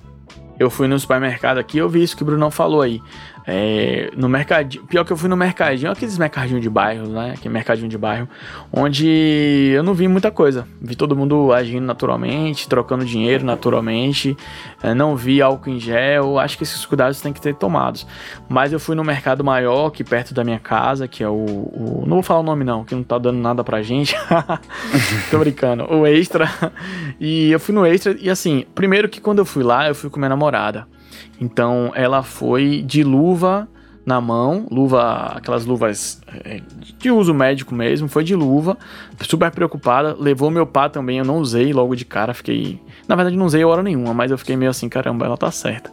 Eu 0.58 0.70
fui 0.70 0.88
no 0.88 0.98
supermercado 0.98 1.58
aqui, 1.58 1.76
eu 1.76 1.88
vi 1.88 2.02
isso 2.02 2.16
que 2.16 2.22
o 2.22 2.26
Brunão 2.26 2.50
falou 2.50 2.80
aí. 2.80 3.02
É, 3.48 4.10
no 4.16 4.28
mercadinho, 4.28 4.84
pior 4.86 5.04
que 5.04 5.12
eu 5.12 5.16
fui 5.16 5.28
no 5.28 5.36
mercadinho, 5.36 5.92
aqueles 5.92 6.18
mercadinhos 6.18 6.60
de 6.60 6.68
bairro, 6.68 7.06
né? 7.06 7.34
Aquele 7.36 7.54
mercadinho 7.54 7.88
de 7.88 7.96
bairro, 7.96 8.28
onde 8.72 9.70
eu 9.72 9.84
não 9.84 9.94
vi 9.94 10.08
muita 10.08 10.32
coisa. 10.32 10.66
Vi 10.80 10.96
todo 10.96 11.14
mundo 11.14 11.52
agindo 11.52 11.84
naturalmente, 11.84 12.68
trocando 12.68 13.04
dinheiro 13.04 13.44
naturalmente, 13.44 14.36
é, 14.82 14.92
não 14.94 15.14
vi 15.14 15.40
álcool 15.40 15.70
em 15.70 15.78
gel. 15.78 16.40
Acho 16.40 16.56
que 16.58 16.64
esses 16.64 16.84
cuidados 16.84 17.20
têm 17.20 17.32
que 17.32 17.40
ser 17.40 17.54
tomados. 17.54 18.04
Mas 18.48 18.72
eu 18.72 18.80
fui 18.80 18.96
no 18.96 19.04
mercado 19.04 19.44
maior, 19.44 19.86
aqui 19.86 20.02
perto 20.02 20.34
da 20.34 20.42
minha 20.42 20.58
casa, 20.58 21.06
que 21.06 21.22
é 21.22 21.28
o, 21.28 21.32
o. 21.32 22.04
não 22.04 22.16
vou 22.16 22.22
falar 22.22 22.40
o 22.40 22.42
nome 22.42 22.64
não, 22.64 22.84
que 22.84 22.96
não 22.96 23.04
tá 23.04 23.16
dando 23.16 23.38
nada 23.38 23.62
pra 23.62 23.80
gente. 23.80 24.16
Tô 25.30 25.38
brincando. 25.38 25.84
O 25.92 26.04
Extra. 26.04 26.50
E 27.20 27.52
eu 27.52 27.60
fui 27.60 27.72
no 27.74 27.86
Extra, 27.86 28.16
e 28.20 28.28
assim, 28.28 28.66
primeiro 28.74 29.08
que 29.08 29.20
quando 29.20 29.38
eu 29.38 29.44
fui 29.44 29.62
lá, 29.62 29.86
eu 29.86 29.94
fui 29.94 30.10
com 30.10 30.18
minha 30.18 30.28
namorada. 30.28 30.86
Então 31.40 31.92
ela 31.94 32.22
foi 32.22 32.82
de 32.82 33.02
luva 33.02 33.68
na 34.06 34.20
mão, 34.20 34.68
luva, 34.70 35.32
aquelas 35.34 35.66
luvas 35.66 36.22
é, 36.44 36.60
de 36.96 37.10
uso 37.10 37.34
médico 37.34 37.74
mesmo, 37.74 38.06
foi 38.06 38.22
de 38.22 38.36
luva, 38.36 38.78
super 39.22 39.50
preocupada, 39.50 40.16
levou 40.16 40.48
meu 40.48 40.64
pá 40.64 40.88
também, 40.88 41.18
eu 41.18 41.24
não 41.24 41.38
usei 41.38 41.72
logo 41.72 41.96
de 41.96 42.04
cara, 42.04 42.32
fiquei, 42.32 42.80
na 43.08 43.16
verdade 43.16 43.36
não 43.36 43.46
usei 43.46 43.64
hora 43.64 43.82
nenhuma, 43.82 44.14
mas 44.14 44.30
eu 44.30 44.38
fiquei 44.38 44.54
meio 44.54 44.70
assim, 44.70 44.88
caramba, 44.88 45.26
ela 45.26 45.36
tá 45.36 45.50
certa. 45.50 45.90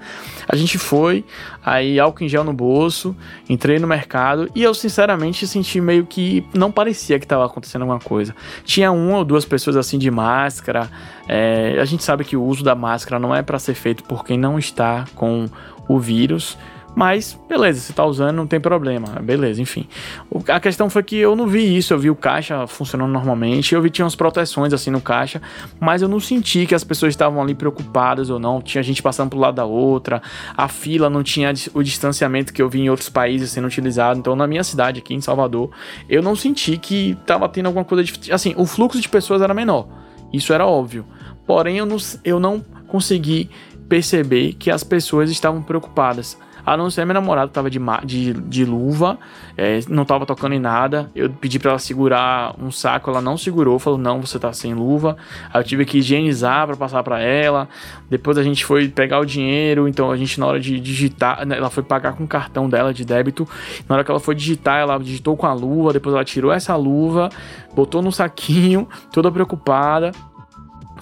A 0.47 0.55
gente 0.55 0.77
foi, 0.77 1.25
aí 1.65 1.99
álcool 1.99 2.23
em 2.23 2.29
gel 2.29 2.43
no 2.43 2.53
bolso, 2.53 3.15
entrei 3.49 3.79
no 3.79 3.87
mercado 3.87 4.47
e 4.53 4.61
eu 4.61 4.75
sinceramente 4.75 5.47
senti 5.47 5.81
meio 5.81 6.05
que 6.05 6.45
não 6.53 6.71
parecia 6.71 7.17
que 7.17 7.25
tava 7.25 7.47
acontecendo 7.47 7.81
alguma 7.81 7.99
coisa. 7.99 8.35
Tinha 8.63 8.91
uma 8.91 9.17
ou 9.17 9.25
duas 9.25 9.43
pessoas 9.43 9.75
assim 9.75 9.97
de 9.97 10.11
máscara, 10.11 10.87
é, 11.27 11.79
a 11.81 11.85
gente 11.85 12.03
sabe 12.03 12.23
que 12.23 12.37
o 12.37 12.43
uso 12.43 12.63
da 12.63 12.75
máscara 12.75 13.17
não 13.17 13.33
é 13.33 13.41
para 13.41 13.57
ser 13.57 13.73
feito 13.73 14.03
por 14.03 14.23
quem 14.23 14.37
não 14.37 14.59
está 14.59 15.05
com 15.15 15.49
o 15.87 15.99
vírus, 15.99 16.55
mas, 16.95 17.39
beleza, 17.49 17.79
se 17.79 17.93
tá 17.93 18.05
usando, 18.05 18.35
não 18.35 18.45
tem 18.45 18.59
problema. 18.59 19.07
Beleza, 19.21 19.61
enfim. 19.61 19.87
O, 20.29 20.43
a 20.47 20.59
questão 20.59 20.89
foi 20.89 21.01
que 21.01 21.17
eu 21.17 21.35
não 21.35 21.47
vi 21.47 21.75
isso, 21.75 21.93
eu 21.93 21.99
vi 21.99 22.09
o 22.09 22.15
caixa 22.15 22.67
funcionando 22.67 23.11
normalmente, 23.11 23.73
eu 23.73 23.81
vi 23.81 23.89
tinha 23.89 24.05
umas 24.05 24.15
proteções 24.15 24.73
assim 24.73 24.91
no 24.91 25.01
caixa, 25.01 25.41
mas 25.79 26.01
eu 26.01 26.07
não 26.07 26.19
senti 26.19 26.65
que 26.65 26.75
as 26.75 26.83
pessoas 26.83 27.13
estavam 27.13 27.41
ali 27.41 27.55
preocupadas 27.55 28.29
ou 28.29 28.39
não. 28.39 28.61
Tinha 28.61 28.83
gente 28.83 29.01
passando 29.01 29.29
pro 29.29 29.39
lado 29.39 29.55
da 29.55 29.65
outra, 29.65 30.21
a 30.55 30.67
fila 30.67 31.09
não 31.09 31.23
tinha 31.23 31.51
o 31.73 31.81
distanciamento 31.81 32.53
que 32.53 32.61
eu 32.61 32.69
vi 32.69 32.81
em 32.81 32.89
outros 32.89 33.09
países 33.09 33.51
sendo 33.51 33.67
utilizado. 33.67 34.19
Então, 34.19 34.35
na 34.35 34.45
minha 34.45 34.63
cidade, 34.63 34.99
aqui 34.99 35.13
em 35.13 35.21
Salvador, 35.21 35.71
eu 36.07 36.21
não 36.21 36.35
senti 36.35 36.77
que 36.77 37.17
tava 37.25 37.49
tendo 37.49 37.67
alguma 37.67 37.85
coisa 37.85 38.03
de. 38.03 38.31
Assim, 38.31 38.53
o 38.55 38.65
fluxo 38.65 39.01
de 39.01 39.09
pessoas 39.09 39.41
era 39.41 39.53
menor. 39.53 39.87
Isso 40.31 40.53
era 40.53 40.65
óbvio. 40.65 41.05
Porém, 41.45 41.77
eu 41.77 41.85
não, 41.85 41.97
eu 42.23 42.39
não 42.39 42.63
consegui 42.87 43.49
perceber 43.89 44.53
que 44.53 44.71
as 44.71 44.83
pessoas 44.83 45.29
estavam 45.29 45.61
preocupadas. 45.61 46.37
A 46.65 46.77
não 46.77 46.89
ser 46.89 47.03
minha 47.05 47.15
namorada 47.15 47.51
tava 47.51 47.69
de, 47.69 47.79
de, 48.05 48.33
de 48.33 48.65
luva, 48.65 49.17
é, 49.57 49.79
não 49.89 50.05
tava 50.05 50.25
tocando 50.25 50.53
em 50.53 50.59
nada. 50.59 51.11
Eu 51.13 51.29
pedi 51.29 51.59
para 51.59 51.71
ela 51.71 51.79
segurar 51.79 52.55
um 52.57 52.71
saco, 52.71 53.09
ela 53.09 53.21
não 53.21 53.37
segurou, 53.37 53.77
falou: 53.79 53.99
não, 53.99 54.21
você 54.21 54.39
tá 54.39 54.53
sem 54.53 54.73
luva. 54.73 55.17
Aí 55.53 55.59
eu 55.59 55.63
tive 55.63 55.85
que 55.85 55.97
higienizar 55.97 56.65
para 56.67 56.75
passar 56.75 57.03
para 57.03 57.19
ela. 57.19 57.67
Depois 58.09 58.37
a 58.37 58.43
gente 58.43 58.63
foi 58.63 58.87
pegar 58.87 59.19
o 59.19 59.25
dinheiro, 59.25 59.87
então 59.87 60.09
a 60.09 60.15
gente, 60.15 60.39
na 60.39 60.45
hora 60.45 60.59
de 60.59 60.79
digitar, 60.79 61.45
né, 61.45 61.57
ela 61.57 61.69
foi 61.69 61.83
pagar 61.83 62.13
com 62.13 62.23
o 62.23 62.27
cartão 62.27 62.69
dela 62.69 62.93
de 62.93 63.03
débito. 63.03 63.47
Na 63.89 63.95
hora 63.95 64.03
que 64.03 64.11
ela 64.11 64.19
foi 64.19 64.35
digitar, 64.35 64.79
ela 64.79 64.97
digitou 64.97 65.35
com 65.35 65.45
a 65.45 65.53
luva, 65.53 65.91
depois 65.91 66.15
ela 66.15 66.23
tirou 66.23 66.51
essa 66.51 66.75
luva, 66.75 67.29
botou 67.75 68.01
no 68.01 68.11
saquinho, 68.11 68.87
toda 69.11 69.31
preocupada 69.31 70.11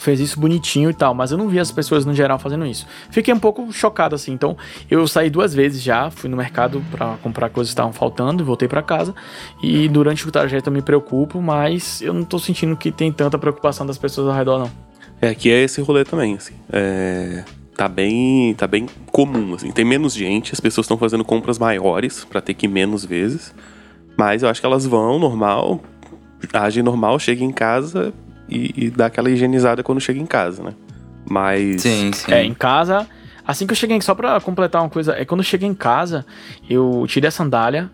fez 0.02 0.20
isso 0.20 0.40
bonitinho 0.40 0.90
e 0.90 0.94
tal, 0.94 1.14
mas 1.14 1.32
eu 1.32 1.38
não 1.38 1.48
vi 1.48 1.60
as 1.60 1.72
pessoas 1.72 2.06
no 2.06 2.14
geral 2.14 2.40
fazendo 2.40 2.66
isso. 2.66 2.88
Fiquei 3.12 3.32
um 3.34 3.40
pouco 3.40 3.72
chocado 3.72 4.16
assim. 4.16 4.34
Então, 4.34 4.58
eu 4.90 5.08
saí 5.08 5.30
duas 5.30 5.54
vezes 5.54 5.82
já, 5.82 6.10
fui 6.10 6.30
no 6.30 6.36
mercado 6.36 6.84
para 6.90 7.18
comprar 7.22 7.50
coisas 7.50 7.70
que 7.70 7.74
estavam 7.74 7.94
faltando 7.94 8.42
e 8.42 8.46
voltei 8.46 8.68
para 8.68 8.82
casa. 8.82 9.14
E 9.62 9.88
durante 9.88 10.28
o 10.28 10.32
trajeto 10.32 10.70
eu 10.70 10.74
me 10.74 10.82
preocupo, 10.82 11.40
mas 11.40 12.02
eu 12.02 12.14
não 12.14 12.24
tô 12.24 12.40
sentindo 12.40 12.76
que 12.76 12.92
tem 12.92 13.12
tanta 13.12 13.38
preocupação 13.38 13.86
das 13.86 13.98
pessoas 13.98 14.28
ao 14.28 14.34
redor 14.34 14.58
não. 14.58 14.72
É, 15.22 15.30
aqui 15.30 15.52
é 15.52 15.64
esse 15.64 15.80
rolê 15.82 16.04
também, 16.04 16.34
assim. 16.34 16.56
É, 16.74 17.44
tá 17.78 17.88
bem, 17.88 18.56
tá 18.56 18.66
bem 18.66 18.88
comum, 19.12 19.54
assim. 19.54 19.72
Tem 19.72 19.86
menos 19.86 20.16
gente, 20.16 20.52
as 20.52 20.60
pessoas 20.60 20.86
estão 20.86 20.98
fazendo 20.98 21.24
compras 21.24 21.60
maiores 21.60 22.26
para 22.26 22.42
ter 22.42 22.56
que 22.56 22.66
ir 22.66 22.70
menos 22.70 23.06
vezes. 23.06 23.54
Mas 24.18 24.42
eu 24.42 24.50
acho 24.50 24.60
que 24.60 24.66
elas 24.66 24.86
vão 24.86 25.20
normal, 25.20 25.80
agem 26.54 26.82
normal, 26.82 27.20
chega 27.20 27.44
em 27.44 27.52
casa, 27.52 28.12
e, 28.52 28.86
e 28.86 28.90
dar 28.90 29.08
aquela 29.08 29.30
higienizada 29.30 29.82
quando 29.82 30.02
chega 30.02 30.20
em 30.20 30.26
casa, 30.26 30.62
né? 30.62 30.74
Mas. 31.30 31.82
Sim, 31.82 32.12
sim. 32.14 32.32
É, 32.32 32.44
em 32.44 32.54
casa. 32.54 33.08
Assim 33.48 33.66
que 33.66 33.72
eu 33.72 33.76
cheguei, 33.76 34.00
só 34.02 34.14
pra 34.14 34.40
completar 34.40 34.82
uma 34.82 34.90
coisa, 34.90 35.14
é 35.14 35.26
quando 35.26 35.40
eu 35.40 35.46
cheguei 35.46 35.68
em 35.68 35.74
casa, 35.74 36.26
eu 36.70 37.06
tirei 37.08 37.28
a 37.28 37.32
sandália, 37.32 37.90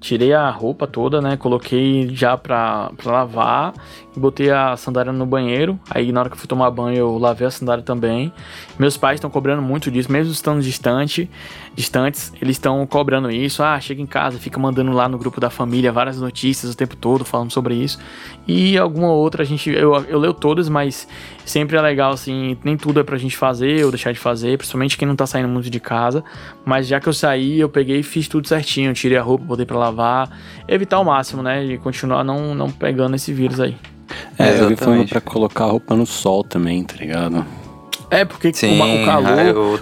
tirei 0.00 0.32
a 0.32 0.50
roupa 0.50 0.86
toda, 0.86 1.20
né? 1.20 1.36
Coloquei 1.36 2.08
já 2.14 2.36
pra, 2.36 2.90
pra 2.96 3.12
lavar 3.12 3.74
e 4.16 4.18
botei 4.18 4.50
a 4.50 4.76
sandália 4.76 5.12
no 5.12 5.26
banheiro. 5.26 5.78
Aí 5.90 6.12
na 6.12 6.20
hora 6.20 6.28
que 6.28 6.34
eu 6.34 6.38
fui 6.38 6.48
tomar 6.48 6.70
banho, 6.70 6.96
eu 6.96 7.18
lavei 7.18 7.46
a 7.46 7.50
sandália 7.50 7.84
também. 7.84 8.32
Meus 8.78 8.96
pais 8.96 9.16
estão 9.16 9.30
cobrando 9.30 9.62
muito 9.62 9.90
disso, 9.90 10.10
mesmo 10.10 10.32
estando 10.32 10.60
distante, 10.62 11.30
distantes, 11.78 12.32
eles 12.42 12.56
estão 12.56 12.84
cobrando 12.86 13.30
isso. 13.30 13.62
Ah, 13.62 13.78
chega 13.78 14.02
em 14.02 14.06
casa, 14.06 14.36
fica 14.38 14.58
mandando 14.58 14.90
lá 14.92 15.08
no 15.08 15.16
grupo 15.16 15.40
da 15.40 15.48
família 15.48 15.92
várias 15.92 16.20
notícias 16.20 16.72
o 16.72 16.76
tempo 16.76 16.96
todo 16.96 17.24
falando 17.24 17.52
sobre 17.52 17.74
isso. 17.74 17.98
E 18.48 18.76
alguma 18.76 19.12
outra 19.12 19.44
a 19.44 19.46
gente, 19.46 19.70
eu, 19.70 19.94
eu 20.08 20.18
leio 20.18 20.34
todas, 20.34 20.68
mas 20.68 21.06
sempre 21.46 21.76
é 21.76 21.80
legal 21.80 22.10
assim, 22.12 22.58
nem 22.64 22.76
tudo 22.76 22.98
é 22.98 23.04
pra 23.04 23.16
gente 23.16 23.36
fazer 23.36 23.84
ou 23.84 23.90
deixar 23.92 24.12
de 24.12 24.18
fazer, 24.18 24.58
principalmente 24.58 24.98
quem 24.98 25.06
não 25.06 25.14
tá 25.14 25.24
saindo 25.24 25.48
muito 25.48 25.70
de 25.70 25.78
casa. 25.78 26.24
Mas 26.64 26.88
já 26.88 26.98
que 26.98 27.08
eu 27.08 27.12
saí, 27.12 27.60
eu 27.60 27.68
peguei 27.68 28.00
e 28.00 28.02
fiz 28.02 28.26
tudo 28.26 28.48
certinho, 28.48 28.92
tirei 28.92 29.16
a 29.16 29.22
roupa, 29.22 29.44
botei 29.44 29.64
pra 29.64 29.78
lavar, 29.78 30.36
evitar 30.66 30.98
o 30.98 31.04
máximo, 31.04 31.42
né, 31.44 31.64
de 31.64 31.78
continuar 31.78 32.24
não, 32.24 32.56
não 32.56 32.70
pegando 32.70 33.14
esse 33.14 33.32
vírus 33.32 33.60
aí. 33.60 33.76
É, 34.36 34.60
eu 34.60 34.68
vi 34.68 34.76
falando 34.76 35.08
pra 35.08 35.20
colocar 35.20 35.64
a 35.64 35.68
roupa 35.68 35.94
no 35.94 36.06
sol 36.06 36.42
também, 36.42 36.82
tá 36.82 36.96
ligado? 36.96 37.46
É, 38.10 38.24
porque 38.24 38.52
Sim, 38.54 38.80
o, 38.80 39.02
o 39.02 39.04
calor. 39.04 39.28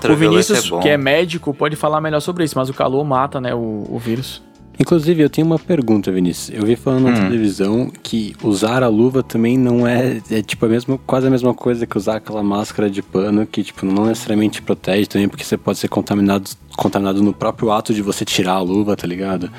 Ah, 0.05 0.11
o 0.12 0.17
Vinícius, 0.17 0.71
é 0.73 0.79
que 0.81 0.89
é 0.89 0.97
médico, 0.97 1.55
pode 1.55 1.77
falar 1.77 2.01
melhor 2.01 2.21
sobre 2.21 2.45
isso, 2.45 2.59
mas 2.59 2.69
o 2.69 2.75
calor 2.75 3.05
mata, 3.05 3.41
né, 3.41 3.55
o, 3.55 3.87
o 3.89 3.99
vírus. 3.99 4.43
Inclusive, 4.79 5.23
eu 5.23 5.31
tenho 5.31 5.47
uma 5.47 5.59
pergunta, 5.59 6.12
Vinícius. 6.12 6.55
Eu 6.59 6.67
vi 6.67 6.77
falando 6.77 7.05
na 7.05 7.11
Hum. 7.12 7.15
televisão 7.31 7.91
que 8.03 8.35
usar 8.43 8.83
a 8.83 8.89
luva 8.89 9.23
também 9.23 9.57
não 9.57 9.87
é, 9.87 10.21
é 10.31 10.43
tipo 10.43 10.67
a 10.67 10.69
mesma, 10.69 10.99
quase 11.07 11.27
a 11.27 11.31
mesma 11.31 11.55
coisa 11.55 11.87
que 11.87 11.97
usar 11.97 12.17
aquela 12.17 12.43
máscara 12.43 12.91
de 12.91 13.01
pano 13.03 13.47
que 13.47 13.62
tipo 13.62 13.87
não 13.87 14.05
necessariamente 14.05 14.61
protege 14.61 15.07
também, 15.07 15.29
porque 15.29 15.45
você 15.45 15.57
pode 15.57 15.79
ser 15.79 15.89
contaminado, 15.89 16.51
contaminado 16.77 17.23
no 17.23 17.33
próprio 17.33 17.71
ato 17.71 17.95
de 17.95 18.03
você 18.03 18.23
tirar 18.23 18.53
a 18.55 18.61
luva, 18.61 18.95
tá 18.97 19.07
ligado? 19.07 19.51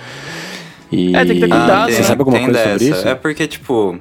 E 0.92 1.16
É, 1.16 1.26
tem 1.26 1.40
que 1.40 1.48
ter 1.48 1.52
Ah, 1.54 1.58
cuidado, 1.58 1.92
você 1.92 1.98
né? 1.98 2.04
sabe 2.04 2.22
alguma 2.22 2.38
tem 2.38 2.46
coisa 2.46 2.60
sobre 2.64 2.74
dessa. 2.86 3.00
isso? 3.00 3.08
É 3.08 3.16
porque, 3.16 3.48
tipo, 3.48 3.98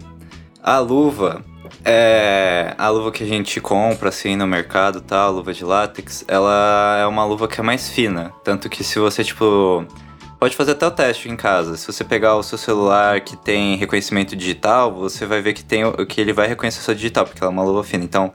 a 0.63 0.79
luva. 0.81 1.43
É, 1.85 2.75
a 2.79 2.89
luva 2.89 3.11
que 3.11 3.23
a 3.23 3.27
gente 3.27 3.61
compra 3.61 4.09
assim 4.09 4.37
no 4.37 4.47
mercado, 4.47 5.01
tal, 5.01 5.33
luva 5.33 5.53
de 5.53 5.65
látex, 5.65 6.25
ela 6.29 6.99
é 7.01 7.07
uma 7.07 7.25
luva 7.25 7.47
que 7.49 7.61
é 7.61 7.63
mais 7.63 7.89
fina, 7.89 8.33
tanto 8.45 8.69
que 8.69 8.83
se 8.85 8.99
você 8.99 9.23
tipo 9.25 9.85
pode 10.39 10.55
fazer 10.55 10.73
até 10.73 10.87
o 10.87 10.91
teste 10.91 11.29
em 11.31 11.37
casa. 11.37 11.77
Se 11.77 11.87
você 11.87 12.05
pegar 12.05 12.37
o 12.37 12.43
seu 12.43 12.59
celular 12.59 13.21
que 13.21 13.37
tem 13.37 13.77
reconhecimento 13.77 14.37
digital, 14.37 14.93
você 14.93 15.25
vai 15.27 15.41
ver 15.41 15.55
que 15.55 15.65
tem 15.65 15.83
que 16.07 16.21
ele 16.21 16.33
vai 16.33 16.47
reconhecer 16.47 16.81
sua 16.83 16.95
digital, 16.95 17.25
porque 17.25 17.43
ela 17.43 17.51
é 17.51 17.55
uma 17.55 17.65
luva 17.65 17.83
fina. 17.83 18.05
Então, 18.05 18.33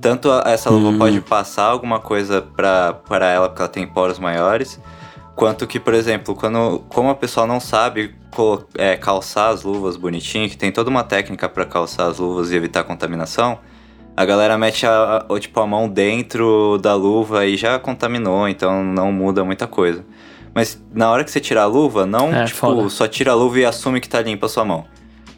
tanto 0.00 0.28
essa 0.44 0.68
luva 0.68 0.88
Hum. 0.90 0.98
pode 0.98 1.20
passar 1.20 1.64
alguma 1.66 2.00
coisa 2.00 2.42
para 2.42 3.26
ela 3.26 3.48
porque 3.48 3.62
ela 3.62 3.68
tem 3.68 3.86
poros 3.86 4.18
maiores, 4.18 4.80
Quanto 5.36 5.66
que, 5.66 5.80
por 5.80 5.94
exemplo, 5.94 6.34
quando 6.34 6.84
como 6.88 7.10
a 7.10 7.14
pessoa 7.14 7.46
não 7.46 7.58
sabe 7.58 8.14
é, 8.76 8.96
calçar 8.96 9.48
as 9.48 9.62
luvas 9.64 9.96
bonitinho, 9.96 10.48
que 10.48 10.56
tem 10.56 10.70
toda 10.70 10.88
uma 10.90 11.02
técnica 11.02 11.48
para 11.48 11.64
calçar 11.64 12.06
as 12.06 12.18
luvas 12.18 12.52
e 12.52 12.56
evitar 12.56 12.84
contaminação, 12.84 13.58
a 14.16 14.24
galera 14.24 14.56
mete 14.56 14.86
a, 14.86 15.26
a- 15.28 15.40
tipo, 15.40 15.58
a 15.58 15.66
mão 15.66 15.88
dentro 15.88 16.78
da 16.80 16.94
luva 16.94 17.44
e 17.46 17.56
já 17.56 17.78
contaminou, 17.80 18.48
então 18.48 18.84
não 18.84 19.10
muda 19.10 19.44
muita 19.44 19.66
coisa. 19.66 20.04
Mas 20.54 20.80
na 20.94 21.10
hora 21.10 21.24
que 21.24 21.30
você 21.32 21.40
tirar 21.40 21.62
a 21.62 21.66
luva, 21.66 22.06
não 22.06 22.32
É, 22.32 22.44
tipo, 22.44 22.58
foda. 22.58 22.88
só 22.88 23.08
tira 23.08 23.32
a 23.32 23.34
luva 23.34 23.58
e 23.58 23.64
assume 23.64 24.00
que 24.00 24.08
tá 24.08 24.20
limpa 24.22 24.46
a 24.46 24.48
sua 24.48 24.64
mão. 24.64 24.84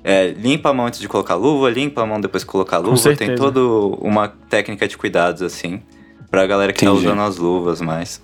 É, 0.05 0.29
limpa 0.29 0.69
a 0.71 0.73
mão 0.75 0.85
antes 0.87 1.01
de 1.01 1.09
colocar 1.09 1.35
a 1.35 1.37
luva, 1.39 1.71
limpa 1.71 2.03
a 2.03 2.07
mão 2.07 2.21
depois 2.21 2.43
de 2.43 2.47
colocar 2.47 2.77
a 2.77 2.81
luva. 2.81 3.17
Tem 3.17 3.35
toda 3.35 3.61
uma 3.61 4.29
técnica 4.29 4.87
de 4.87 4.97
cuidados, 4.99 5.41
assim, 5.41 5.81
pra 6.31 6.47
galera 6.47 6.71
que 6.73 6.85
tá 6.85 6.91
Entendi. 6.91 7.07
usando 7.07 7.23
as 7.23 7.39
luvas 7.39 7.81
mais. 7.81 8.23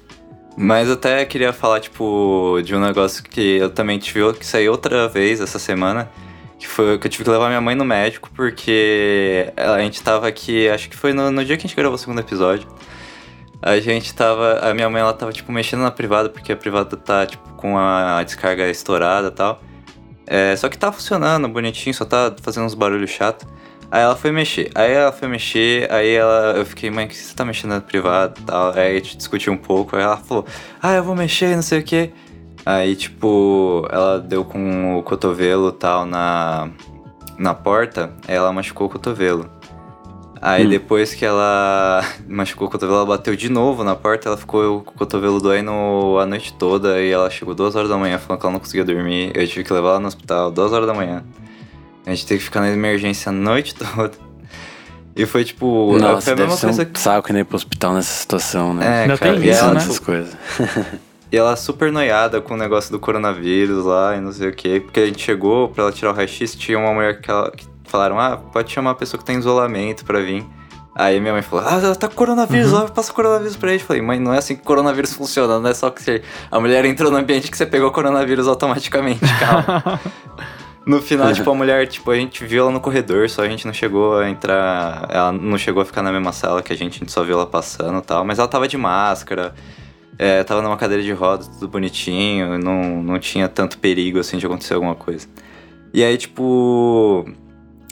Mas 0.56 0.90
até 0.90 1.24
queria 1.24 1.52
falar, 1.52 1.80
tipo, 1.80 2.60
de 2.64 2.74
um 2.74 2.80
negócio 2.80 3.22
que 3.22 3.56
eu 3.56 3.70
também 3.70 3.98
tive 3.98 4.32
que 4.34 4.46
sair 4.46 4.68
outra 4.68 5.08
vez 5.08 5.40
essa 5.40 5.58
semana. 5.58 6.10
Que 6.58 6.68
foi 6.68 6.98
que 6.98 7.06
eu 7.06 7.10
tive 7.10 7.24
que 7.24 7.30
levar 7.30 7.48
minha 7.48 7.60
mãe 7.60 7.74
no 7.74 7.84
médico, 7.84 8.30
porque 8.34 9.52
a 9.56 9.80
gente 9.80 10.00
tava 10.02 10.28
aqui, 10.28 10.68
acho 10.68 10.88
que 10.88 10.96
foi 10.96 11.12
no, 11.12 11.30
no 11.30 11.44
dia 11.44 11.56
que 11.56 11.66
a 11.66 11.68
gente 11.68 11.76
gravou 11.76 11.96
o 11.96 11.98
segundo 11.98 12.20
episódio. 12.20 12.68
A 13.60 13.80
gente 13.80 14.14
tava. 14.14 14.58
A 14.60 14.74
minha 14.74 14.88
mãe 14.90 15.00
ela 15.00 15.12
tava, 15.12 15.32
tipo, 15.32 15.50
mexendo 15.50 15.80
na 15.82 15.90
privada, 15.90 16.28
porque 16.28 16.52
a 16.52 16.56
privada 16.56 16.96
tá, 16.96 17.26
tipo, 17.26 17.48
com 17.54 17.78
a 17.78 18.22
descarga 18.22 18.68
estourada 18.68 19.28
e 19.28 19.30
tal. 19.30 19.60
É, 20.26 20.54
só 20.56 20.68
que 20.68 20.78
tá 20.78 20.92
funcionando 20.92 21.48
bonitinho, 21.48 21.94
só 21.94 22.04
tá 22.04 22.34
fazendo 22.42 22.64
uns 22.64 22.74
barulhos 22.74 23.10
chatos. 23.10 23.46
Aí 23.92 24.00
ela 24.00 24.16
foi 24.16 24.32
mexer. 24.32 24.70
Aí 24.74 24.90
ela 24.90 25.12
foi 25.12 25.28
mexer, 25.28 25.86
aí 25.92 26.14
ela, 26.14 26.54
eu 26.56 26.64
fiquei, 26.64 26.90
mãe, 26.90 27.04
o 27.04 27.08
que 27.08 27.14
você 27.14 27.36
tá 27.36 27.44
mexendo 27.44 27.74
no 27.74 27.82
privado 27.82 28.40
e 28.40 28.44
tal? 28.44 28.72
Aí 28.72 28.92
a 28.92 28.94
gente 28.94 29.18
discutiu 29.18 29.52
um 29.52 29.56
pouco, 29.58 29.94
aí 29.94 30.02
ela 30.02 30.16
falou, 30.16 30.46
ah, 30.82 30.94
eu 30.94 31.04
vou 31.04 31.14
mexer, 31.14 31.54
não 31.54 31.62
sei 31.62 31.80
o 31.80 31.82
quê. 31.82 32.10
Aí, 32.64 32.96
tipo, 32.96 33.86
ela 33.92 34.18
deu 34.18 34.46
com 34.46 34.96
o 34.96 35.02
cotovelo 35.02 35.68
e 35.68 35.72
tal 35.72 36.06
na, 36.06 36.70
na 37.38 37.52
porta, 37.52 38.14
aí 38.26 38.34
ela 38.34 38.50
machucou 38.50 38.86
o 38.86 38.90
cotovelo. 38.90 39.50
Aí 40.40 40.64
Hum. 40.64 40.70
depois 40.70 41.12
que 41.12 41.26
ela 41.26 42.02
machucou 42.26 42.68
o 42.68 42.70
cotovelo, 42.70 42.96
ela 42.96 43.06
bateu 43.06 43.36
de 43.36 43.50
novo 43.50 43.84
na 43.84 43.94
porta, 43.94 44.26
ela 44.30 44.38
ficou 44.38 44.80
com 44.80 44.92
o 44.92 44.94
cotovelo 44.94 45.38
doendo 45.38 46.18
a 46.18 46.24
noite 46.24 46.54
toda 46.54 46.98
e 46.98 47.10
ela 47.10 47.28
chegou 47.28 47.54
duas 47.54 47.76
horas 47.76 47.90
da 47.90 47.98
manhã 47.98 48.18
falando 48.18 48.40
que 48.40 48.46
ela 48.46 48.52
não 48.54 48.60
conseguia 48.60 48.86
dormir. 48.86 49.32
Eu 49.34 49.46
tive 49.46 49.64
que 49.64 49.72
levar 49.72 49.90
ela 49.90 50.00
no 50.00 50.08
hospital 50.08 50.50
duas 50.50 50.72
horas 50.72 50.86
da 50.86 50.94
manhã. 50.94 51.22
A 52.06 52.10
gente 52.10 52.26
teve 52.26 52.38
que 52.38 52.44
ficar 52.44 52.60
na 52.60 52.70
emergência 52.70 53.30
a 53.30 53.32
noite 53.32 53.74
toda. 53.76 54.12
E 55.14 55.26
foi 55.26 55.44
tipo. 55.44 55.96
Nossa, 55.98 56.22
foi 56.22 56.32
a 56.32 56.36
deve 56.36 56.48
mesma 56.48 56.56
ser 56.56 56.66
coisa 56.66 56.82
um 56.82 56.86
que. 56.86 57.00
saco 57.00 57.32
ir 57.36 57.44
pro 57.44 57.56
hospital 57.56 57.94
nessa 57.94 58.12
situação, 58.12 58.72
né? 58.74 58.86
É, 58.86 59.02
Ainda 59.02 59.18
cara, 59.18 59.34
tem 59.34 59.44
e 59.44 59.50
isso, 59.50 59.60
ela, 59.60 59.74
né? 59.74 59.80
Essas 59.80 59.98
coisas. 59.98 60.36
E 61.32 61.36
ela 61.38 61.56
super 61.56 61.90
noiada 61.90 62.42
com 62.42 62.52
o 62.52 62.56
negócio 62.58 62.92
do 62.92 63.00
coronavírus 63.00 63.86
lá 63.86 64.14
e 64.14 64.20
não 64.20 64.30
sei 64.32 64.50
o 64.50 64.52
que. 64.54 64.80
Porque 64.80 65.00
a 65.00 65.06
gente 65.06 65.22
chegou 65.24 65.66
pra 65.70 65.84
ela 65.84 65.90
tirar 65.90 66.10
o 66.10 66.14
raio-x, 66.14 66.54
tinha 66.54 66.78
uma 66.78 66.92
mulher 66.92 67.22
que, 67.22 67.30
ela, 67.30 67.50
que 67.50 67.66
falaram: 67.84 68.20
ah, 68.20 68.36
pode 68.36 68.70
chamar 68.70 68.90
a 68.90 68.94
pessoa 68.94 69.18
que 69.18 69.24
tá 69.24 69.32
em 69.32 69.38
isolamento 69.38 70.04
pra 70.04 70.20
vir. 70.20 70.44
Aí 70.94 71.18
minha 71.20 71.32
mãe 71.32 71.40
falou: 71.40 71.64
ah, 71.66 71.80
ela 71.82 71.96
tá 71.96 72.06
com 72.06 72.14
coronavírus, 72.16 72.70
Uhum. 72.70 72.80
lá, 72.80 72.84
passa 72.90 73.12
o 73.12 73.14
coronavírus 73.14 73.56
pra 73.56 73.70
gente. 73.70 73.80
Eu 73.80 73.86
falei: 73.86 74.02
mãe, 74.02 74.20
não 74.20 74.34
é 74.34 74.36
assim 74.36 74.54
que 74.54 74.60
o 74.60 74.64
coronavírus 74.64 75.14
funciona, 75.14 75.58
não 75.58 75.70
é 75.70 75.72
só 75.72 75.88
que 75.88 76.02
você... 76.02 76.20
a 76.50 76.60
mulher 76.60 76.84
entrou 76.84 77.10
no 77.10 77.16
ambiente 77.16 77.50
que 77.50 77.56
você 77.56 77.64
pegou 77.64 77.88
o 77.88 77.92
coronavírus 77.92 78.46
automaticamente, 78.46 79.20
calma. 79.40 79.98
No 80.84 81.00
final, 81.00 81.32
tipo, 81.32 81.48
a 81.48 81.54
mulher, 81.54 81.86
tipo, 81.86 82.10
a 82.10 82.16
gente 82.16 82.44
viu 82.44 82.62
ela 82.62 82.72
no 82.72 82.80
corredor, 82.80 83.30
só 83.30 83.42
a 83.42 83.48
gente 83.48 83.66
não 83.66 83.72
chegou 83.72 84.18
a 84.18 84.28
entrar. 84.28 85.08
Ela 85.10 85.30
não 85.32 85.56
chegou 85.56 85.82
a 85.82 85.84
ficar 85.84 86.02
na 86.02 86.10
mesma 86.10 86.32
sala 86.32 86.60
que 86.62 86.72
a 86.72 86.76
gente, 86.76 86.96
a 86.96 86.98
gente 86.98 87.12
só 87.12 87.22
viu 87.22 87.34
ela 87.34 87.46
passando 87.46 87.98
e 87.98 88.02
tal. 88.02 88.24
Mas 88.24 88.38
ela 88.38 88.48
tava 88.48 88.66
de 88.66 88.76
máscara, 88.76 89.54
é, 90.18 90.42
tava 90.42 90.60
numa 90.60 90.76
cadeira 90.76 91.02
de 91.02 91.12
rodas, 91.12 91.46
tudo 91.46 91.68
bonitinho, 91.68 92.58
não, 92.58 93.02
não 93.02 93.18
tinha 93.18 93.48
tanto 93.48 93.78
perigo 93.78 94.18
assim 94.18 94.38
de 94.38 94.46
acontecer 94.46 94.74
alguma 94.74 94.94
coisa. 94.94 95.28
E 95.94 96.02
aí, 96.02 96.16
tipo. 96.16 97.24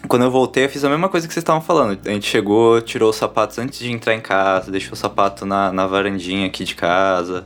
Quando 0.08 0.22
eu 0.22 0.30
voltei, 0.30 0.64
eu 0.64 0.68
fiz 0.68 0.82
a 0.82 0.88
mesma 0.88 1.10
coisa 1.10 1.28
que 1.28 1.34
vocês 1.34 1.42
estavam 1.42 1.60
falando. 1.60 1.98
A 2.06 2.10
gente 2.10 2.26
chegou, 2.26 2.80
tirou 2.80 3.10
os 3.10 3.16
sapatos 3.16 3.58
antes 3.58 3.78
de 3.78 3.92
entrar 3.92 4.14
em 4.14 4.20
casa, 4.20 4.70
deixou 4.70 4.94
o 4.94 4.96
sapato 4.96 5.44
na, 5.44 5.70
na 5.72 5.86
varandinha 5.86 6.46
aqui 6.46 6.64
de 6.64 6.74
casa, 6.74 7.44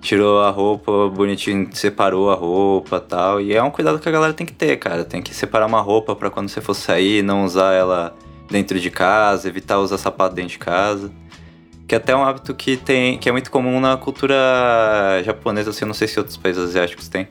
tirou 0.00 0.40
a 0.40 0.50
roupa 0.50 1.08
bonitinho, 1.08 1.68
separou 1.72 2.30
a 2.30 2.34
roupa 2.34 3.00
tal. 3.00 3.40
E 3.40 3.54
é 3.54 3.62
um 3.62 3.70
cuidado 3.70 3.98
que 3.98 4.08
a 4.08 4.12
galera 4.12 4.32
tem 4.32 4.46
que 4.46 4.52
ter, 4.52 4.76
cara. 4.76 5.04
Tem 5.04 5.22
que 5.22 5.34
separar 5.34 5.66
uma 5.66 5.80
roupa 5.80 6.14
pra 6.14 6.30
quando 6.30 6.48
você 6.48 6.60
for 6.60 6.74
sair, 6.74 7.22
não 7.22 7.44
usar 7.44 7.72
ela 7.72 8.16
dentro 8.50 8.78
de 8.78 8.90
casa, 8.90 9.48
evitar 9.48 9.78
usar 9.78 9.98
sapato 9.98 10.34
dentro 10.34 10.52
de 10.52 10.58
casa. 10.58 11.10
Que 11.86 11.94
até 11.94 12.12
é 12.12 12.16
um 12.16 12.24
hábito 12.24 12.54
que 12.54 12.76
tem, 12.76 13.18
que 13.18 13.28
é 13.28 13.32
muito 13.32 13.50
comum 13.50 13.80
na 13.80 13.96
cultura 13.96 14.34
japonesa, 15.24 15.70
assim, 15.70 15.84
eu 15.84 15.86
não 15.86 15.94
sei 15.94 16.08
se 16.08 16.18
outros 16.18 16.36
países 16.36 16.62
asiáticos 16.62 17.08
têm. 17.08 17.28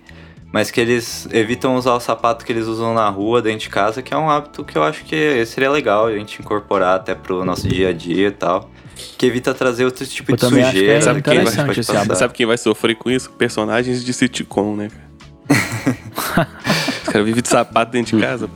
Mas 0.55 0.71
que 0.71 0.79
eles 0.79 1.27
evitam 1.33 1.75
usar 1.75 1.95
o 1.95 1.99
sapato 1.99 2.45
que 2.45 2.53
eles 2.53 2.65
usam 2.65 2.93
na 2.93 3.09
rua, 3.09 3.41
dentro 3.41 3.59
de 3.59 3.69
casa, 3.69 4.01
que 4.01 4.13
é 4.13 4.17
um 4.17 4.29
hábito 4.29 4.63
que 4.63 4.77
eu 4.77 4.83
acho 4.85 5.03
que 5.03 5.45
seria 5.45 5.69
legal 5.69 6.07
a 6.07 6.13
gente 6.13 6.41
incorporar 6.41 6.95
até 6.95 7.13
pro 7.13 7.43
nosso 7.43 7.67
dia 7.67 7.89
a 7.89 7.91
dia 7.91 8.29
e 8.29 8.31
tal. 8.31 8.69
Que 9.17 9.25
evita 9.25 9.53
trazer 9.53 9.83
outro 9.83 10.05
tipo 10.05 10.31
Eu 10.31 10.37
de 10.37 10.45
é 10.45 10.47
sujeira. 10.47 10.71
que 10.71 10.79
a 11.09 11.11
gente 11.11 11.17
interessante 11.17 11.65
pode 11.65 11.79
esse 11.81 11.87
passar. 11.87 12.03
hábito. 12.03 12.17
Sabe 12.17 12.33
quem 12.33 12.45
vai 12.45 12.57
sofrer 12.57 12.95
com 12.95 13.11
isso? 13.11 13.31
Personagens 13.31 14.01
de 14.01 14.13
sitcom, 14.13 14.77
né? 14.77 14.87
cara? 14.87 16.47
Os 17.03 17.09
caras 17.09 17.25
vivem 17.25 17.43
de 17.43 17.49
sapato 17.49 17.91
dentro 17.91 18.15
de 18.15 18.23
casa. 18.23 18.49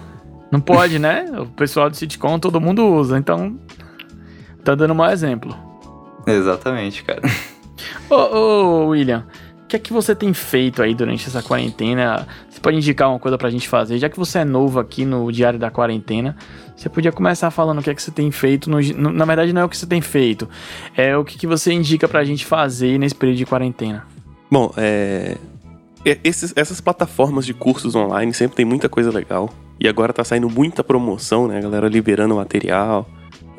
Não 0.49 0.61
pode, 0.61 0.99
né? 0.99 1.25
O 1.37 1.47
pessoal 1.47 1.89
do 1.89 1.97
sitcom 1.97 2.39
todo 2.39 2.61
mundo 2.61 2.87
usa, 2.87 3.17
então. 3.17 3.59
Tá 4.63 4.73
dando 4.73 4.91
um 4.91 4.95
mau 4.95 5.11
exemplo. 5.11 5.53
Exatamente, 6.25 7.03
cara. 7.03 7.23
Ô, 8.09 8.15
ô, 8.15 8.87
William, 8.87 9.25
que 9.69 9.75
é 9.75 9.79
que 9.79 9.93
você 9.93 10.15
tem 10.15 10.33
feito 10.33 10.81
aí 10.81 10.93
durante 10.95 11.27
essa 11.27 11.41
quarentena? 11.43 12.27
Você 12.49 12.59
pode 12.59 12.77
indicar 12.77 13.07
uma 13.09 13.19
coisa 13.19 13.37
pra 13.37 13.49
gente 13.49 13.69
fazer? 13.69 13.97
Já 13.99 14.09
que 14.09 14.17
você 14.17 14.39
é 14.39 14.45
novo 14.45 14.79
aqui 14.79 15.05
no 15.05 15.31
Diário 15.31 15.59
da 15.59 15.69
Quarentena, 15.69 16.35
você 16.75 16.89
podia 16.89 17.11
começar 17.11 17.51
falando 17.51 17.79
o 17.79 17.81
que 17.83 17.89
é 17.89 17.93
que 17.95 18.01
você 18.01 18.11
tem 18.11 18.31
feito. 18.31 18.69
no- 18.69 18.81
no- 18.81 19.11
na 19.11 19.25
verdade, 19.25 19.53
não 19.53 19.61
é 19.61 19.65
o 19.65 19.69
que 19.69 19.77
você 19.77 19.85
tem 19.85 20.01
feito, 20.01 20.49
é 20.97 21.15
o 21.15 21.23
que, 21.23 21.37
que 21.37 21.45
você 21.47 21.71
indica 21.71 22.07
pra 22.07 22.23
gente 22.25 22.45
fazer 22.45 22.97
nesse 22.97 23.13
período 23.15 23.37
de 23.37 23.45
quarentena. 23.45 24.05
Bom, 24.51 24.73
é. 24.75 25.37
e- 26.05 26.17
esses- 26.23 26.53
essas 26.55 26.81
plataformas 26.81 27.45
de 27.45 27.53
cursos 27.53 27.93
online 27.95 28.33
sempre 28.33 28.55
tem 28.57 28.65
muita 28.65 28.89
coisa 28.89 29.11
legal. 29.11 29.49
E 29.79 29.87
agora 29.87 30.11
tá 30.11 30.23
saindo 30.23 30.49
muita 30.49 30.83
promoção, 30.83 31.47
né? 31.47 31.57
A 31.59 31.61
galera 31.61 31.87
liberando 31.87 32.35
material. 32.35 33.07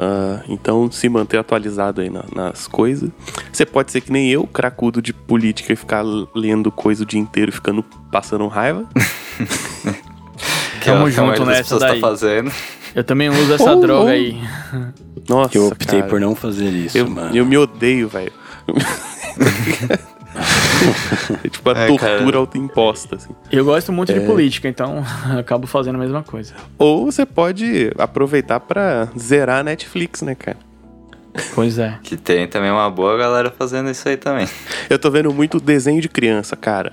Ah, 0.03 0.41
então, 0.49 0.91
se 0.91 1.09
manter 1.11 1.37
atualizado 1.37 2.01
aí 2.01 2.09
na- 2.09 2.25
nas 2.35 2.67
coisas. 2.67 3.11
Você 3.53 3.67
pode 3.67 3.93
ser 3.93 4.01
que 4.01 4.11
nem 4.11 4.31
eu, 4.31 4.47
cracudo 4.47 5.03
de 5.03 5.13
política, 5.13 5.75
e 5.75 5.77
ficar 5.77 6.03
lendo 6.35 6.73
coisa 6.73 7.03
o 7.03 7.07
dia 7.07 7.21
inteiro, 7.21 7.53
ficando 7.53 7.83
passando 8.11 8.47
raiva. 8.49 8.87
Que 10.81 10.89
é 10.89 10.93
o 10.93 10.97
Tamo 10.97 11.01
maioria 11.11 11.27
junto 11.37 11.45
nessa 11.45 11.63
pessoas 11.63 11.81
daí. 11.83 12.01
tá 12.01 12.09
fazendo. 12.09 12.51
Eu 12.95 13.05
também 13.05 13.29
uso 13.29 13.53
essa 13.53 13.73
Ou- 13.75 13.81
droga 13.83 14.05
ou- 14.05 14.09
aí. 14.09 14.41
Nossa, 15.29 15.59
Eu 15.59 15.67
optei 15.67 15.99
cara. 15.99 16.09
por 16.11 16.19
não 16.19 16.35
fazer 16.35 16.71
isso, 16.71 16.97
Eu, 16.97 17.11
mano. 17.11 17.37
eu 17.37 17.45
me 17.45 17.59
odeio, 17.59 18.09
velho. 18.09 18.33
é 21.45 21.49
tipo 21.49 21.69
a 21.71 21.73
É, 21.79 21.87
tortura 21.87 22.39
autoimposta, 22.39 23.17
assim. 23.17 23.31
Eu 23.51 23.65
gosto 23.65 23.93
muito 23.93 24.13
É. 24.13 24.19
de 24.19 24.27
política, 24.27 24.69
então 24.69 25.03
acabo 25.39 25.67
fazendo 25.67 25.97
a 25.97 25.99
mesma 25.99 26.23
coisa. 26.23 26.55
Ou 26.79 27.05
você 27.11 27.27
pode 27.27 27.93
aproveitar 27.99 28.61
pra 28.61 29.09
zerar 29.19 29.61
a 29.61 29.63
Netflix, 29.65 30.23
né, 30.23 30.35
cara? 30.35 30.57
Pois 31.55 31.79
é. 31.79 31.99
Que 32.03 32.17
tem 32.17 32.49
também 32.49 32.71
uma 32.71 32.91
boa 32.91 33.17
galera 33.17 33.51
fazendo 33.57 33.89
isso 33.91 34.09
aí 34.09 34.17
também. 34.17 34.49
Eu 34.89 34.99
tô 34.99 35.11
vendo 35.11 35.33
muito 35.33 35.61
desenho 35.61 36.01
de 36.01 36.09
criança, 36.09 36.57
cara. 36.57 36.93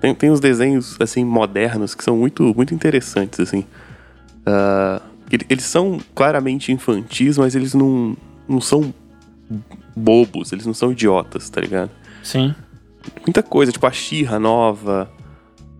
Tem, 0.00 0.14
tem 0.14 0.30
uns 0.30 0.40
desenhos, 0.40 0.96
assim, 1.00 1.24
modernos 1.24 1.94
que 1.94 2.02
são 2.04 2.16
muito, 2.16 2.42
muito 2.56 2.74
interessantes, 2.74 3.38
assim. 3.40 3.64
Ele- 5.30 5.44
eles 5.48 5.64
são 5.64 6.00
claramente 6.14 6.72
infantis, 6.72 7.36
mas 7.38 7.54
eles 7.54 7.74
não, 7.74 8.16
não 8.48 8.60
são 8.60 8.92
bobos, 9.94 10.52
eles 10.52 10.64
não 10.66 10.74
são 10.74 10.92
idiotas, 10.92 11.50
tá 11.50 11.60
ligado? 11.60 11.90
Sim. 12.22 12.54
Muita 13.26 13.42
coisa, 13.42 13.72
tipo 13.72 13.86
a 13.86 13.90
Xirra 13.92 14.38
nova. 14.38 15.10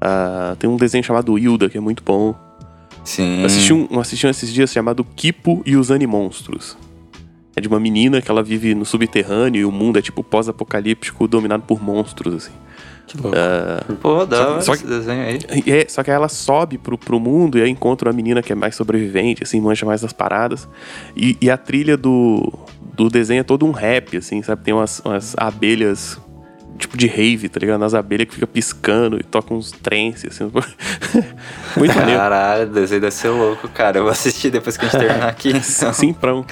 ah, 0.00 0.54
tem 0.58 0.68
um 0.68 0.76
desenho 0.76 1.02
chamado 1.04 1.38
Hilda, 1.38 1.68
que 1.68 1.76
é 1.78 1.80
muito 1.80 2.02
bom. 2.02 2.34
Sim. 3.04 3.40
Eu 3.40 3.46
assisti 3.46 3.72
um, 3.72 4.00
assisti 4.00 4.26
um 4.26 4.30
esses 4.30 4.52
dias 4.52 4.70
chamado 4.70 5.02
Kipo 5.16 5.62
e 5.64 5.76
os 5.76 5.90
Animonstros. 5.90 6.76
É 7.56 7.60
de 7.60 7.66
uma 7.66 7.80
menina 7.80 8.20
que 8.22 8.30
ela 8.30 8.42
vive 8.42 8.74
no 8.74 8.84
subterrâneo 8.84 9.60
e 9.60 9.64
o 9.64 9.72
mundo 9.72 9.98
é 9.98 10.02
tipo 10.02 10.22
pós-apocalíptico 10.22 11.26
dominado 11.26 11.64
por 11.64 11.82
monstros, 11.82 12.34
assim. 12.34 12.52
Que 13.06 13.16
louco. 13.16 13.36
Pô, 14.02 14.26
dá 14.26 14.36
Só- 14.36 14.60
só 14.60 14.74
esse 14.74 14.82
que- 14.84 14.88
desenho 14.90 15.22
aí. 15.22 15.38
É, 15.66 15.88
só 15.88 16.02
que 16.04 16.10
aí 16.10 16.14
ela 16.16 16.28
sobe 16.28 16.76
pro, 16.78 16.96
pro 16.98 17.18
mundo 17.18 17.58
e 17.58 17.62
aí 17.62 17.70
encontra 17.70 18.10
uma 18.10 18.14
menina 18.14 18.42
que 18.42 18.52
é 18.52 18.54
mais 18.54 18.76
sobrevivente, 18.76 19.42
assim, 19.42 19.60
manja 19.60 19.86
mais 19.86 20.02
das 20.02 20.12
paradas. 20.12 20.68
E, 21.16 21.36
e 21.40 21.50
a 21.50 21.56
trilha 21.56 21.96
do, 21.96 22.52
do 22.94 23.08
desenho 23.08 23.40
é 23.40 23.42
todo 23.44 23.64
um 23.66 23.70
rap, 23.72 24.18
assim, 24.18 24.42
sabe? 24.42 24.62
Tem 24.62 24.74
umas, 24.74 25.00
umas 25.00 25.34
abelhas, 25.38 26.20
tipo 26.78 26.96
de 26.96 27.06
rave, 27.06 27.48
tá 27.48 27.60
ligado? 27.60 27.84
As 27.84 27.94
abelhas 27.94 28.28
que 28.28 28.34
ficam 28.34 28.48
piscando 28.48 29.18
e 29.18 29.22
tocam 29.22 29.56
uns 29.56 29.72
trance, 29.72 30.26
assim. 30.28 30.44
Muito 31.76 31.94
maneiro. 31.94 32.20
Caralho, 32.20 32.70
o 32.70 32.72
desenho 32.72 33.00
deve 33.00 33.14
ser 33.14 33.28
louco, 33.28 33.68
cara. 33.68 33.98
Eu 33.98 34.04
vou 34.04 34.12
assistir 34.12 34.50
depois 34.50 34.76
que 34.76 34.86
a 34.86 34.88
gente 34.88 35.00
terminar 35.00 35.28
aqui. 35.28 35.48
Então. 35.58 35.92
Simprão. 35.92 36.46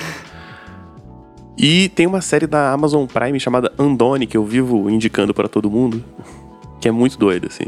E 1.56 1.88
tem 1.90 2.06
uma 2.06 2.20
série 2.20 2.46
da 2.46 2.72
Amazon 2.72 3.06
Prime 3.06 3.40
chamada 3.40 3.72
Andone, 3.78 4.26
que 4.26 4.36
eu 4.36 4.44
vivo 4.44 4.90
indicando 4.90 5.32
pra 5.32 5.48
todo 5.48 5.70
mundo, 5.70 6.04
que 6.80 6.88
é 6.88 6.92
muito 6.92 7.18
doida, 7.18 7.46
assim. 7.46 7.64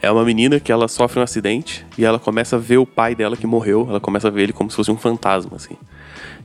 É 0.00 0.10
uma 0.10 0.24
menina 0.24 0.60
que 0.60 0.70
ela 0.70 0.86
sofre 0.86 1.18
um 1.18 1.22
acidente 1.22 1.84
e 1.98 2.04
ela 2.04 2.18
começa 2.18 2.56
a 2.56 2.58
ver 2.58 2.78
o 2.78 2.86
pai 2.86 3.14
dela 3.14 3.36
que 3.36 3.46
morreu, 3.46 3.86
ela 3.88 3.98
começa 3.98 4.28
a 4.28 4.30
ver 4.30 4.42
ele 4.42 4.52
como 4.52 4.70
se 4.70 4.76
fosse 4.76 4.90
um 4.90 4.96
fantasma, 4.96 5.56
assim. 5.56 5.74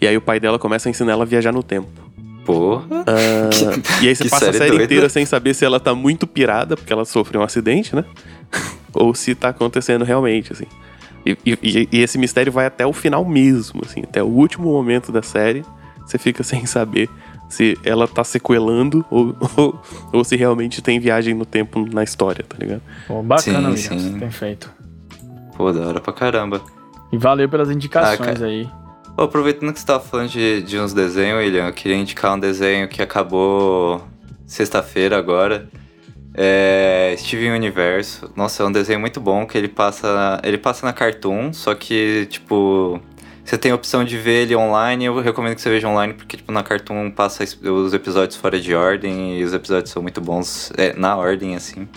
E 0.01 0.07
aí 0.07 0.15
o 0.17 0.21
pai 0.21 0.39
dela 0.39 0.57
começa 0.57 0.87
a 0.87 0.89
ensinar 0.89 1.11
ela 1.11 1.23
a 1.23 1.27
viajar 1.27 1.51
no 1.51 1.61
tempo. 1.61 2.08
Porra. 2.53 2.83
E 4.01 4.07
aí 4.07 4.15
você 4.15 4.23
Que 4.25 4.29
passa 4.29 4.49
a 4.49 4.53
série 4.53 4.69
doida. 4.69 4.83
inteira 4.85 5.07
sem 5.09 5.25
saber 5.25 5.53
se 5.53 5.63
ela 5.63 5.79
tá 5.79 5.93
muito 5.93 6.25
pirada 6.25 6.75
porque 6.75 6.91
ela 6.91 7.05
sofreu 7.05 7.41
um 7.41 7.43
acidente, 7.43 7.95
né? 7.95 8.03
Ou 8.93 9.13
se 9.13 9.35
tá 9.35 9.49
acontecendo 9.49 10.03
realmente, 10.03 10.51
assim. 10.51 10.65
E, 11.25 11.37
e- 11.45 11.87
e 11.91 11.99
esse 12.01 12.17
mistério 12.17 12.51
vai 12.51 12.65
até 12.65 12.85
o 12.87 12.93
final 12.93 13.23
mesmo, 13.23 13.81
assim, 13.85 14.01
até 14.01 14.23
o 14.23 14.27
último 14.27 14.71
momento 14.71 15.11
da 15.11 15.21
série. 15.21 15.63
Você 16.05 16.17
fica 16.17 16.41
sem 16.43 16.65
saber 16.65 17.07
se 17.47 17.77
ela 17.83 18.07
tá 18.07 18.23
sequelando 18.23 19.05
ou, 19.11 19.35
ou, 19.57 19.81
ou 20.13 20.23
se 20.23 20.35
realmente 20.35 20.81
tem 20.81 20.99
viagem 20.99 21.33
no 21.35 21.45
tempo 21.45 21.87
na 21.91 22.03
história, 22.03 22.43
tá 22.47 22.55
ligado? 22.59 22.81
Pô, 23.07 23.21
bacana, 23.21 23.75
Sim, 23.77 23.91
William, 23.93 23.99
sim. 23.99 24.13
você 24.13 24.19
tem 24.19 24.31
feito. 24.31 24.71
Pô, 25.55 25.71
da 25.71 25.87
hora 25.87 25.99
pra 25.99 26.13
caramba. 26.13 26.61
E 27.11 27.17
valeu 27.17 27.49
pelas 27.49 27.69
indicações 27.71 28.41
Ah, 28.41 28.45
aí. 28.45 28.67
Aproveitando 29.17 29.73
que 29.73 29.79
você 29.79 29.85
tava 29.85 29.99
falando 29.99 30.29
de, 30.29 30.61
de 30.61 30.79
uns 30.79 30.93
desenhos, 30.93 31.39
William, 31.39 31.67
eu 31.67 31.73
queria 31.73 31.97
indicar 31.97 32.33
um 32.35 32.39
desenho 32.39 32.87
que 32.87 33.01
acabou 33.01 34.01
sexta-feira 34.45 35.17
agora. 35.17 35.69
É 36.33 37.15
Steven 37.17 37.51
Universo. 37.51 38.31
Nossa, 38.35 38.63
é 38.63 38.65
um 38.65 38.71
desenho 38.71 38.99
muito 38.99 39.19
bom 39.19 39.45
que 39.45 39.57
ele 39.57 39.67
passa. 39.67 40.39
Ele 40.43 40.57
passa 40.57 40.85
na 40.85 40.93
Cartoon, 40.93 41.53
só 41.53 41.73
que, 41.75 42.27
tipo. 42.29 43.01
Você 43.43 43.57
tem 43.57 43.71
a 43.71 43.75
opção 43.75 44.03
de 44.03 44.15
ver 44.15 44.43
ele 44.43 44.55
online, 44.55 45.05
eu 45.05 45.19
recomendo 45.21 45.55
que 45.55 45.61
você 45.61 45.71
veja 45.71 45.87
online, 45.87 46.13
porque 46.13 46.37
tipo, 46.37 46.51
na 46.51 46.61
Cartoon 46.61 47.09
passa 47.09 47.43
os 47.43 47.93
episódios 47.95 48.37
fora 48.37 48.59
de 48.59 48.75
ordem 48.75 49.39
e 49.39 49.43
os 49.43 49.53
episódios 49.53 49.89
são 49.89 50.03
muito 50.03 50.21
bons 50.21 50.71
é, 50.77 50.93
na 50.93 51.17
ordem, 51.17 51.55
assim. 51.55 51.87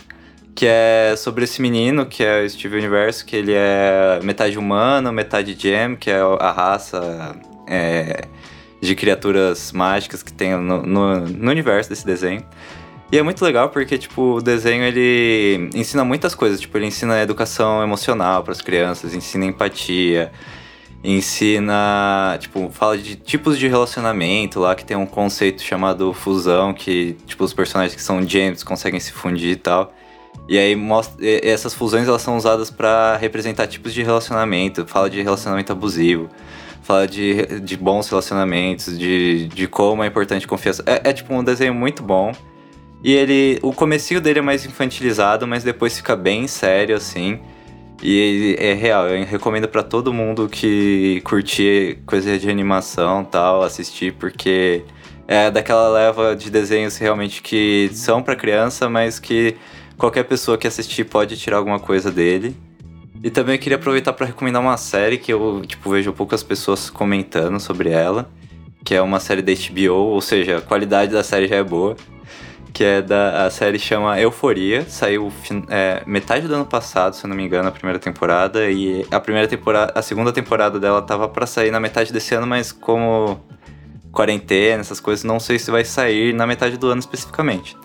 Que 0.55 0.67
é 0.67 1.15
sobre 1.17 1.45
esse 1.45 1.63
menino, 1.63 2.05
que 2.07 2.23
é 2.23 2.43
o 2.43 2.51
Steve 2.51 2.77
Universo, 2.77 3.25
que 3.25 3.37
ele 3.37 3.53
é 3.55 4.21
metade 4.23 4.59
humano, 4.59 5.13
metade 5.13 5.57
gem, 5.59 5.97
que 5.97 6.11
é 6.11 6.21
a 6.21 6.53
raça 6.53 7.35
é, 7.67 8.27
de 8.81 8.95
criaturas 8.95 9.73
mágicas 9.73 10.23
que 10.23 10.33
tem 10.33 10.57
no, 10.57 10.83
no, 10.83 11.21
no 11.21 11.51
universo 11.51 11.89
desse 11.89 12.05
desenho. 12.05 12.45
E 13.13 13.19
é 13.19 13.23
muito 13.23 13.45
legal 13.45 13.69
porque, 13.69 13.99
tipo, 13.99 14.37
o 14.37 14.43
desenho 14.43 14.85
ele 14.85 15.69
ensina 15.75 16.03
muitas 16.03 16.35
coisas. 16.35 16.59
Tipo, 16.59 16.79
ele 16.79 16.87
ensina 16.87 17.21
educação 17.21 17.83
emocional 17.83 18.43
para 18.43 18.53
as 18.53 18.63
crianças, 18.63 19.15
ensina 19.15 19.45
empatia, 19.45 20.33
ensina, 21.05 22.39
tipo, 22.41 22.71
fala 22.71 22.97
de 22.97 23.17
tipos 23.17 23.59
de 23.59 23.69
relacionamento 23.69 24.61
lá, 24.61 24.75
que 24.75 24.83
tem 24.83 24.97
um 24.97 25.05
conceito 25.05 25.63
chamado 25.63 26.15
fusão, 26.15 26.73
que, 26.73 27.15
tipo, 27.27 27.45
os 27.45 27.53
personagens 27.53 27.95
que 27.95 28.03
são 28.03 28.27
gêmeos 28.27 28.65
conseguem 28.65 28.99
se 28.99 29.13
fundir 29.13 29.51
e 29.51 29.57
tal. 29.57 29.93
E 30.49 30.59
aí 30.59 30.75
mostra, 30.75 31.25
essas 31.25 31.73
fusões 31.73 32.09
elas 32.09 32.23
são 32.23 32.37
usadas 32.37 32.71
para 32.71 33.17
representar 33.17 33.67
tipos 33.67 33.95
de 33.95 34.03
relacionamento, 34.03 34.87
fala 34.87 35.09
de 35.09 35.23
relacionamento 35.23 35.73
abusivo, 35.73 36.29
fala 36.83 37.07
de, 37.07 37.61
de 37.61 37.77
bons 37.77 38.09
relacionamentos, 38.09 38.99
de, 38.99 39.49
de 39.49 39.67
como 39.67 40.03
é 40.03 40.07
importante 40.07 40.47
confiança. 40.47 40.83
É, 40.87 41.11
é 41.11 41.13
tipo 41.13 41.33
um 41.33 41.45
desenho 41.45 41.75
muito 41.75 42.03
bom. 42.03 42.33
E 43.05 43.13
ele. 43.13 43.59
O 43.63 43.73
comecinho 43.73 44.21
dele 44.21 44.39
é 44.39 44.43
mais 44.43 44.65
infantilizado, 44.65 45.47
mas 45.47 45.65
depois 45.65 45.97
fica 45.97 46.15
bem 46.15 46.47
sério, 46.47 46.97
assim. 46.97 47.41
E 48.03 48.57
é 48.59 48.75
real, 48.75 49.07
eu 49.09 49.25
recomendo 49.25 49.69
para 49.69 49.83
todo 49.83 50.13
mundo 50.13 50.49
que 50.49 51.21
curtir 51.25 51.99
coisa 52.05 52.37
de 52.37 52.51
animação 52.51 53.25
tal, 53.25 53.63
assistir, 53.63 54.13
porque 54.15 54.83
é 55.29 55.53
daquela 55.53 55.89
leva 55.89 56.35
de 56.35 56.51
desenhos 56.51 56.99
realmente 56.99 57.41
que 57.41 57.91
são 57.93 58.21
para 58.21 58.35
criança, 58.35 58.89
mas 58.89 59.21
que 59.21 59.57
qualquer 60.03 60.25
pessoa 60.25 60.59
que 60.59 60.67
assistir 60.67 61.05
pode 61.05 61.37
tirar 61.37 61.59
alguma 61.59 61.79
coisa 61.79 62.11
dele. 62.11 62.57
E 63.23 63.31
também 63.31 63.55
eu 63.55 63.61
queria 63.61 63.77
aproveitar 63.77 64.13
para 64.13 64.27
recomendar 64.27 64.61
uma 64.61 64.77
série 64.77 65.17
que 65.17 65.33
eu, 65.33 65.63
tipo, 65.65 65.91
vejo 65.91 66.13
poucas 66.13 66.43
pessoas 66.43 66.91
comentando 66.91 67.61
sobre 67.61 67.91
ela, 67.91 68.29
que 68.85 68.97
é 68.97 69.01
uma 69.01 69.21
série 69.21 69.43
da 69.43 69.53
HBO, 69.53 69.95
ou 69.95 70.21
seja, 70.21 70.59
a 70.59 70.61
qualidade 70.61 71.13
da 71.13 71.23
série 71.23 71.47
já 71.47 71.55
é 71.57 71.63
boa 71.63 71.97
que 72.73 72.83
é 72.83 73.03
da 73.03 73.45
a 73.45 73.51
série 73.51 73.79
chama 73.79 74.19
Euforia, 74.19 74.87
saiu 74.89 75.31
é, 75.69 76.03
metade 76.07 76.49
do 76.49 76.55
ano 76.55 76.65
passado, 76.65 77.15
se 77.15 77.23
eu 77.23 77.29
não 77.29 77.37
me 77.37 77.45
engano, 77.45 77.69
a 77.69 77.71
primeira 77.71 77.99
temporada 77.99 78.71
e 78.71 79.07
a 79.11 79.21
primeira 79.21 79.47
temporada, 79.47 79.93
a 79.95 80.01
segunda 80.01 80.33
temporada 80.33 80.81
dela 80.81 81.03
tava 81.03 81.29
para 81.29 81.45
sair 81.45 81.71
na 81.71 81.79
metade 81.79 82.15
desse 82.15 82.35
ano, 82.35 82.47
mas 82.47 82.73
como 82.73 83.39
quarentena, 84.11 84.81
essas 84.81 85.01
coisas, 85.01 85.23
não 85.23 85.39
sei 85.39 85.59
se 85.59 85.71
vai 85.71 85.85
sair 85.85 86.33
na 86.33 86.47
metade 86.47 86.79
do 86.79 86.87
ano 86.89 87.01
especificamente. 87.01 87.77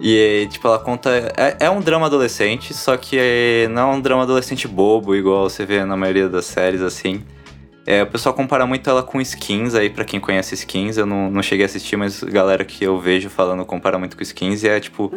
E, 0.00 0.48
tipo, 0.50 0.66
ela 0.66 0.78
conta. 0.78 1.10
É, 1.36 1.66
é 1.66 1.70
um 1.70 1.80
drama 1.80 2.06
adolescente, 2.06 2.72
só 2.72 2.96
que 2.96 3.68
não 3.70 3.92
é 3.92 3.94
um 3.94 4.00
drama 4.00 4.22
adolescente 4.22 4.66
bobo, 4.66 5.14
igual 5.14 5.48
você 5.48 5.66
vê 5.66 5.84
na 5.84 5.96
maioria 5.96 6.28
das 6.28 6.46
séries, 6.46 6.80
assim. 6.80 7.22
É, 7.86 8.02
o 8.02 8.06
pessoal 8.06 8.34
compara 8.34 8.66
muito 8.66 8.88
ela 8.88 9.02
com 9.02 9.20
skins 9.20 9.74
aí, 9.74 9.90
para 9.90 10.04
quem 10.04 10.18
conhece 10.18 10.54
skins. 10.54 10.96
Eu 10.96 11.04
não, 11.04 11.30
não 11.30 11.42
cheguei 11.42 11.64
a 11.64 11.66
assistir, 11.66 11.96
mas 11.96 12.22
galera 12.22 12.64
que 12.64 12.82
eu 12.84 12.98
vejo 12.98 13.28
falando 13.28 13.64
compara 13.64 13.98
muito 13.98 14.16
com 14.16 14.22
skins. 14.22 14.62
E 14.62 14.68
é 14.68 14.80
tipo, 14.80 15.10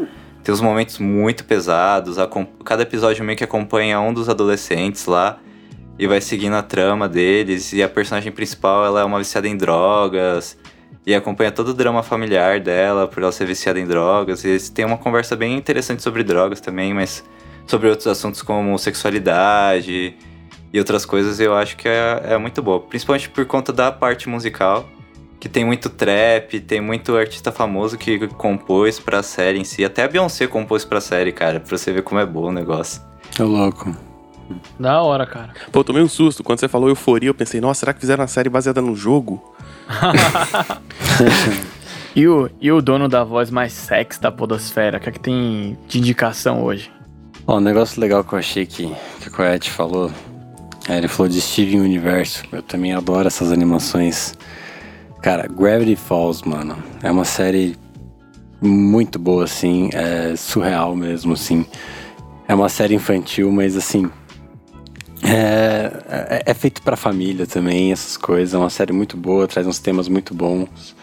tem 0.44 0.54
uns 0.54 0.62
momentos 0.62 1.00
muito 1.00 1.46
pesados. 1.46 2.20
A, 2.20 2.28
cada 2.66 2.84
episódio 2.84 3.24
meio 3.24 3.38
que 3.38 3.44
acompanha 3.44 4.02
um 4.02 4.14
dos 4.14 4.28
adolescentes 4.28 5.06
lá 5.06 5.40
e 5.98 6.08
vai 6.08 6.20
seguindo 6.20 6.56
a 6.56 6.64
trama 6.64 7.08
deles. 7.08 7.72
E 7.72 7.84
a 7.84 7.88
personagem 7.88 8.32
principal 8.32 8.86
ela 8.86 9.02
é 9.02 9.04
uma 9.04 9.20
viciada 9.20 9.48
em 9.48 9.56
drogas. 9.56 10.58
E 11.06 11.14
acompanha 11.14 11.52
todo 11.52 11.70
o 11.70 11.74
drama 11.74 12.02
familiar 12.02 12.60
dela 12.60 13.08
por 13.08 13.22
ela 13.24 13.32
ser 13.32 13.46
viciada 13.46 13.80
em 13.80 13.86
drogas. 13.86 14.44
E 14.46 14.72
tem 14.72 14.86
uma 14.86 14.98
conversa 14.98 15.36
bem 15.36 15.58
interessante 15.58 16.02
sobre 16.02 16.24
drogas 16.24 16.62
também, 16.62 16.94
mas 16.94 17.24
sobre 17.68 17.90
outros 17.90 18.08
assuntos 18.08 18.42
como 18.42 18.78
sexualidade 18.78 20.16
e 20.72 20.80
outras 20.80 21.06
coisas, 21.06 21.40
eu 21.40 21.54
acho 21.54 21.78
que 21.78 21.88
é, 21.88 22.22
é 22.30 22.38
muito 22.38 22.62
boa. 22.62 22.80
Principalmente 22.80 23.30
por 23.30 23.46
conta 23.46 23.72
da 23.72 23.92
parte 23.92 24.28
musical, 24.28 24.90
que 25.40 25.50
tem 25.50 25.66
muito 25.66 25.90
trap, 25.90 26.60
tem 26.62 26.82
muito 26.82 27.16
artista 27.16 27.52
famoso 27.52 27.98
que 27.98 28.28
compôs 28.30 29.00
pra 29.00 29.22
série 29.22 29.60
em 29.60 29.64
si. 29.64 29.84
Até 29.84 30.04
a 30.04 30.08
Beyoncé 30.08 30.48
compôs 30.48 30.86
pra 30.86 31.02
série, 31.02 31.32
cara, 31.32 31.60
pra 31.60 31.78
você 31.78 31.92
ver 31.92 32.02
como 32.02 32.20
é 32.20 32.26
bom 32.26 32.48
o 32.48 32.52
negócio. 32.52 33.02
É 33.38 33.44
louco. 33.44 33.96
Da 34.80 35.02
hora, 35.02 35.26
cara. 35.26 35.54
Pô, 35.72 35.80
eu 35.80 35.84
tomei 35.84 36.02
um 36.02 36.08
susto. 36.08 36.44
Quando 36.44 36.60
você 36.60 36.68
falou 36.68 36.90
euforia, 36.90 37.30
eu 37.30 37.34
pensei, 37.34 37.62
nossa, 37.62 37.82
será 37.82 37.94
que 37.94 38.00
fizeram 38.00 38.22
uma 38.22 38.28
série 38.28 38.50
baseada 38.50 38.82
no 38.82 38.96
jogo? 38.96 39.53
e, 42.16 42.28
o, 42.28 42.50
e 42.60 42.72
o 42.72 42.82
dono 42.82 43.08
da 43.08 43.24
voz 43.24 43.50
mais 43.50 43.74
sexy 43.74 44.22
da 44.22 44.32
podosfera? 44.32 44.98
O 44.98 45.00
que 45.00 45.10
é 45.10 45.12
que 45.12 45.20
tem 45.20 45.78
de 45.88 46.00
indicação 46.00 46.64
hoje? 46.64 46.92
Ó, 47.46 47.58
um 47.58 47.62
negócio 47.62 48.00
legal 48.00 48.24
que 48.24 48.34
eu 48.34 48.40
achei 48.40 48.66
que, 48.66 48.92
que 49.20 49.28
o 49.28 49.32
Coete 49.32 49.70
falou 49.70 50.10
é, 50.88 50.98
ele 50.98 51.08
falou 51.08 51.30
de 51.30 51.40
Steven 51.40 51.80
Universo. 51.80 52.44
Eu 52.52 52.62
também 52.62 52.94
adoro 52.94 53.28
essas 53.28 53.52
animações. 53.52 54.34
Cara, 55.22 55.48
Gravity 55.48 55.96
Falls, 55.96 56.48
mano, 56.48 56.78
é 57.02 57.10
uma 57.10 57.24
série 57.24 57.78
muito 58.62 59.18
boa, 59.18 59.46
assim. 59.46 59.90
É 59.94 60.36
surreal 60.36 60.96
mesmo, 60.96 61.34
assim. 61.34 61.66
É 62.48 62.54
uma 62.54 62.68
série 62.68 62.96
infantil, 62.96 63.52
mas 63.52 63.78
assim. 63.78 64.10
É, 65.24 65.92
é, 66.10 66.44
é 66.48 66.54
feito 66.54 66.82
pra 66.82 66.96
família 66.96 67.48
também, 67.48 67.92
essas 67.92 68.18
coisas. 68.18 68.54
É 68.54 68.58
uma 68.58 68.70
série 68.70 68.94
muito 68.94 69.16
boa, 69.16 69.48
traz 69.48 69.66
uns 69.66 69.80
temas 69.80 70.08
muito 70.08 70.34
bons. 70.34 70.96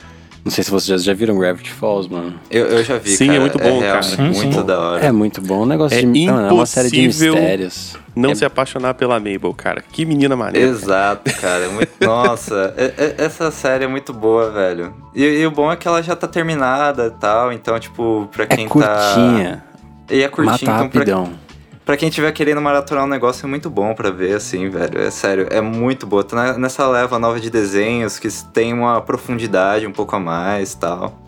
Não 0.42 0.50
sei 0.50 0.64
se 0.64 0.70
vocês 0.70 1.04
já, 1.04 1.12
viram 1.12 1.38
Gravity 1.38 1.70
Falls, 1.70 2.10
mano. 2.10 2.34
Eu, 2.50 2.66
eu 2.66 2.82
já 2.82 2.96
vi, 2.96 3.10
Sim, 3.10 3.24
é 3.24 3.26
cara. 3.26 3.36
é 3.36 3.40
muito 3.40 3.58
bom, 3.58 3.82
é 3.82 3.86
cara. 3.86 4.02
Sim, 4.02 4.22
muito 4.22 4.60
sim. 4.60 4.66
da 4.66 4.80
hora. 4.80 5.04
É 5.04 5.12
muito 5.12 5.42
bom. 5.42 5.62
Um 5.62 5.66
negócio 5.66 5.98
é 5.98 6.00
de... 6.00 6.26
Não, 6.26 6.48
é 6.48 6.52
uma 6.52 6.64
série 6.64 6.90
de 6.90 7.02
mistérios. 7.02 7.96
não 8.16 8.30
é... 8.30 8.34
se 8.34 8.44
apaixonar 8.44 8.94
pela 8.94 9.20
Mabel, 9.20 9.52
cara. 9.52 9.82
Que 9.82 10.06
menina 10.06 10.34
maneira. 10.34 10.66
Exato, 10.66 11.30
cara. 11.38 11.68
Muito... 11.68 11.92
Nossa, 12.00 12.74
essa 13.18 13.50
série 13.50 13.84
é 13.84 13.88
muito 13.88 14.14
boa, 14.14 14.50
velho. 14.50 14.94
E, 15.14 15.22
e, 15.22 15.46
o 15.46 15.50
bom 15.50 15.70
é 15.70 15.76
que 15.76 15.86
ela 15.86 16.02
já 16.02 16.16
tá 16.16 16.26
terminada 16.26 17.08
e 17.08 17.20
tal. 17.20 17.52
Então, 17.52 17.78
tipo, 17.78 18.26
pra 18.32 18.46
quem 18.46 18.64
é 18.64 18.68
curtinha. 18.68 19.62
tá... 20.08 20.14
E 20.14 20.22
é 20.22 20.28
curtinha. 20.28 20.52
Mata 20.52 20.64
então, 20.64 20.76
rapidão. 20.76 21.24
Pra 21.24 21.49
pra 21.90 21.96
quem 21.96 22.08
tiver 22.08 22.30
querendo 22.30 22.60
maratonar 22.60 23.04
um 23.04 23.08
negócio, 23.08 23.44
é 23.44 23.48
muito 23.48 23.68
bom 23.68 23.94
para 23.94 24.12
ver, 24.12 24.36
assim, 24.36 24.68
velho. 24.70 24.96
É 25.00 25.10
sério, 25.10 25.48
é 25.50 25.60
muito 25.60 26.06
boa. 26.06 26.22
Tá 26.22 26.56
nessa 26.56 26.86
leva 26.86 27.18
nova 27.18 27.40
de 27.40 27.50
desenhos 27.50 28.16
que 28.16 28.28
tem 28.52 28.72
uma 28.72 29.00
profundidade 29.00 29.88
um 29.88 29.90
pouco 29.90 30.14
a 30.14 30.20
mais 30.20 30.72
tal. 30.72 31.20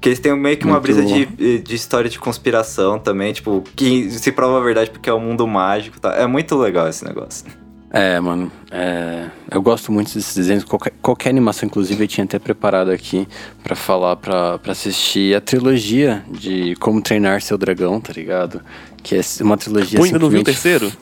Que 0.00 0.08
eles 0.08 0.18
têm 0.18 0.36
meio 0.36 0.56
que 0.56 0.64
uma 0.64 0.80
muito 0.80 0.82
brisa 0.82 1.04
de, 1.04 1.60
de 1.60 1.74
história 1.76 2.10
de 2.10 2.18
conspiração 2.18 2.98
também, 2.98 3.32
tipo, 3.32 3.62
que 3.76 4.10
se 4.10 4.32
prova 4.32 4.58
a 4.58 4.60
verdade 4.60 4.90
porque 4.90 5.08
é 5.08 5.12
o 5.12 5.16
um 5.16 5.20
mundo 5.20 5.46
mágico 5.46 6.00
tá? 6.00 6.12
É 6.14 6.26
muito 6.26 6.56
legal 6.56 6.88
esse 6.88 7.04
negócio. 7.04 7.46
É, 7.94 8.18
mano. 8.18 8.50
É... 8.72 9.26
Eu 9.48 9.62
gosto 9.62 9.92
muito 9.92 10.12
desses 10.12 10.34
desenhos. 10.34 10.64
Qualquer, 10.64 10.92
qualquer 11.00 11.30
animação, 11.30 11.68
inclusive, 11.68 12.02
eu 12.02 12.08
tinha 12.08 12.24
até 12.24 12.40
preparado 12.40 12.90
aqui 12.90 13.28
para 13.62 13.76
falar, 13.76 14.16
para 14.16 14.58
assistir 14.66 15.36
a 15.36 15.40
trilogia 15.40 16.24
de 16.28 16.74
Como 16.80 17.00
Treinar 17.00 17.40
Seu 17.40 17.56
Dragão, 17.56 18.00
tá 18.00 18.12
ligado? 18.12 18.60
Que 19.00 19.14
é 19.14 19.20
uma 19.42 19.56
trilogia. 19.56 20.00
Pô, 20.00 20.04
ainda 20.04 20.18
não 20.18 20.28
viu 20.28 20.40
o 20.40 20.44
terceiro? 20.44 20.92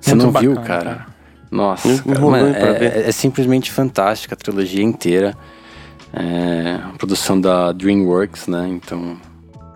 Você 0.00 0.14
não 0.14 0.30
bacana, 0.30 0.54
viu, 0.54 0.62
cara? 0.62 0.84
cara? 0.84 1.06
Nossa, 1.50 2.02
cara, 2.04 2.20
mano, 2.20 2.54
é, 2.54 3.08
é, 3.08 3.12
simplesmente 3.12 3.72
fantástica 3.72 4.36
a 4.36 4.38
trilogia 4.38 4.84
inteira. 4.84 5.36
É, 6.12 6.78
produção 6.96 7.40
da 7.40 7.72
DreamWorks, 7.72 8.46
né? 8.46 8.68
Então. 8.68 9.16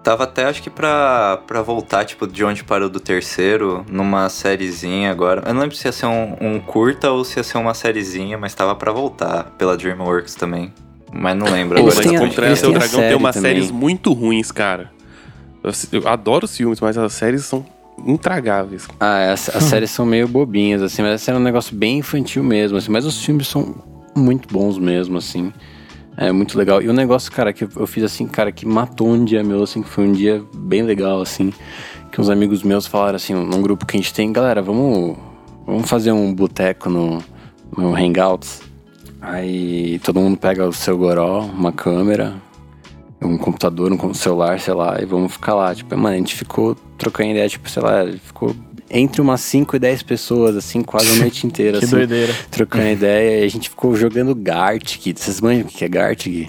Tava 0.04 0.24
até 0.24 0.44
acho 0.44 0.62
que 0.62 0.68
pra, 0.68 1.38
pra 1.46 1.62
voltar, 1.62 2.04
tipo, 2.04 2.26
de 2.26 2.44
onde 2.44 2.62
parou 2.62 2.90
do 2.90 3.00
terceiro, 3.00 3.86
numa 3.88 4.28
sériezinha 4.28 5.10
agora. 5.10 5.42
Eu 5.46 5.54
não 5.54 5.62
lembro 5.62 5.74
se 5.74 5.88
ia 5.88 5.92
ser 5.92 6.04
um, 6.04 6.36
um 6.38 6.60
curta 6.60 7.10
ou 7.10 7.24
se 7.24 7.38
ia 7.38 7.42
ser 7.42 7.56
uma 7.56 7.72
sériezinha, 7.72 8.36
mas 8.36 8.54
tava 8.54 8.74
pra 8.74 8.92
voltar 8.92 9.44
pela 9.56 9.74
DreamWorks 9.78 10.34
também. 10.34 10.70
Mas 11.10 11.34
não 11.34 11.46
lembro. 11.46 11.80
Pô, 11.80 11.86
mas 11.86 12.04
Contra 12.18 12.54
Seu 12.54 12.72
Dragão 12.72 13.00
tem 13.00 13.14
umas 13.14 13.34
também. 13.34 13.52
séries 13.54 13.70
muito 13.70 14.12
ruins, 14.12 14.52
cara. 14.52 14.90
Eu 15.90 16.06
adoro 16.06 16.44
os 16.44 16.54
filmes, 16.54 16.78
mas 16.82 16.98
as 16.98 17.14
séries 17.14 17.46
são 17.46 17.64
intragáveis. 18.04 18.86
Ah, 19.00 19.32
as, 19.32 19.48
as 19.56 19.64
séries 19.64 19.90
são 19.90 20.04
meio 20.04 20.28
bobinhas, 20.28 20.82
assim, 20.82 21.00
mas 21.00 21.26
era 21.26 21.38
um 21.38 21.42
negócio 21.42 21.74
bem 21.74 21.98
infantil 21.98 22.44
mesmo, 22.44 22.76
assim, 22.76 22.90
mas 22.92 23.06
os 23.06 23.24
filmes 23.24 23.48
são 23.48 23.74
muito 24.14 24.52
bons 24.52 24.76
mesmo, 24.76 25.16
assim. 25.16 25.50
É 26.16 26.30
muito 26.30 26.56
legal. 26.56 26.80
E 26.80 26.88
o 26.88 26.92
negócio, 26.92 27.30
cara, 27.30 27.52
que 27.52 27.64
eu 27.64 27.86
fiz 27.86 28.04
assim, 28.04 28.26
cara, 28.26 28.52
que 28.52 28.64
matou 28.64 29.08
um 29.08 29.24
dia 29.24 29.42
meu, 29.42 29.62
assim, 29.62 29.82
que 29.82 29.88
foi 29.88 30.04
um 30.04 30.12
dia 30.12 30.42
bem 30.54 30.82
legal, 30.82 31.20
assim. 31.20 31.52
Que 32.12 32.20
uns 32.20 32.30
amigos 32.30 32.62
meus 32.62 32.86
falaram 32.86 33.16
assim, 33.16 33.34
num 33.34 33.60
grupo 33.60 33.84
que 33.84 33.96
a 33.96 34.00
gente 34.00 34.14
tem, 34.14 34.32
galera, 34.32 34.62
vamos, 34.62 35.16
vamos 35.66 35.88
fazer 35.88 36.12
um 36.12 36.32
boteco 36.32 36.88
no, 36.88 37.22
no 37.76 37.94
Hangouts. 37.94 38.62
Aí 39.20 39.98
todo 40.00 40.20
mundo 40.20 40.36
pega 40.36 40.68
o 40.68 40.72
seu 40.72 40.96
goró, 40.96 41.40
uma 41.40 41.72
câmera, 41.72 42.34
um 43.20 43.36
computador, 43.36 43.90
um 43.92 44.14
celular, 44.14 44.60
sei 44.60 44.74
lá, 44.74 45.00
e 45.00 45.04
vamos 45.04 45.32
ficar 45.32 45.54
lá. 45.54 45.74
Tipo, 45.74 45.96
mano, 45.96 46.14
a 46.14 46.18
gente 46.18 46.36
ficou 46.36 46.76
trocando 46.96 47.30
ideia, 47.30 47.48
tipo, 47.48 47.68
sei 47.68 47.82
lá, 47.82 48.06
ficou 48.22 48.54
entre 48.90 49.20
umas 49.20 49.40
5 49.40 49.76
e 49.76 49.78
10 49.78 50.02
pessoas, 50.02 50.56
assim, 50.56 50.82
quase 50.82 51.10
a 51.12 51.20
noite 51.22 51.46
inteira, 51.48 51.78
Que 51.78 51.84
assim, 51.84 51.96
doideira. 51.96 52.34
trocando 52.50 52.86
ideia. 52.88 53.40
E 53.40 53.44
a 53.44 53.48
gente 53.48 53.68
ficou 53.70 53.94
jogando 53.96 54.34
Gartic. 54.34 55.16
Vocês 55.18 55.40
manjam 55.40 55.62
o 55.66 55.68
que 55.68 55.84
é 55.84 55.88
Gartic? 55.88 56.48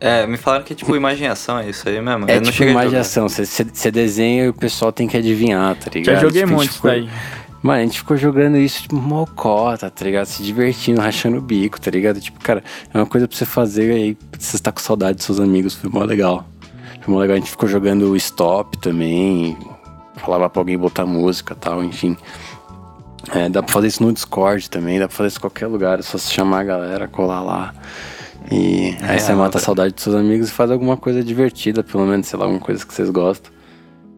É, 0.00 0.26
me 0.28 0.36
falaram 0.36 0.64
que 0.64 0.72
é 0.72 0.76
tipo 0.76 0.94
imaginação, 0.94 1.58
é 1.58 1.68
isso 1.70 1.88
aí 1.88 2.00
mesmo. 2.00 2.24
É 2.30 2.36
Eu 2.36 2.40
não 2.40 2.50
tipo 2.52 2.62
imaginação. 2.64 3.28
Você- 3.28 3.90
desenha 3.90 4.44
e 4.44 4.48
o 4.48 4.54
pessoal 4.54 4.92
tem 4.92 5.08
que 5.08 5.16
adivinhar, 5.16 5.74
tá 5.74 5.90
ligado? 5.92 6.14
Já 6.14 6.20
joguei 6.20 6.42
Tipo, 6.42 6.54
muito 6.54 6.68
isso 6.68 6.76
ficou- 6.76 6.90
daí. 6.92 7.08
Mano, 7.60 7.80
a 7.80 7.82
gente 7.82 7.98
ficou 7.98 8.16
jogando 8.16 8.56
isso, 8.56 8.82
tipo, 8.82 8.94
mocota, 8.94 9.90
tá 9.90 10.04
ligado? 10.04 10.26
Se 10.26 10.40
divertindo, 10.44 11.00
rachando 11.00 11.38
o 11.38 11.40
bico, 11.40 11.80
tá 11.80 11.90
ligado? 11.90 12.20
Tipo, 12.20 12.38
cara, 12.38 12.62
é 12.94 12.96
uma 12.96 13.04
coisa 13.06 13.26
pra 13.26 13.36
você 13.36 13.44
fazer 13.44 13.90
aí, 13.92 14.16
você 14.38 14.56
tá 14.60 14.70
com 14.70 14.78
saudade 14.78 15.16
dos 15.16 15.26
seus 15.26 15.40
amigos, 15.40 15.74
foi 15.74 15.90
mó 15.90 16.04
legal. 16.04 16.48
Foi 17.02 17.12
mó 17.12 17.18
legal, 17.18 17.34
a 17.36 17.40
gente 17.40 17.50
ficou 17.50 17.68
jogando 17.68 18.08
o 18.08 18.14
stop 18.16 18.78
também, 18.78 19.56
falava 20.18 20.48
pra 20.50 20.60
alguém 20.60 20.76
botar 20.78 21.06
música 21.06 21.54
e 21.54 21.56
tal, 21.56 21.82
enfim. 21.84 22.16
É, 23.34 23.48
dá 23.48 23.62
pra 23.62 23.72
fazer 23.72 23.88
isso 23.88 24.02
no 24.02 24.12
Discord 24.12 24.70
também, 24.70 24.98
dá 24.98 25.06
pra 25.08 25.16
fazer 25.16 25.28
isso 25.28 25.38
em 25.38 25.40
qualquer 25.40 25.66
lugar, 25.66 25.98
é 25.98 26.02
só 26.02 26.16
se 26.16 26.32
chamar 26.32 26.60
a 26.60 26.64
galera, 26.64 27.08
colar 27.08 27.42
lá. 27.42 27.74
E 28.50 28.96
aí 29.02 29.16
É, 29.16 29.18
você 29.18 29.32
mata 29.32 29.42
a 29.42 29.44
outra- 29.46 29.60
saudade 29.60 29.94
dos 29.94 30.02
seus 30.02 30.16
amigos 30.16 30.48
e 30.48 30.52
faz 30.52 30.70
alguma 30.70 30.96
coisa 30.96 31.22
divertida, 31.22 31.82
pelo 31.82 32.06
menos, 32.06 32.26
sei 32.28 32.38
lá, 32.38 32.46
alguma 32.46 32.60
coisa 32.60 32.86
que 32.86 32.94
vocês 32.94 33.10
gostam. 33.10 33.52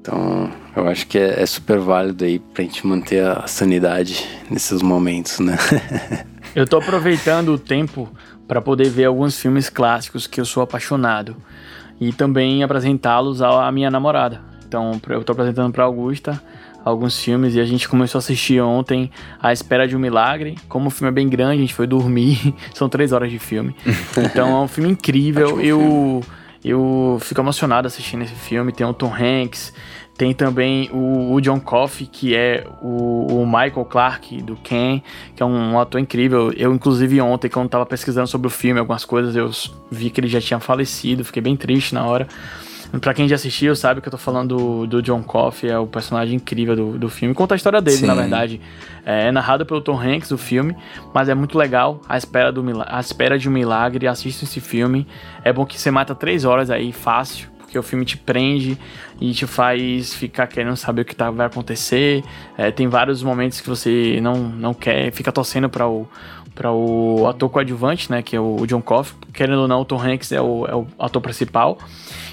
Então, 0.00 0.50
eu 0.76 0.88
acho 0.88 1.06
que 1.06 1.18
é, 1.18 1.42
é 1.42 1.46
super 1.46 1.78
válido 1.78 2.24
aí 2.24 2.38
pra 2.38 2.62
gente 2.62 2.86
manter 2.86 3.22
a 3.26 3.46
sanidade 3.46 4.26
nesses 4.50 4.80
momentos, 4.82 5.40
né? 5.40 5.58
Eu 6.54 6.66
tô 6.66 6.78
aproveitando 6.78 7.50
o 7.50 7.58
tempo 7.58 8.08
para 8.48 8.60
poder 8.60 8.88
ver 8.90 9.04
alguns 9.04 9.38
filmes 9.38 9.68
clássicos 9.68 10.26
que 10.26 10.40
eu 10.40 10.44
sou 10.44 10.62
apaixonado 10.64 11.36
e 12.00 12.12
também 12.12 12.64
apresentá-los 12.64 13.40
à 13.40 13.70
minha 13.70 13.88
namorada. 13.88 14.40
Então, 14.70 15.00
eu 15.08 15.24
tô 15.24 15.32
apresentando 15.32 15.72
para 15.72 15.82
Augusta 15.82 16.40
alguns 16.84 17.20
filmes 17.20 17.56
e 17.56 17.60
a 17.60 17.64
gente 17.64 17.88
começou 17.88 18.20
a 18.20 18.20
assistir 18.20 18.60
ontem 18.60 19.10
A 19.42 19.52
Espera 19.52 19.88
de 19.88 19.96
um 19.96 19.98
Milagre. 19.98 20.54
Como 20.68 20.86
o 20.86 20.90
filme 20.90 21.08
é 21.08 21.12
bem 21.12 21.28
grande, 21.28 21.56
a 21.56 21.60
gente 21.60 21.74
foi 21.74 21.88
dormir. 21.88 22.54
São 22.72 22.88
três 22.88 23.10
horas 23.10 23.32
de 23.32 23.40
filme. 23.40 23.74
Então, 24.16 24.48
é 24.48 24.60
um 24.60 24.68
filme 24.68 24.88
incrível. 24.88 25.60
Eu 25.60 26.22
eu 26.64 27.18
fico 27.20 27.40
emocionado 27.40 27.88
assistindo 27.88 28.22
esse 28.22 28.34
filme. 28.34 28.70
Tem 28.70 28.86
o 28.86 28.94
Tom 28.94 29.12
Hanks, 29.12 29.74
tem 30.16 30.32
também 30.32 30.88
o, 30.92 31.34
o 31.34 31.40
John 31.40 31.58
Coffey, 31.58 32.06
que 32.06 32.36
é 32.36 32.64
o, 32.80 33.40
o 33.42 33.46
Michael 33.46 33.86
Clark 33.86 34.40
do 34.40 34.54
Ken, 34.54 35.02
que 35.34 35.42
é 35.42 35.46
um, 35.46 35.72
um 35.72 35.80
ator 35.80 36.00
incrível. 36.00 36.52
Eu, 36.52 36.72
inclusive, 36.72 37.20
ontem, 37.20 37.48
quando 37.48 37.70
tava 37.70 37.86
pesquisando 37.86 38.28
sobre 38.28 38.46
o 38.46 38.50
filme, 38.50 38.78
algumas 38.78 39.04
coisas, 39.04 39.34
eu 39.34 39.50
vi 39.90 40.10
que 40.10 40.20
ele 40.20 40.28
já 40.28 40.40
tinha 40.40 40.60
falecido, 40.60 41.24
fiquei 41.24 41.42
bem 41.42 41.56
triste 41.56 41.92
na 41.92 42.06
hora. 42.06 42.28
Pra 42.98 43.14
quem 43.14 43.28
já 43.28 43.36
assistiu, 43.36 43.76
sabe 43.76 44.00
que 44.00 44.08
eu 44.08 44.10
tô 44.10 44.18
falando 44.18 44.56
do, 44.56 44.86
do 44.86 45.02
John 45.02 45.22
Coffey, 45.22 45.70
é 45.70 45.78
o 45.78 45.86
personagem 45.86 46.36
incrível 46.36 46.74
do, 46.74 46.98
do 46.98 47.08
filme. 47.08 47.34
Conta 47.34 47.54
a 47.54 47.56
história 47.56 47.80
dele, 47.80 47.98
Sim. 47.98 48.06
na 48.06 48.14
verdade. 48.14 48.60
É, 49.06 49.28
é 49.28 49.32
narrado 49.32 49.64
pelo 49.64 49.80
Tom 49.80 49.98
Hanks, 49.98 50.32
o 50.32 50.38
filme, 50.38 50.76
mas 51.14 51.28
é 51.28 51.34
muito 51.34 51.56
legal. 51.56 52.00
A 52.08 52.18
espera, 52.18 52.50
do, 52.50 52.64
a 52.86 52.98
espera 52.98 53.38
de 53.38 53.48
um 53.48 53.52
milagre. 53.52 54.08
Assista 54.08 54.44
esse 54.44 54.60
filme. 54.60 55.06
É 55.44 55.52
bom 55.52 55.64
que 55.64 55.78
você 55.78 55.90
mata 55.90 56.14
três 56.14 56.44
horas 56.44 56.68
aí, 56.68 56.92
fácil, 56.92 57.48
porque 57.58 57.78
o 57.78 57.82
filme 57.82 58.04
te 58.04 58.16
prende 58.16 58.76
e 59.20 59.32
te 59.32 59.46
faz 59.46 60.12
ficar 60.12 60.48
querendo 60.48 60.76
saber 60.76 61.02
o 61.02 61.04
que 61.04 61.14
tá, 61.14 61.30
vai 61.30 61.46
acontecer. 61.46 62.24
É, 62.58 62.72
tem 62.72 62.88
vários 62.88 63.22
momentos 63.22 63.60
que 63.60 63.68
você 63.68 64.18
não, 64.20 64.34
não 64.34 64.74
quer, 64.74 65.12
fica 65.12 65.30
torcendo 65.30 65.68
para 65.68 65.86
o 65.86 66.08
para 66.52 66.72
o 66.72 67.26
ator 67.26 67.48
coadjuvante, 67.48 68.10
né, 68.10 68.22
que 68.22 68.36
é 68.36 68.40
o 68.40 68.66
John 68.66 68.82
Coffey. 68.82 69.16
Querendo 69.32 69.60
ou 69.62 69.68
não, 69.68 69.80
o 69.80 69.84
Tom 69.84 69.98
Hanks 69.98 70.30
é 70.32 70.42
o, 70.42 70.66
é 70.66 70.74
o 70.74 70.86
ator 70.98 71.22
principal. 71.22 71.78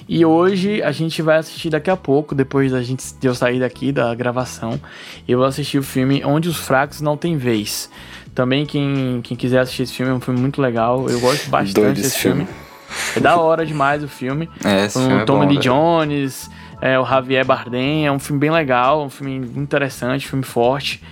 E 0.07 0.25
hoje 0.25 0.81
a 0.81 0.91
gente 0.91 1.21
vai 1.21 1.37
assistir 1.37 1.69
daqui 1.69 1.89
a 1.89 1.97
pouco, 1.97 2.33
depois 2.33 2.71
da 2.71 2.81
gente 2.81 3.03
de 3.19 3.27
eu 3.27 3.35
sair 3.35 3.59
daqui 3.59 3.91
da 3.91 4.15
gravação, 4.15 4.79
eu 5.27 5.39
vou 5.39 5.47
assistir 5.47 5.77
o 5.77 5.83
filme 5.83 6.23
Onde 6.23 6.47
os 6.47 6.57
Fracos 6.57 7.01
Não 7.01 7.17
Têm 7.17 7.35
Vez. 7.35 7.89
Também 8.33 8.65
quem, 8.65 9.19
quem 9.21 9.35
quiser 9.35 9.59
assistir 9.59 9.83
esse 9.83 9.93
filme 9.93 10.11
é 10.11 10.15
um 10.15 10.21
filme 10.21 10.39
muito 10.39 10.61
legal, 10.61 11.09
eu 11.09 11.19
gosto 11.19 11.49
bastante 11.49 11.95
desse 11.95 12.07
esse 12.07 12.19
filme. 12.19 12.45
filme. 12.45 12.67
É 13.15 13.19
da 13.19 13.35
hora 13.37 13.65
demais 13.65 14.03
o 14.03 14.07
filme. 14.07 14.49
É, 14.63 14.85
esse 14.85 14.97
Com 14.97 15.07
o 15.07 15.19
é 15.19 15.25
Tommy 15.25 15.45
Lee. 15.47 15.57
Jones, 15.57 16.49
é, 16.81 16.97
o 16.97 17.05
Javier 17.05 17.45
Bardem, 17.45 18.05
é 18.05 18.11
um 18.11 18.19
filme 18.19 18.39
bem 18.39 18.51
legal, 18.51 19.03
um 19.03 19.09
filme 19.09 19.35
interessante, 19.55 20.27
filme 20.27 20.45
forte. 20.45 21.03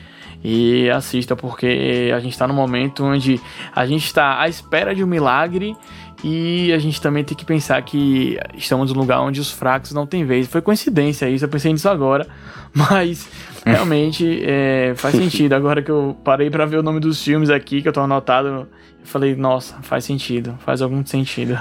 E 0.43 0.88
assista 0.91 1.36
porque 1.36 2.12
a 2.16 2.20
gente 2.20 2.38
tá 2.38 2.48
num 2.48 2.54
momento 2.54 3.04
onde 3.04 3.41
a 3.76 3.84
gente 3.86 4.06
está 4.06 4.39
à 4.39 4.48
espera 4.48 4.93
de 4.93 5.04
um 5.04 5.08
milagre 5.08 5.76
e 6.24 6.72
a 6.74 6.80
gente 6.80 7.01
também 7.01 7.24
tem 7.24 7.36
que 7.36 7.45
pensar 7.45 7.82
que 7.82 8.39
estamos 8.55 8.91
num 8.91 8.99
lugar 8.99 9.22
onde 9.22 9.39
os 9.39 9.51
fracos 9.51 9.91
não 9.91 10.05
têm 10.05 10.26
vez. 10.26 10.47
Foi 10.47 10.61
coincidência 10.61 11.30
isso, 11.30 11.45
eu 11.45 11.49
pensei 11.49 11.72
nisso 11.72 11.89
agora, 11.89 12.28
mas 12.74 13.28
realmente 13.66 14.41
é, 14.43 14.93
faz 14.95 15.16
sentido. 15.16 15.53
Agora 15.53 15.82
que 15.82 15.91
eu 15.91 16.18
parei 16.24 16.49
pra 16.49 16.66
ver 16.66 16.78
o 16.78 16.84
nome 16.84 16.99
dos 16.99 17.24
filmes 17.24 17.49
aqui 17.49 17.82
que 17.82 17.88
eu 17.88 17.93
tô 17.93 18.01
anotado, 18.01 18.47
eu 18.47 18.68
falei, 19.03 19.36
nossa, 19.36 19.76
faz 19.82 20.05
sentido, 20.05 20.57
faz 20.66 20.82
algum 20.82 21.05
sentido. 21.05 21.59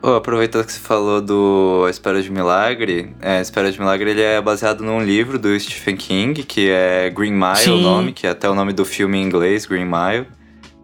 Ô, 0.00 0.10
aproveitando 0.10 0.64
que 0.64 0.72
você 0.72 0.78
falou 0.78 1.20
do 1.20 1.84
A 1.86 1.90
Espera 1.90 2.22
de 2.22 2.30
Milagre, 2.30 3.14
é, 3.20 3.38
A 3.38 3.40
Espera 3.40 3.72
de 3.72 3.80
Milagre 3.80 4.10
ele 4.10 4.22
é 4.22 4.40
baseado 4.40 4.84
num 4.84 5.02
livro 5.02 5.38
do 5.38 5.58
Stephen 5.58 5.96
King, 5.96 6.42
que 6.44 6.68
é 6.70 7.10
Green 7.10 7.32
Mile 7.32 7.56
Sim. 7.56 7.80
o 7.80 7.82
nome, 7.82 8.12
que 8.12 8.26
é 8.26 8.30
até 8.30 8.48
o 8.48 8.54
nome 8.54 8.72
do 8.72 8.84
filme 8.84 9.18
em 9.18 9.24
inglês, 9.24 9.66
Green 9.66 9.86
Mile. 9.86 10.26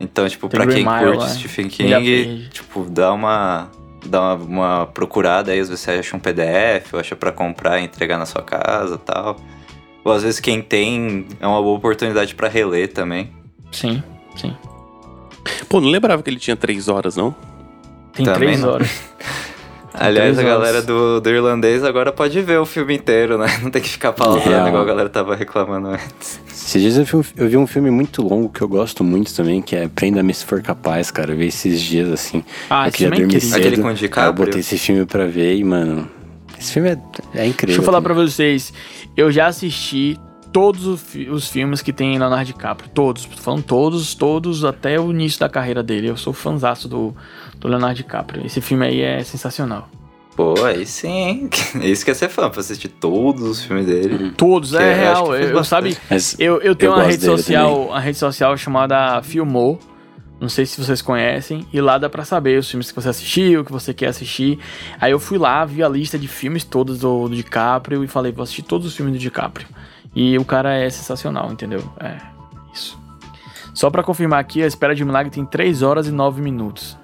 Então, 0.04 0.28
tipo, 0.28 0.48
Tem 0.48 0.58
pra 0.58 0.66
Green 0.66 0.84
quem 0.84 0.92
Mile, 0.92 1.16
curte 1.16 1.32
é. 1.32 1.34
Stephen 1.34 1.68
King, 1.68 2.48
tipo, 2.52 2.84
dá 2.84 3.12
uma 3.12 3.68
dá 4.06 4.34
uma, 4.34 4.34
uma 4.44 4.86
procurada 4.86 5.50
aí, 5.50 5.58
às 5.58 5.68
vezes 5.68 5.82
você 5.82 5.92
acha 5.92 6.14
um 6.14 6.20
PDF, 6.20 6.92
ou 6.92 7.00
acha 7.00 7.16
pra 7.16 7.32
comprar 7.32 7.80
e 7.80 7.84
entregar 7.84 8.18
na 8.18 8.26
sua 8.26 8.42
casa 8.42 8.98
tal. 8.98 9.36
Ou 10.04 10.12
às 10.12 10.22
vezes 10.22 10.38
quem 10.40 10.60
tem 10.60 11.26
é 11.40 11.46
uma 11.46 11.62
boa 11.62 11.78
oportunidade 11.78 12.34
pra 12.34 12.46
reler 12.48 12.92
também. 12.92 13.32
Sim, 13.72 14.02
sim. 14.36 14.54
Pô, 15.68 15.80
não 15.80 15.88
lembrava 15.88 16.22
que 16.22 16.28
ele 16.28 16.38
tinha 16.38 16.56
três 16.56 16.88
horas, 16.88 17.16
não? 17.16 17.34
Tem 18.12 18.24
Também 18.24 18.48
três 18.48 18.60
não. 18.60 18.70
horas. 18.72 18.88
Aliás, 19.96 20.36
a 20.36 20.42
galera 20.42 20.82
do, 20.82 21.20
do 21.20 21.30
irlandês 21.30 21.84
agora 21.84 22.10
pode 22.10 22.40
ver 22.42 22.58
o 22.58 22.66
filme 22.66 22.96
inteiro, 22.96 23.38
né? 23.38 23.46
Não 23.62 23.70
tem 23.70 23.80
que 23.80 23.88
ficar 23.88 24.12
pausando 24.12 24.48
Real. 24.48 24.66
igual 24.66 24.82
a 24.82 24.86
galera 24.86 25.08
tava 25.08 25.36
reclamando 25.36 25.88
antes. 25.88 26.40
Esses 26.50 26.82
dias 26.82 26.96
eu 26.98 27.04
vi, 27.04 27.16
um, 27.16 27.24
eu 27.36 27.48
vi 27.48 27.56
um 27.56 27.66
filme 27.66 27.90
muito 27.92 28.20
longo 28.20 28.48
que 28.48 28.60
eu 28.60 28.66
gosto 28.66 29.04
muito 29.04 29.32
também, 29.32 29.62
que 29.62 29.76
é 29.76 29.86
Prenda-me 29.86 30.34
se 30.34 30.44
for 30.44 30.60
capaz, 30.60 31.12
cara. 31.12 31.32
Eu 31.32 31.36
vi 31.36 31.46
esses 31.46 31.80
dias 31.80 32.10
assim. 32.10 32.42
Ah, 32.68 32.88
eu 32.88 32.92
queria 32.92 33.14
é 33.14 33.18
dormir 33.20 33.40
cedo. 33.40 33.56
Aquele 33.56 34.08
com 34.08 34.20
eu 34.20 34.32
botei 34.32 34.60
esse 34.60 34.76
filme 34.76 35.06
pra 35.06 35.26
ver 35.26 35.56
e, 35.56 35.62
mano. 35.62 36.10
Esse 36.58 36.72
filme 36.72 36.88
é, 36.88 36.98
é 37.34 37.46
incrível. 37.46 37.66
Deixa 37.66 37.80
eu 37.80 37.84
falar 37.84 38.02
também. 38.02 38.16
pra 38.16 38.24
vocês. 38.24 38.72
Eu 39.16 39.30
já 39.30 39.46
assisti 39.46 40.18
todos 40.54 40.86
os, 40.86 41.02
os 41.30 41.48
filmes 41.48 41.82
que 41.82 41.92
tem 41.92 42.16
Leonardo 42.18 42.46
DiCaprio. 42.46 42.88
Todos. 42.94 43.24
Tô 43.24 43.36
falando 43.36 43.62
todos, 43.62 44.14
todos, 44.14 44.64
até 44.64 45.00
o 45.00 45.10
início 45.10 45.40
da 45.40 45.48
carreira 45.48 45.82
dele. 45.82 46.08
Eu 46.08 46.16
sou 46.16 46.32
fãzaço 46.32 46.88
do, 46.88 47.14
do 47.64 47.70
Leonardo 47.70 47.96
DiCaprio. 47.96 48.44
Esse 48.44 48.60
filme 48.60 48.86
aí 48.86 49.00
é 49.00 49.24
sensacional. 49.24 49.88
Pô, 50.36 50.64
aí 50.64 50.84
sim, 50.84 51.08
hein? 51.08 51.50
Isso 51.80 52.04
que 52.04 52.10
é 52.10 52.14
ser 52.14 52.28
fã, 52.28 52.50
pra 52.50 52.60
assistir 52.60 52.88
todos 52.88 53.42
os 53.44 53.62
filmes 53.64 53.86
dele. 53.86 54.32
Todos, 54.36 54.72
Que 54.72 54.76
é 54.76 55.08
acho 55.08 55.24
real. 55.24 55.36
Eu, 55.36 55.48
eu 55.56 55.64
sabe, 55.64 55.96
eu, 56.38 56.60
eu 56.60 56.74
tenho 56.74 56.90
Eu 56.92 56.96
uma 56.96 57.04
rede 57.04 57.24
social, 57.24 57.70
também. 57.72 57.86
uma 57.88 58.00
rede 58.00 58.18
social 58.18 58.56
chamada 58.56 59.22
Filmou. 59.22 59.78
Não 60.40 60.48
sei 60.48 60.66
se 60.66 60.78
vocês 60.84 61.00
conhecem, 61.00 61.64
e 61.72 61.80
lá 61.80 61.96
dá 61.96 62.10
pra 62.10 62.24
saber 62.24 62.58
os 62.58 62.68
filmes 62.68 62.90
que 62.90 63.00
você 63.00 63.08
assistiu, 63.08 63.64
que 63.64 63.70
você 63.72 63.94
quer 63.94 64.08
assistir. 64.08 64.58
Aí 65.00 65.12
eu 65.12 65.20
fui 65.20 65.38
lá, 65.38 65.64
vi 65.64 65.82
a 65.82 65.88
lista 65.88 66.18
de 66.18 66.26
filmes 66.28 66.64
todos 66.64 66.98
do, 66.98 67.28
do 67.28 67.36
DiCaprio 67.36 68.02
e 68.04 68.08
falei, 68.08 68.32
vou 68.32 68.42
assistir 68.42 68.62
todos 68.62 68.88
os 68.88 68.94
filmes 68.96 69.14
do 69.14 69.18
DiCaprio. 69.18 69.66
E 70.14 70.36
o 70.36 70.44
cara 70.44 70.74
é 70.74 70.90
sensacional, 70.90 71.50
entendeu? 71.52 71.82
É, 72.00 72.16
isso. 72.74 72.98
Só 73.72 73.88
pra 73.88 74.02
confirmar 74.02 74.40
aqui, 74.40 74.62
a 74.62 74.66
Espera 74.66 74.94
de 74.94 75.04
Milagre 75.04 75.30
tem 75.30 75.46
3 75.46 75.82
horas 75.82 76.08
e 76.08 76.10
9 76.10 76.42
minutos. 76.42 76.98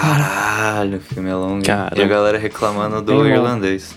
Caralho, 0.00 0.98
o 0.98 1.00
filme 1.00 1.28
é 1.28 1.34
longo. 1.34 1.64
Caramba. 1.64 2.00
E 2.00 2.02
a 2.02 2.06
galera 2.06 2.38
reclamando 2.38 3.02
do 3.02 3.12
longo. 3.14 3.26
irlandês. 3.26 3.96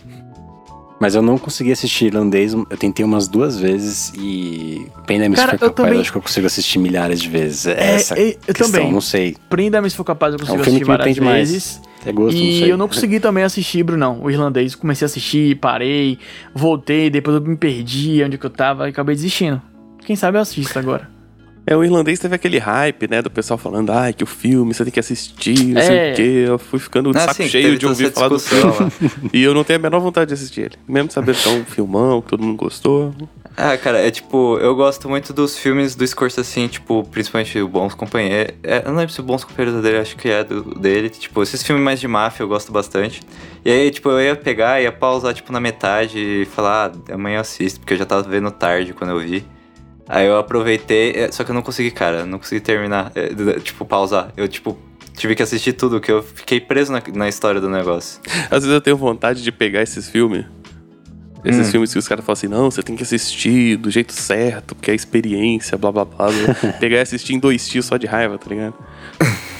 Mas 1.00 1.16
eu 1.16 1.22
não 1.24 1.36
consegui 1.36 1.72
assistir 1.72 2.06
irlandês, 2.06 2.54
eu 2.54 2.66
tentei 2.78 3.04
umas 3.04 3.28
duas 3.28 3.58
vezes 3.58 4.14
e 4.16 4.86
Prenda-me 5.08 5.36
se 5.36 5.42
for 5.42 5.54
eu 5.54 5.60
capaz, 5.60 5.76
também- 5.76 5.94
eu 5.96 6.02
acho 6.02 6.12
que 6.12 6.18
eu 6.20 6.22
consigo 6.22 6.46
assistir 6.46 6.78
milhares 6.78 7.20
de 7.20 7.28
vezes. 7.28 7.66
É 7.66 7.72
É, 7.72 7.96
essa 7.96 8.20
é, 8.20 8.30
eu 8.48 8.54
questão, 8.54 8.72
também. 8.72 8.92
não 8.92 9.02
sei. 9.02 9.36
Prenda-me 9.50 9.90
se 9.90 9.96
for 9.96 10.04
capaz, 10.04 10.34
eu 10.34 10.40
consigo 10.40 10.58
É 10.58 10.62
um 10.62 10.64
filme 10.64 10.78
assistir 10.78 10.86
que 10.86 10.92
me 10.92 10.98
várias 10.98 11.18
mais. 11.20 11.50
vezes. 11.52 11.82
É 12.06 12.12
gosto, 12.12 12.38
não 12.38 12.44
E 12.46 12.60
sei. 12.60 12.72
eu 12.72 12.78
não 12.78 12.88
consegui 12.88 13.20
também 13.20 13.44
assistir, 13.44 13.82
Brunão, 13.84 14.20
o 14.22 14.30
irlandês. 14.30 14.76
Comecei 14.76 15.06
a 15.06 15.08
assistir, 15.08 15.56
parei, 15.58 16.20
voltei, 16.54 17.10
depois 17.10 17.36
eu 17.36 17.42
me 17.42 17.56
perdi 17.58 18.24
onde 18.24 18.38
que 18.38 18.46
eu 18.46 18.50
tava 18.52 18.88
e 18.88 18.92
acabei 18.92 19.16
desistindo. 19.16 19.60
Quem 20.06 20.16
sabe 20.16 20.38
eu 20.38 20.42
assisto 20.42 20.78
agora. 20.78 21.10
É, 21.72 21.76
o 21.78 21.84
irlandês 21.86 22.20
teve 22.20 22.36
aquele 22.36 22.58
hype, 22.58 23.10
né, 23.10 23.22
do 23.22 23.30
pessoal 23.30 23.58
falando, 23.58 23.92
ai, 23.92 24.12
que 24.12 24.24
o 24.24 24.28
filme 24.28 24.74
você 24.74 24.84
tem 24.84 24.92
que 24.92 25.00
assistir, 25.00 25.68
não 25.74 25.82
sei 25.82 25.96
É. 25.98 26.12
o 26.12 26.16
quê. 26.16 26.44
Eu 26.48 26.60
fui 26.60 26.80
ficando 26.80 27.12
de 27.12 27.18
Ah, 27.18 27.22
saco 27.22 27.36
sim, 27.36 27.48
cheio 27.48 27.78
de 27.78 27.86
ouvir 27.88 28.12
falar 28.12 28.28
do 28.28 28.40
filme. 28.40 28.92
e 29.32 29.42
eu 29.42 29.54
não 29.54 29.64
tenho 29.64 29.80
a 29.80 29.82
menor 29.82 30.00
vontade 30.02 30.28
de 30.28 30.34
assistir 30.34 30.62
ele. 30.62 30.76
Mesmo 30.88 31.10
sabendo 31.12 31.38
que 31.38 31.48
é 31.48 31.52
um 31.52 31.64
filmão, 31.64 32.22
que 32.22 32.28
todo 32.28 32.44
mundo 32.44 32.58
gostou. 32.58 33.14
Ah, 33.56 33.78
cara, 33.78 34.00
é 34.00 34.12
tipo, 34.12 34.58
eu 34.60 34.76
gosto 34.76 35.08
muito 35.08 35.32
dos 35.32 35.58
filmes 35.58 35.96
do 35.96 36.06
Scorsese, 36.06 36.42
assim, 36.42 36.68
tipo, 36.68 37.04
principalmente 37.10 37.58
o 37.60 37.68
Bons 37.70 37.94
Companheiros. 37.94 38.54
É, 38.64 38.80
eu 38.86 38.90
não 38.90 38.98
lembro 38.98 39.14
se 39.14 39.20
o 39.20 39.24
Bons 39.24 39.44
Companheiros 39.46 39.82
dele, 39.82 39.98
acho 39.98 40.18
que 40.18 40.30
é 40.30 40.44
do, 40.44 40.76
dele. 40.78 41.10
Tipo, 41.10 41.42
esses 41.44 41.64
filmes 41.64 41.84
mais 41.84 42.00
de 42.02 42.08
máfia 42.08 42.44
eu 42.44 42.48
gosto 42.50 42.72
bastante. 42.72 43.22
E 43.64 43.72
aí, 43.72 43.92
tipo, 43.92 44.10
eu 44.10 44.20
ia 44.20 44.36
pegar, 44.36 44.82
ia 44.82 44.92
pausar, 44.92 45.34
tipo, 45.34 45.52
na 45.54 45.60
metade 45.62 46.18
e 46.18 46.46
falar, 46.46 46.92
ah, 47.10 47.14
amanhã 47.14 47.38
eu 47.38 47.42
assisto, 47.42 47.80
porque 47.80 47.94
eu 47.94 47.98
já 47.98 48.06
tava 48.06 48.24
vendo 48.24 48.52
tarde 48.52 48.94
quando 48.94 49.12
eu 49.12 49.20
vi. 49.20 49.46
Aí 50.14 50.28
eu 50.28 50.38
aproveitei, 50.38 51.12
é, 51.16 51.32
só 51.32 51.42
que 51.46 51.52
eu 51.52 51.56
não 51.56 51.62
consegui, 51.62 51.90
cara, 51.90 52.26
não 52.26 52.38
consegui 52.38 52.60
terminar, 52.60 53.14
é, 53.16 53.30
tipo, 53.62 53.86
pausar. 53.86 54.30
Eu, 54.36 54.46
tipo, 54.46 54.78
tive 55.16 55.36
que 55.36 55.42
assistir 55.42 55.72
tudo, 55.72 56.02
que 56.02 56.12
eu 56.12 56.22
fiquei 56.22 56.60
preso 56.60 56.92
na, 56.92 57.02
na 57.16 57.30
história 57.30 57.62
do 57.62 57.70
negócio. 57.70 58.20
Às 58.52 58.64
vezes 58.64 58.72
eu 58.72 58.82
tenho 58.82 58.98
vontade 58.98 59.42
de 59.42 59.54
pegar 59.54 59.82
esses 59.82 60.10
filmes. 60.10 60.44
Esses 61.46 61.70
Hum. 61.70 61.72
filmes 61.72 61.94
que 61.94 61.98
os 61.98 62.10
caras 62.10 62.26
falam 62.26 62.34
assim, 62.34 62.48
não, 62.50 62.70
você 62.70 62.84
tem 62.84 62.94
que 62.94 63.04
assistir 63.04 63.78
do 63.78 63.90
jeito 63.90 64.12
certo, 64.12 64.76
porque 64.76 64.92
é 64.92 64.94
experiência, 64.96 65.78
blá 65.78 65.94
blá 65.94 66.04
blá. 66.04 66.28
blá. 66.28 66.74
pegar 66.78 66.98
e 66.98 67.00
assistir 67.00 67.34
em 67.34 67.40
dois 67.40 67.66
tios 67.66 67.86
só 67.86 67.96
de 67.96 68.06
raiva, 68.06 68.38
tá 68.38 68.50
ligado? 68.50 68.76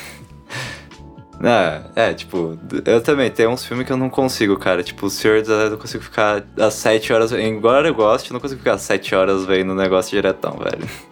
Ah, 1.44 1.82
é, 1.96 2.14
tipo, 2.14 2.58
eu 2.86 3.02
também, 3.02 3.30
tem 3.32 3.48
uns 3.48 3.66
filmes 3.66 3.86
que 3.88 3.92
eu 3.92 3.98
não 3.98 4.10
consigo, 4.10 4.58
cara. 4.58 4.84
Tipo, 4.84 5.08
o 5.08 5.10
Senhor 5.10 5.42
dos 5.42 5.50
Anéis 5.50 5.66
eu 5.66 5.72
não 5.72 5.78
consigo 5.78 6.04
ficar 6.04 6.44
às 6.60 6.74
7 6.76 7.12
horas. 7.14 7.32
Embora 7.32 7.88
eu 7.88 7.96
goste, 7.96 8.30
eu 8.30 8.34
não 8.34 8.40
consigo 8.40 8.60
ficar 8.60 8.74
às 8.74 8.82
7 8.82 9.16
horas 9.16 9.46
vendo 9.46 9.72
o 9.72 9.76
negócio 9.76 10.12
diretão, 10.12 10.54
velho. 10.58 10.88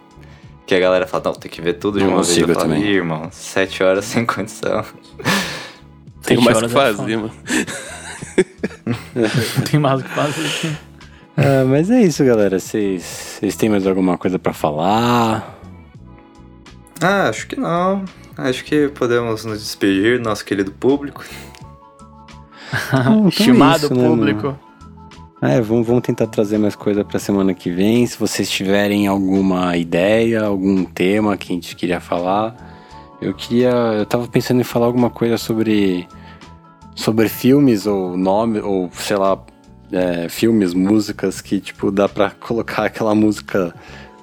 Que 0.66 0.76
a 0.76 0.78
galera 0.78 1.04
fala, 1.04 1.24
não, 1.26 1.32
tem 1.32 1.50
que 1.50 1.60
ver 1.60 1.72
tudo 1.74 1.98
de 1.98 2.04
Não 2.04 2.12
uma 2.12 2.18
vez. 2.22 2.28
consigo 2.28 2.50
Eu 2.52 2.54
falo, 2.54 2.68
também. 2.68 2.84
"Ih, 2.84 2.94
irmão, 2.94 3.28
7 3.32 3.82
horas 3.82 4.04
sem 4.04 4.24
condição. 4.24 4.84
Tenho 6.22 6.40
Sete 6.40 6.44
mais 6.44 6.56
o 6.58 6.60
que 6.60 6.66
é 6.66 6.68
fazer, 6.68 7.16
mano. 7.16 7.32
Não 8.86 9.64
tem 9.68 9.80
mais 9.80 10.00
o 10.00 10.04
que 10.04 10.10
fazer. 10.10 10.78
Ah, 11.36 11.64
mas 11.66 11.90
é 11.90 12.02
isso, 12.02 12.24
galera. 12.24 12.60
Vocês 12.60 13.02
vocês 13.40 13.56
têm 13.56 13.68
mais 13.68 13.84
alguma 13.86 14.16
coisa 14.18 14.38
pra 14.38 14.52
falar? 14.52 15.59
Ah, 17.02 17.28
acho 17.28 17.46
que 17.46 17.58
não. 17.58 18.04
Acho 18.36 18.64
que 18.64 18.88
podemos 18.88 19.44
nos 19.44 19.60
despedir 19.60 20.18
do 20.18 20.24
nosso 20.24 20.44
querido 20.44 20.70
público. 20.72 21.24
Então 22.88 23.24
é 23.24 23.28
Estimado 23.28 23.86
isso, 23.86 23.94
né, 23.94 24.08
público. 24.08 24.58
É, 25.42 25.60
vamos, 25.60 25.86
vamos 25.86 26.02
tentar 26.02 26.26
trazer 26.26 26.58
mais 26.58 26.76
coisa 26.76 27.02
pra 27.02 27.18
semana 27.18 27.54
que 27.54 27.70
vem. 27.70 28.06
Se 28.06 28.18
vocês 28.18 28.50
tiverem 28.50 29.06
alguma 29.06 29.76
ideia, 29.76 30.44
algum 30.44 30.84
tema 30.84 31.36
que 31.36 31.52
a 31.52 31.54
gente 31.54 31.74
queria 31.74 32.00
falar, 32.00 32.54
eu 33.20 33.32
queria. 33.32 33.70
Eu 33.70 34.06
tava 34.06 34.28
pensando 34.28 34.60
em 34.60 34.64
falar 34.64 34.86
alguma 34.86 35.08
coisa 35.08 35.38
sobre. 35.38 36.06
sobre 36.94 37.28
filmes 37.28 37.86
ou 37.86 38.16
nome, 38.18 38.60
ou 38.60 38.90
sei 38.92 39.16
lá, 39.16 39.38
é, 39.90 40.28
filmes, 40.28 40.74
músicas 40.74 41.40
que, 41.40 41.58
tipo, 41.58 41.90
dá 41.90 42.08
pra 42.08 42.30
colocar 42.38 42.84
aquela 42.84 43.14
música 43.14 43.74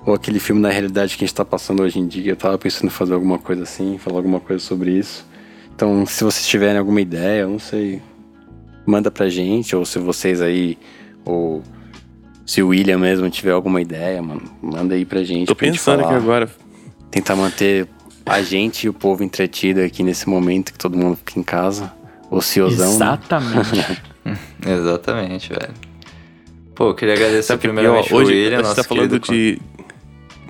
ou 0.08 0.14
aquele 0.14 0.40
filme 0.40 0.62
na 0.62 0.70
realidade 0.70 1.18
que 1.18 1.26
a 1.26 1.28
gente 1.28 1.36
tá 1.36 1.44
passando 1.44 1.84
hoje 1.84 2.00
em 2.00 2.08
dia. 2.08 2.32
Eu 2.32 2.36
tava 2.38 2.58
pensando 2.58 2.86
em 2.86 2.90
fazer 2.90 3.14
alguma 3.14 3.38
coisa 3.38 3.64
assim, 3.64 3.98
falar 3.98 4.16
alguma 4.16 4.40
coisa 4.40 4.64
sobre 4.64 4.92
isso. 4.92 5.28
Então, 5.76 6.06
se 6.06 6.24
vocês 6.24 6.48
tiverem 6.48 6.78
alguma 6.78 7.02
ideia, 7.02 7.42
eu 7.42 7.50
não 7.50 7.60
sei, 7.60 8.02
manda 8.86 9.12
pra 9.12 9.28
gente, 9.28 9.76
ou 9.76 9.84
se 9.84 10.00
vocês 10.00 10.42
aí, 10.42 10.78
ou 11.26 11.62
se 12.46 12.64
o 12.64 12.70
William 12.70 12.98
mesmo 12.98 13.30
tiver 13.30 13.52
alguma 13.52 13.82
ideia, 13.82 14.22
mano, 14.22 14.44
manda 14.62 14.96
aí 14.96 15.04
pra 15.04 15.24
gente. 15.24 15.48
Tô 15.48 15.56
pra 15.56 15.68
gente 15.68 15.76
pensando 15.76 16.06
aqui 16.06 16.14
agora. 16.14 16.50
Tentar 17.12 17.36
manter 17.36 17.86
a 18.26 18.42
gente 18.42 18.86
e 18.86 18.90
o 18.90 18.94
povo 18.94 19.26
entretido 19.26 19.82
aqui 19.82 20.04
nesse 20.04 20.30
momento 20.30 20.72
que 20.72 20.80
todo 20.80 20.98
mundo 20.98 21.18
fica 21.18 21.38
em 21.38 21.44
casa, 21.44 21.92
ociosão. 22.32 22.92
né? 22.92 22.96
Exatamente. 22.96 24.02
Exatamente, 24.66 25.50
velho. 25.50 25.74
Pô, 26.74 26.92
eu 26.92 26.96
queria 26.96 27.16
agradecer 27.16 27.54
que, 27.58 27.60
primeiramente 27.60 28.14
ó, 28.14 28.16
o 28.16 28.20
hoje 28.20 28.32
William, 28.32 28.48
a 28.48 28.52
gente 28.52 28.62
nosso 28.64 28.76
tá 28.76 28.84
falando 28.84 29.20
querido 29.20 29.34
de. 29.34 29.60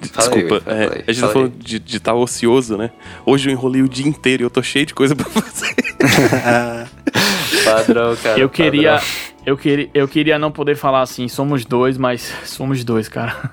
De- 0.02 0.10
aí, 0.16 0.44
Desculpa, 0.44 0.62
é, 0.72 0.84
aí, 0.84 1.04
a 1.08 1.12
gente 1.12 1.22
tá 1.22 1.30
falando 1.30 1.54
aí. 1.66 1.80
de 1.80 1.98
estar 1.98 2.14
ocioso, 2.14 2.78
né? 2.78 2.92
Hoje 3.26 3.50
eu 3.50 3.54
enrolei 3.54 3.82
o 3.82 3.90
dia 3.90 4.08
inteiro 4.08 4.44
e 4.44 4.46
eu 4.46 4.50
tô 4.50 4.62
cheio 4.64 4.86
de 4.86 4.94
coisa 4.94 5.16
pra 5.18 5.26
fazer. 5.26 5.76
Padrão, 7.64 8.16
cara. 8.18 8.40
Eu 8.40 8.50
queria, 8.50 8.94
padrão. 8.94 9.08
eu 9.46 9.58
queria, 9.58 9.90
eu 9.94 10.08
queria 10.08 10.40
não 10.40 10.52
poder 10.52 10.76
falar 10.76 11.02
assim, 11.02 11.28
somos 11.28 11.66
dois, 11.66 11.98
mas 11.98 12.34
somos 12.46 12.84
dois, 12.84 13.08
cara. 13.10 13.52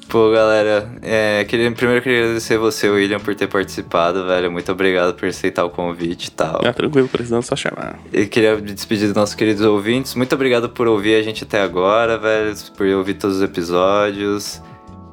Pô, 0.08 0.30
galera, 0.30 0.90
é, 1.02 1.44
queria, 1.44 1.70
primeiro 1.70 1.98
eu 1.98 2.02
queria 2.02 2.20
agradecer 2.20 2.56
você, 2.56 2.88
William, 2.88 3.20
por 3.20 3.34
ter 3.34 3.46
participado, 3.46 4.26
velho. 4.26 4.50
Muito 4.50 4.72
obrigado 4.72 5.12
por 5.12 5.28
aceitar 5.28 5.64
o 5.64 5.70
convite 5.70 6.28
e 6.28 6.30
tal. 6.30 6.62
Ah, 6.64 6.72
tranquilo, 6.72 7.06
precisando 7.08 7.42
só 7.42 7.54
chamar. 7.54 7.98
E 8.10 8.24
queria 8.24 8.56
me 8.56 8.72
despedir 8.72 9.06
dos 9.06 9.14
nossos 9.14 9.34
queridos 9.34 9.62
ouvintes. 9.62 10.14
Muito 10.14 10.34
obrigado 10.34 10.70
por 10.70 10.88
ouvir 10.88 11.14
a 11.16 11.22
gente 11.22 11.44
até 11.44 11.60
agora, 11.60 12.16
velho. 12.16 12.54
Por 12.74 12.86
ouvir 12.86 13.14
todos 13.14 13.36
os 13.36 13.42
episódios. 13.42 14.62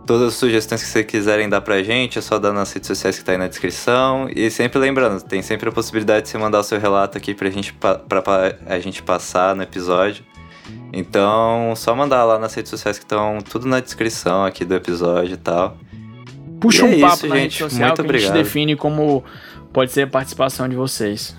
Todas 0.06 0.30
as 0.30 0.34
sugestões 0.36 0.82
que 0.82 0.88
vocês 0.88 1.06
quiserem 1.06 1.50
dar 1.50 1.62
pra 1.62 1.82
gente, 1.84 2.20
é 2.20 2.22
só 2.22 2.38
dar 2.38 2.54
nas 2.54 2.72
redes 2.72 2.88
sociais 2.88 3.18
que 3.18 3.26
tá 3.26 3.34
aí 3.34 3.38
na 3.38 3.48
descrição. 3.48 4.30
E 4.34 4.50
sempre 4.50 4.80
lembrando, 4.80 5.22
tem 5.22 5.42
sempre 5.42 5.68
a 5.68 5.72
possibilidade 5.74 6.26
de 6.26 6.30
você 6.30 6.38
mandar 6.38 6.60
o 6.60 6.64
seu 6.64 6.80
relato 6.80 7.18
aqui 7.18 7.34
pra 7.34 7.50
gente, 7.50 7.74
pra, 7.74 7.96
pra 7.96 8.56
a 8.68 8.80
gente 8.80 9.04
passar 9.04 9.56
no 9.56 9.64
episódio. 9.64 10.24
Então, 10.94 11.74
só 11.76 11.94
mandar 11.96 12.24
lá 12.24 12.40
nas 12.40 12.54
redes 12.54 12.70
sociais 12.70 12.98
que 12.98 13.04
estão 13.06 13.40
tudo 13.50 13.68
na 13.68 13.80
descrição 13.80 14.46
aqui 14.46 14.64
do 14.64 14.74
episódio 14.76 15.34
e 15.34 15.38
tal. 15.38 15.78
Puxa 16.60 16.88
E 16.88 16.94
é 16.94 16.98
um 16.98 17.02
papo 17.02 17.16
isso, 17.16 17.28
na 17.28 17.36
gente. 17.36 17.44
rede 17.44 17.58
social 17.58 17.88
Muito 17.90 17.96
que 17.96 18.02
a 18.02 18.14
gente 18.14 18.26
obrigado. 18.28 18.44
define 18.44 18.76
como 18.76 19.24
pode 19.74 19.92
ser 19.92 20.04
a 20.04 20.08
participação 20.08 20.70
de 20.70 20.76
vocês. 20.76 21.36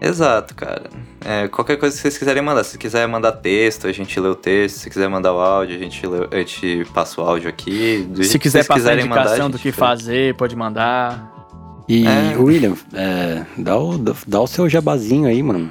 Exato, 0.00 0.52
cara. 0.56 0.90
É, 1.24 1.46
qualquer 1.46 1.76
coisa 1.76 1.94
que 1.94 2.02
vocês 2.02 2.18
quiserem 2.18 2.42
mandar. 2.42 2.64
Se 2.64 2.76
quiser 2.76 3.06
mandar 3.06 3.30
texto, 3.32 3.86
a 3.86 3.92
gente 3.92 4.18
lê 4.18 4.28
o 4.28 4.34
texto. 4.34 4.78
Se 4.78 4.90
quiser 4.90 5.08
mandar 5.08 5.32
o 5.32 5.38
áudio, 5.38 5.76
a 5.76 5.78
gente, 5.78 6.04
lê, 6.04 6.26
a 6.32 6.38
gente 6.38 6.84
passa 6.92 7.20
o 7.20 7.24
áudio 7.24 7.48
aqui. 7.48 8.04
Do 8.10 8.24
Se 8.24 8.36
quiser 8.36 8.58
vocês 8.64 8.66
passar 8.66 8.80
quiserem 8.80 9.04
mandar, 9.04 9.20
a 9.20 9.24
indicação 9.26 9.48
do 9.50 9.58
que 9.60 9.70
faz. 9.70 10.00
fazer, 10.00 10.34
pode 10.34 10.56
mandar. 10.56 11.30
E, 11.88 12.04
É. 12.04 12.36
William, 12.36 12.74
é, 12.92 13.44
dá, 13.56 13.78
o, 13.78 13.96
dá 14.26 14.40
o 14.40 14.46
seu 14.48 14.68
jabazinho 14.68 15.28
aí, 15.28 15.40
mano. 15.40 15.70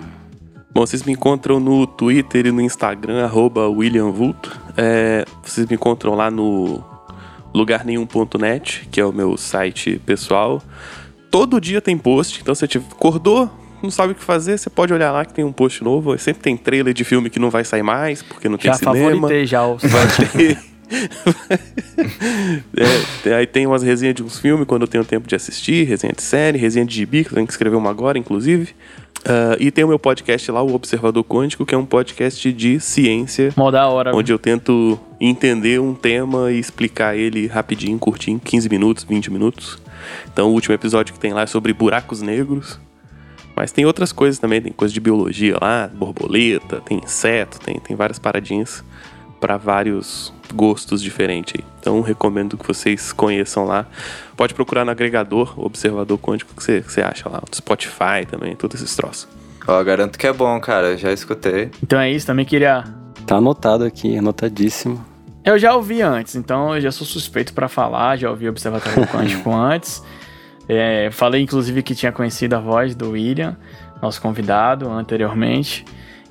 Bom, 0.73 0.85
vocês 0.85 1.03
me 1.03 1.11
encontram 1.11 1.59
no 1.59 1.85
Twitter 1.85 2.45
e 2.47 2.51
no 2.51 2.61
Instagram, 2.61 3.25
arroba. 3.25 3.63
É, 4.77 5.25
vocês 5.43 5.67
me 5.67 5.75
encontram 5.75 6.15
lá 6.15 6.31
no 6.31 6.81
lugarnenhum.net, 7.53 8.87
que 8.89 9.01
é 9.01 9.05
o 9.05 9.11
meu 9.11 9.35
site 9.35 10.01
pessoal. 10.05 10.61
Todo 11.29 11.59
dia 11.59 11.81
tem 11.81 11.97
post, 11.97 12.39
então 12.41 12.55
se 12.55 12.65
você 12.65 12.77
acordou, 12.77 13.49
não 13.83 13.91
sabe 13.91 14.13
o 14.13 14.15
que 14.15 14.23
fazer, 14.23 14.57
você 14.57 14.69
pode 14.69 14.93
olhar 14.93 15.11
lá 15.11 15.25
que 15.25 15.33
tem 15.33 15.43
um 15.43 15.51
post 15.51 15.83
novo. 15.83 16.17
Sempre 16.17 16.41
tem 16.41 16.55
trailer 16.55 16.93
de 16.93 17.03
filme 17.03 17.29
que 17.29 17.39
não 17.39 17.49
vai 17.49 17.65
sair 17.65 17.83
mais, 17.83 18.21
porque 18.21 18.47
não 18.47 18.57
tem 18.57 18.71
Já 18.71 18.77
cinema. 18.77 19.11
favoritei 19.11 19.45
já 19.45 19.65
o. 19.67 19.77
É, 23.25 23.33
aí 23.33 23.47
tem 23.47 23.65
umas 23.65 23.81
resenhas 23.81 24.13
de 24.15 24.23
uns 24.23 24.37
filmes 24.37 24.67
quando 24.67 24.81
eu 24.81 24.87
tenho 24.87 25.05
tempo 25.05 25.25
de 25.25 25.35
assistir, 25.35 25.85
resenha 25.85 26.13
de 26.13 26.21
série, 26.21 26.57
resenha 26.57 26.85
de 26.85 26.93
gibi, 26.93 27.23
que 27.23 27.29
eu 27.29 27.35
tenho 27.35 27.47
que 27.47 27.53
escrever 27.53 27.77
uma 27.77 27.89
agora, 27.89 28.17
inclusive. 28.17 28.75
Ah, 29.25 29.55
e 29.59 29.71
tem 29.71 29.83
o 29.83 29.87
meu 29.87 29.99
podcast 29.99 30.51
lá, 30.51 30.61
o 30.61 30.73
Observador 30.73 31.23
Quântico, 31.23 31.65
que 31.65 31.75
é 31.75 31.77
um 31.77 31.85
podcast 31.85 32.51
de 32.51 32.79
ciência, 32.79 33.53
Mó 33.55 33.69
da 33.69 33.87
hora. 33.87 34.15
onde 34.15 34.31
eu 34.31 34.39
tento 34.39 34.99
entender 35.19 35.79
um 35.79 35.93
tema 35.93 36.51
e 36.51 36.59
explicar 36.59 37.15
ele 37.15 37.47
rapidinho, 37.47 37.97
curtinho, 37.99 38.39
15 38.43 38.69
minutos, 38.69 39.03
20 39.03 39.31
minutos. 39.31 39.79
Então 40.31 40.49
o 40.49 40.53
último 40.53 40.73
episódio 40.73 41.13
que 41.13 41.19
tem 41.19 41.33
lá 41.33 41.41
é 41.41 41.47
sobre 41.47 41.73
buracos 41.73 42.21
negros. 42.21 42.79
Mas 43.55 43.71
tem 43.71 43.85
outras 43.85 44.11
coisas 44.11 44.39
também, 44.39 44.61
tem 44.61 44.71
coisa 44.71 44.93
de 44.93 44.99
biologia 44.99 45.57
lá, 45.61 45.87
borboleta, 45.93 46.81
tem 46.81 46.99
inseto, 47.03 47.59
tem, 47.59 47.79
tem 47.79 47.95
várias 47.95 48.17
paradinhas 48.17 48.83
para 49.39 49.57
vários 49.57 50.33
gostos 50.51 51.01
diferentes 51.01 51.55
aí. 51.57 51.65
Então 51.79 52.01
recomendo 52.01 52.57
que 52.57 52.67
vocês 52.67 53.11
conheçam 53.11 53.65
lá. 53.65 53.85
Pode 54.35 54.53
procurar 54.53 54.85
no 54.85 54.91
agregador, 54.91 55.53
Observador 55.57 56.17
Quântico, 56.17 56.53
que 56.55 56.63
você, 56.63 56.81
que 56.81 56.91
você 56.91 57.01
acha 57.01 57.29
lá. 57.29 57.39
No 57.39 57.55
Spotify 57.55 58.25
também, 58.29 58.55
todos 58.55 58.81
esses 58.81 58.95
troços. 58.95 59.27
Ó, 59.67 59.83
garanto 59.83 60.17
que 60.17 60.27
é 60.27 60.33
bom, 60.33 60.59
cara. 60.59 60.97
Já 60.97 61.11
escutei. 61.11 61.71
Então 61.81 61.99
é 61.99 62.11
isso, 62.11 62.25
também 62.25 62.45
queria. 62.45 62.83
Tá 63.25 63.35
anotado 63.35 63.83
aqui, 63.83 64.17
anotadíssimo. 64.17 65.05
Eu 65.43 65.57
já 65.57 65.73
ouvi 65.75 66.01
antes, 66.01 66.35
então 66.35 66.75
eu 66.75 66.81
já 66.81 66.91
sou 66.91 67.05
suspeito 67.05 67.53
pra 67.53 67.67
falar, 67.67 68.15
já 68.15 68.29
ouvi 68.29 68.47
Observatório 68.47 69.05
Quântico 69.09 69.51
antes. 69.51 70.03
É, 70.69 71.09
falei 71.11 71.41
inclusive 71.41 71.81
que 71.81 71.95
tinha 71.95 72.11
conhecido 72.11 72.55
a 72.55 72.59
voz 72.59 72.95
do 72.95 73.11
William, 73.11 73.57
nosso 74.01 74.21
convidado, 74.21 74.89
anteriormente. 74.89 75.83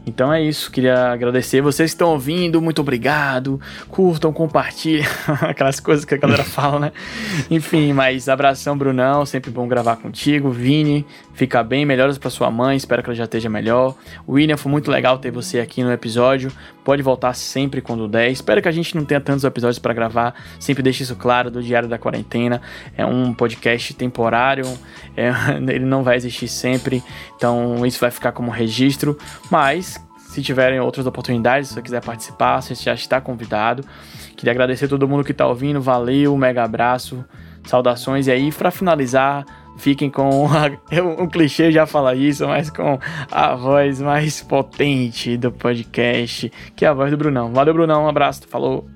Então 0.07 0.33
é 0.33 0.43
isso, 0.43 0.71
queria 0.71 1.13
agradecer 1.13 1.61
vocês 1.61 1.91
que 1.91 1.95
estão 1.95 2.09
ouvindo, 2.09 2.61
muito 2.61 2.81
obrigado. 2.81 3.61
Curtam, 3.89 4.33
compartilhem, 4.33 5.05
aquelas 5.43 5.79
coisas 5.79 6.05
que 6.05 6.15
a 6.15 6.17
galera 6.17 6.43
fala, 6.45 6.81
né? 6.81 6.93
Enfim, 7.51 7.93
mas 7.93 8.29
abração, 8.29 8.77
Brunão, 8.77 9.27
sempre 9.27 9.51
bom 9.51 9.69
gravar 9.69 9.97
contigo. 9.97 10.51
Vini, 10.51 11.05
fica 11.35 11.63
bem, 11.63 11.85
melhoras 11.85 12.17
para 12.17 12.31
sua 12.31 12.51
mãe, 12.51 12.77
espero 12.77 13.03
que 13.03 13.11
ela 13.11 13.17
já 13.17 13.25
esteja 13.25 13.51
melhor. 13.51 13.95
William, 14.29 14.57
foi 14.57 14.73
muito 14.73 14.91
legal 14.91 15.19
ter 15.19 15.31
você 15.31 15.61
aqui 15.61 15.83
no 15.83 15.93
episódio. 15.93 16.51
Pode 16.83 17.03
voltar 17.03 17.35
sempre 17.35 17.83
quando 17.83 18.09
der. 18.09 18.31
Espero 18.31 18.63
que 18.63 18.69
a 18.69 18.73
gente 18.73 18.97
não 18.97 19.05
tenha 19.05 19.21
tantos 19.21 19.45
episódios 19.45 19.79
para 19.79 19.93
gravar, 19.93 20.35
sempre 20.59 20.83
deixe 20.83 21.03
isso 21.03 21.15
claro 21.15 21.51
do 21.51 21.63
Diário 21.63 21.89
da 21.89 21.99
Quarentena. 21.99 22.61
É 22.97 23.05
um 23.05 23.35
podcast 23.35 23.93
temporário, 23.95 24.65
é, 25.17 25.31
ele 25.69 25.85
não 25.85 26.03
vai 26.03 26.17
existir 26.17 26.49
sempre, 26.49 27.03
então 27.37 27.85
isso 27.85 28.01
vai 28.01 28.11
ficar 28.11 28.33
como 28.33 28.51
registro, 28.51 29.17
mas 29.51 30.00
se 30.31 30.41
tiverem 30.43 30.79
outras 30.79 31.07
oportunidades, 31.07 31.69
se 31.69 31.75
você 31.75 31.83
quiser 31.83 32.05
participar, 32.05 32.61
você 32.61 32.73
já 32.77 32.95
está 32.95 33.21
convidado. 33.21 33.85
Queria 34.37 34.53
agradecer 34.53 34.85
a 34.85 34.89
todo 34.89 35.09
mundo 35.09 35.25
que 35.25 35.33
está 35.33 35.45
ouvindo, 35.45 35.81
valeu, 35.81 36.37
mega 36.37 36.63
abraço, 36.63 37.25
saudações. 37.65 38.29
E 38.29 38.31
aí, 38.31 38.53
para 38.53 38.71
finalizar, 38.71 39.45
fiquem 39.77 40.09
com 40.09 40.47
um 41.19 41.27
clichê 41.27 41.73
já 41.73 41.85
fala 41.85 42.15
isso, 42.15 42.47
mas 42.47 42.71
com 42.71 42.97
a 43.29 43.57
voz 43.57 44.01
mais 44.01 44.41
potente 44.41 45.37
do 45.37 45.51
podcast, 45.51 46.53
que 46.77 46.85
é 46.85 46.89
a 46.89 46.95
voz 46.95 47.11
do 47.11 47.17
Brunão. 47.17 47.53
Valeu, 47.53 47.75
Brunão, 47.75 48.05
um 48.05 48.09
abraço, 48.09 48.43
falou. 48.47 48.87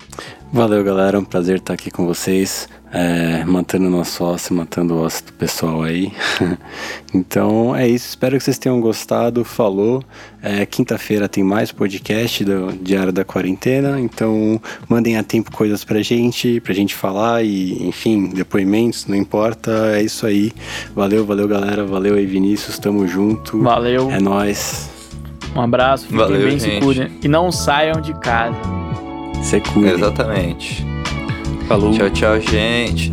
Valeu, 0.53 0.85
galera, 0.85 1.18
um 1.18 1.24
prazer 1.24 1.57
estar 1.57 1.74
aqui 1.74 1.91
com 1.91 2.07
vocês 2.07 2.68
é, 2.95 3.45
matando 3.45 3.90
nosso 3.90 4.22
osso, 4.24 4.55
matando 4.55 4.95
o 4.95 5.03
osso 5.03 5.26
do 5.26 5.32
pessoal 5.32 5.82
aí. 5.82 6.12
então 7.12 7.74
é 7.74 7.88
isso, 7.88 8.09
espero 8.11 8.38
que 8.38 8.45
vocês 8.45 8.57
tenham 8.57 8.80
gostado. 8.80 9.45
Falou. 9.45 10.01
É, 10.40 10.64
Quinta-feira 10.64 11.28
tem 11.28 11.42
mais 11.42 11.72
podcast 11.72 12.45
do 12.45 12.72
Diário 12.72 13.12
da 13.12 13.24
Quarentena, 13.24 13.99
então 13.99 14.61
mandem 14.88 15.16
a 15.16 15.24
tempo 15.24 15.51
coisas 15.51 15.82
pra 15.82 16.03
gente, 16.03 16.61
pra 16.61 16.72
gente 16.72 16.95
falar 16.95 17.42
e, 17.45 17.84
enfim, 17.88 18.28
depoimentos, 18.28 19.07
não 19.07 19.16
importa. 19.16 19.72
É 19.97 20.03
isso 20.03 20.24
aí. 20.24 20.53
Valeu, 20.95 21.26
valeu, 21.26 21.49
galera. 21.49 21.84
Valeu 21.84 22.14
aí, 22.14 22.26
Vinícius. 22.26 22.78
Tamo 22.78 23.09
junto. 23.09 23.61
Valeu. 23.61 24.09
É 24.09 24.20
nóis. 24.20 24.88
Um 25.57 25.61
abraço, 25.61 26.05
fiquem 26.05 26.18
valeu, 26.18 26.47
bem, 26.49 26.59
gente. 26.61 26.74
se 26.74 26.80
cuidem. 26.80 27.11
E 27.24 27.26
não 27.26 27.51
saiam 27.51 28.01
de 28.01 28.14
casa. 28.20 28.57
Se 29.42 29.61
cuidem. 29.61 29.95
Exatamente. 29.95 30.95
Falou. 31.68 31.92
Tchau, 31.92 32.10
tchau, 32.10 32.40
gente. 32.40 33.12